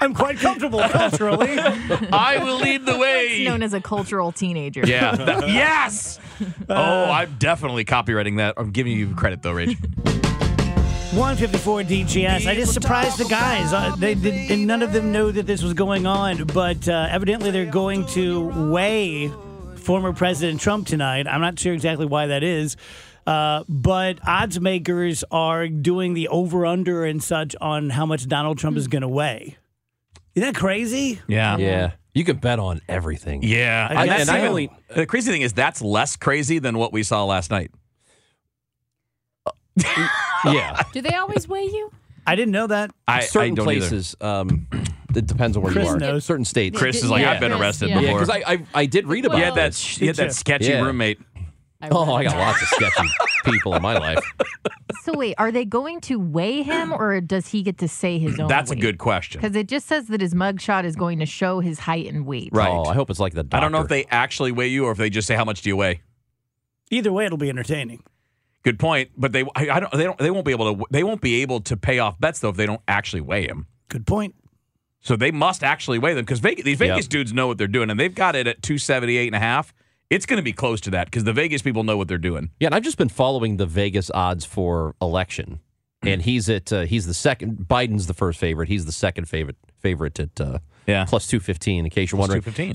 I'm 0.00 0.14
quite 0.14 0.38
comfortable 0.38 0.80
culturally. 0.80 1.58
I 2.12 2.40
will 2.42 2.58
lead 2.58 2.86
the 2.86 2.96
way. 2.98 3.42
known 3.44 3.62
as 3.62 3.74
a 3.74 3.80
cultural 3.80 4.32
teenager. 4.32 4.82
Yeah. 4.86 5.14
that- 5.16 5.48
yes. 5.48 6.18
Oh, 6.68 7.10
I'm 7.10 7.36
definitely 7.38 7.84
copywriting 7.84 8.38
that. 8.38 8.54
I'm 8.56 8.70
giving 8.70 8.92
you 8.92 9.14
credit 9.14 9.42
though, 9.42 9.54
Rach. 9.54 9.76
154 11.12 11.82
DGS. 11.82 12.46
I 12.46 12.54
just 12.54 12.72
surprised 12.72 13.18
the 13.18 13.26
guys. 13.26 13.72
Uh, 13.74 13.94
they 13.96 14.14
did, 14.14 14.50
and 14.50 14.66
none 14.66 14.82
of 14.82 14.94
them 14.94 15.12
knew 15.12 15.30
that 15.32 15.46
this 15.46 15.62
was 15.62 15.74
going 15.74 16.06
on, 16.06 16.44
but 16.44 16.88
uh, 16.88 17.06
evidently 17.10 17.50
they're 17.50 17.66
going 17.66 18.06
to 18.08 18.70
weigh 18.72 19.30
former 19.76 20.14
President 20.14 20.58
Trump 20.60 20.86
tonight. 20.86 21.26
I'm 21.26 21.42
not 21.42 21.58
sure 21.58 21.74
exactly 21.74 22.06
why 22.06 22.28
that 22.28 22.42
is. 22.42 22.76
Uh, 23.26 23.62
but 23.68 24.18
odds 24.26 24.58
makers 24.58 25.22
are 25.30 25.68
doing 25.68 26.14
the 26.14 26.28
over 26.28 26.64
under 26.64 27.04
and 27.04 27.22
such 27.22 27.54
on 27.60 27.90
how 27.90 28.06
much 28.06 28.26
Donald 28.26 28.56
Trump 28.58 28.76
is 28.78 28.88
going 28.88 29.02
to 29.02 29.08
weigh. 29.08 29.58
Isn't 30.34 30.52
that 30.52 30.58
crazy? 30.58 31.20
Yeah. 31.28 31.56
Yeah. 31.58 31.92
You 32.14 32.24
can 32.24 32.36
bet 32.36 32.58
on 32.58 32.80
everything. 32.88 33.42
Yeah. 33.42 33.86
I 33.90 33.94
And, 34.02 34.08
guess 34.08 34.18
that's 34.18 34.30
so. 34.30 34.36
even- 34.36 34.48
only, 34.48 34.70
the 34.94 35.06
crazy 35.06 35.30
thing 35.32 35.42
is 35.42 35.52
that's 35.52 35.80
less 35.82 36.16
crazy 36.16 36.58
than 36.58 36.76
what 36.78 36.92
we 36.92 37.02
saw 37.02 37.24
last 37.24 37.50
night. 37.50 37.70
Yeah. 40.44 40.82
Do 40.92 41.00
they 41.00 41.14
always 41.14 41.46
weigh 41.46 41.64
you? 41.66 41.90
I 42.26 42.34
didn't 42.34 42.50
know 42.52 42.66
that. 42.66 42.90
I, 43.06 43.18
I 43.18 43.20
Certain 43.20 43.54
don't 43.54 43.68
either. 43.70 43.80
places, 43.80 44.16
um, 44.20 44.66
it 45.14 45.26
depends 45.26 45.56
on 45.56 45.62
where 45.62 45.72
Chris 45.72 45.86
you 45.86 45.90
are. 45.94 45.98
knows. 45.98 46.24
Certain 46.24 46.44
states. 46.44 46.76
Chris 46.78 47.02
is 47.02 47.08
like, 47.10 47.22
Yeah. 47.22 47.30
I've 47.32 47.40
been 47.40 47.52
arrested 47.52 47.88
yeah. 47.90 47.96
yeah, 47.96 48.00
before. 48.00 48.20
because 48.20 48.30
I, 48.30 48.52
I 48.52 48.66
I 48.74 48.86
did 48.86 49.06
read 49.06 49.24
about 49.24 49.38
you 49.38 49.44
had 49.44 49.54
that, 49.54 50.00
you 50.00 50.08
had 50.08 50.16
that 50.16 50.34
sketchy 50.34 50.66
Yeah. 50.70 50.82
Roommate. 51.90 52.08
Oh, 52.08 52.14
I 52.14 52.24
got 52.24 52.36
lots 52.36 52.62
of 52.62 52.68
sketchy 52.68 53.08
people 53.44 53.74
in 53.74 53.82
my 53.82 53.94
life. 53.98 54.18
So 55.02 55.16
wait, 55.16 55.34
are 55.38 55.50
they 55.50 55.64
going 55.64 56.00
to 56.02 56.16
weigh 56.18 56.62
him 56.62 56.92
or 56.92 57.20
does 57.20 57.48
he 57.48 57.62
get 57.62 57.78
to 57.78 57.88
say 57.88 58.18
his 58.18 58.38
own? 58.38 58.46
That's 58.46 58.70
a 58.70 58.76
good 58.76 58.98
question. 58.98 59.40
Because 59.40 59.56
it 59.56 59.66
just 59.68 59.86
says 59.86 60.06
that 60.08 60.20
his 60.20 60.32
mugshot 60.34 60.84
is 60.84 60.94
going 60.94 61.18
to 61.18 61.26
show 61.26 61.58
his 61.60 61.80
height 61.80 62.06
and 62.06 62.24
weight. 62.24 62.50
Right. 62.52 62.70
Oh, 62.70 62.84
I 62.84 62.94
hope 62.94 63.10
it's 63.10 63.18
like 63.18 63.34
the 63.34 63.42
doctor. 63.42 63.56
I 63.56 63.60
don't 63.60 63.72
know 63.72 63.80
if 63.80 63.88
they 63.88 64.04
actually 64.10 64.52
weigh 64.52 64.68
you 64.68 64.84
or 64.84 64.92
if 64.92 64.98
they 64.98 65.10
just 65.10 65.26
say 65.26 65.34
how 65.34 65.44
much 65.44 65.62
do 65.62 65.70
you 65.70 65.76
weigh. 65.76 66.02
Either 66.90 67.12
way, 67.12 67.24
it'll 67.26 67.38
be 67.38 67.48
entertaining. 67.48 68.02
Good 68.62 68.78
point, 68.78 69.10
but 69.16 69.32
they 69.32 69.42
I, 69.56 69.70
I 69.70 69.80
don't 69.80 69.92
they 69.92 70.04
don't 70.04 70.18
they 70.18 70.30
won't 70.30 70.44
be 70.44 70.52
able 70.52 70.76
to 70.76 70.84
they 70.90 71.02
won't 71.02 71.20
be 71.20 71.42
able 71.42 71.60
to 71.62 71.76
pay 71.76 71.98
off 71.98 72.20
bets 72.20 72.38
though 72.38 72.50
if 72.50 72.56
they 72.56 72.66
don't 72.66 72.82
actually 72.86 73.22
weigh 73.22 73.46
him. 73.48 73.66
Good 73.88 74.06
point. 74.06 74.36
So 75.00 75.16
they 75.16 75.32
must 75.32 75.64
actually 75.64 75.98
weigh 75.98 76.14
them 76.14 76.24
because 76.24 76.38
Vegas, 76.38 76.64
these 76.64 76.78
Vegas 76.78 77.06
Yep. 77.06 77.10
dudes 77.10 77.32
know 77.32 77.48
what 77.48 77.58
they're 77.58 77.66
doing 77.66 77.90
and 77.90 77.98
they've 77.98 78.14
got 78.14 78.36
it 78.36 78.46
at 78.46 78.62
278 78.62 79.26
and 79.26 79.34
a 79.34 79.40
half. 79.40 79.74
It's 80.12 80.26
going 80.26 80.36
to 80.36 80.42
be 80.42 80.52
close 80.52 80.78
to 80.82 80.90
that 80.90 81.06
because 81.06 81.24
the 81.24 81.32
Vegas 81.32 81.62
people 81.62 81.84
know 81.84 81.96
what 81.96 82.06
they're 82.06 82.18
doing. 82.18 82.50
Yeah, 82.60 82.66
and 82.66 82.74
I've 82.74 82.82
just 82.82 82.98
been 82.98 83.08
following 83.08 83.56
the 83.56 83.64
Vegas 83.64 84.10
odds 84.10 84.44
for 84.44 84.94
election, 85.00 85.60
and 86.02 86.20
he's 86.20 86.50
at 86.50 86.70
uh, 86.70 86.82
he's 86.82 87.06
the 87.06 87.14
second. 87.14 87.66
Biden's 87.66 88.08
the 88.08 88.14
first 88.14 88.38
favorite. 88.38 88.68
He's 88.68 88.84
the 88.84 88.92
second 88.92 89.24
favorite 89.24 89.56
favorite 89.78 90.20
at 90.20 90.38
uh, 90.38 90.58
Yeah. 90.86 91.04
plus 91.04 91.26
two 91.28 91.38
fifteen. 91.40 91.84
In 91.84 91.90
case 91.90 92.10
you're 92.10 92.18
Plus 92.18 92.28
wondering, 92.30 92.42
215. 92.52 92.74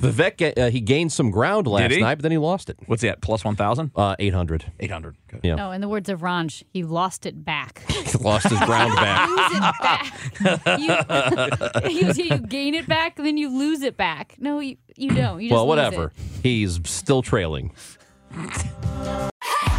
Vivek 0.54 0.58
uh, 0.68 0.70
he 0.70 0.80
gained 0.80 1.12
some 1.12 1.30
ground 1.32 1.68
last 1.68 1.98
night, 2.00 2.16
but 2.16 2.22
then 2.24 2.32
he 2.32 2.38
lost 2.38 2.70
it. 2.70 2.78
What's 2.86 3.02
that? 3.02 3.22
Plus 3.22 3.44
1,000? 3.44 3.92
Uh, 3.96 4.16
Eight 4.20 4.34
hundred. 4.34 4.66
800. 4.80 5.16
Okay. 5.34 5.48
Yeah, 5.50 5.56
No, 5.56 5.72
in 5.72 5.82
the 5.82 5.90
words 5.90 6.08
of 6.10 6.22
Ranj, 6.22 6.64
he 6.72 6.84
lost 6.84 7.26
it 7.26 7.44
back. 7.44 7.84
he 7.90 8.18
lost 8.20 8.50
his 8.50 8.60
ground 8.62 8.94
back. 8.96 9.30
lose 9.30 9.52
it 9.58 10.80
back. 11.90 11.90
you, 11.90 12.08
you, 12.08 12.14
you 12.24 12.38
gain 12.40 12.74
it 12.76 12.88
back, 12.88 13.18
then 13.18 13.36
you 13.38 13.50
lose 13.50 13.82
it 13.82 13.98
back. 13.98 14.36
No, 14.40 14.60
you, 14.60 14.78
you 14.96 15.10
don't. 15.10 15.42
You 15.42 15.50
just 15.50 15.54
Well, 15.56 15.64
lose 15.66 15.68
whatever. 15.68 16.06
it. 16.06 16.12
He's 16.44 16.80
still 16.86 17.22
trailing. 17.22 17.72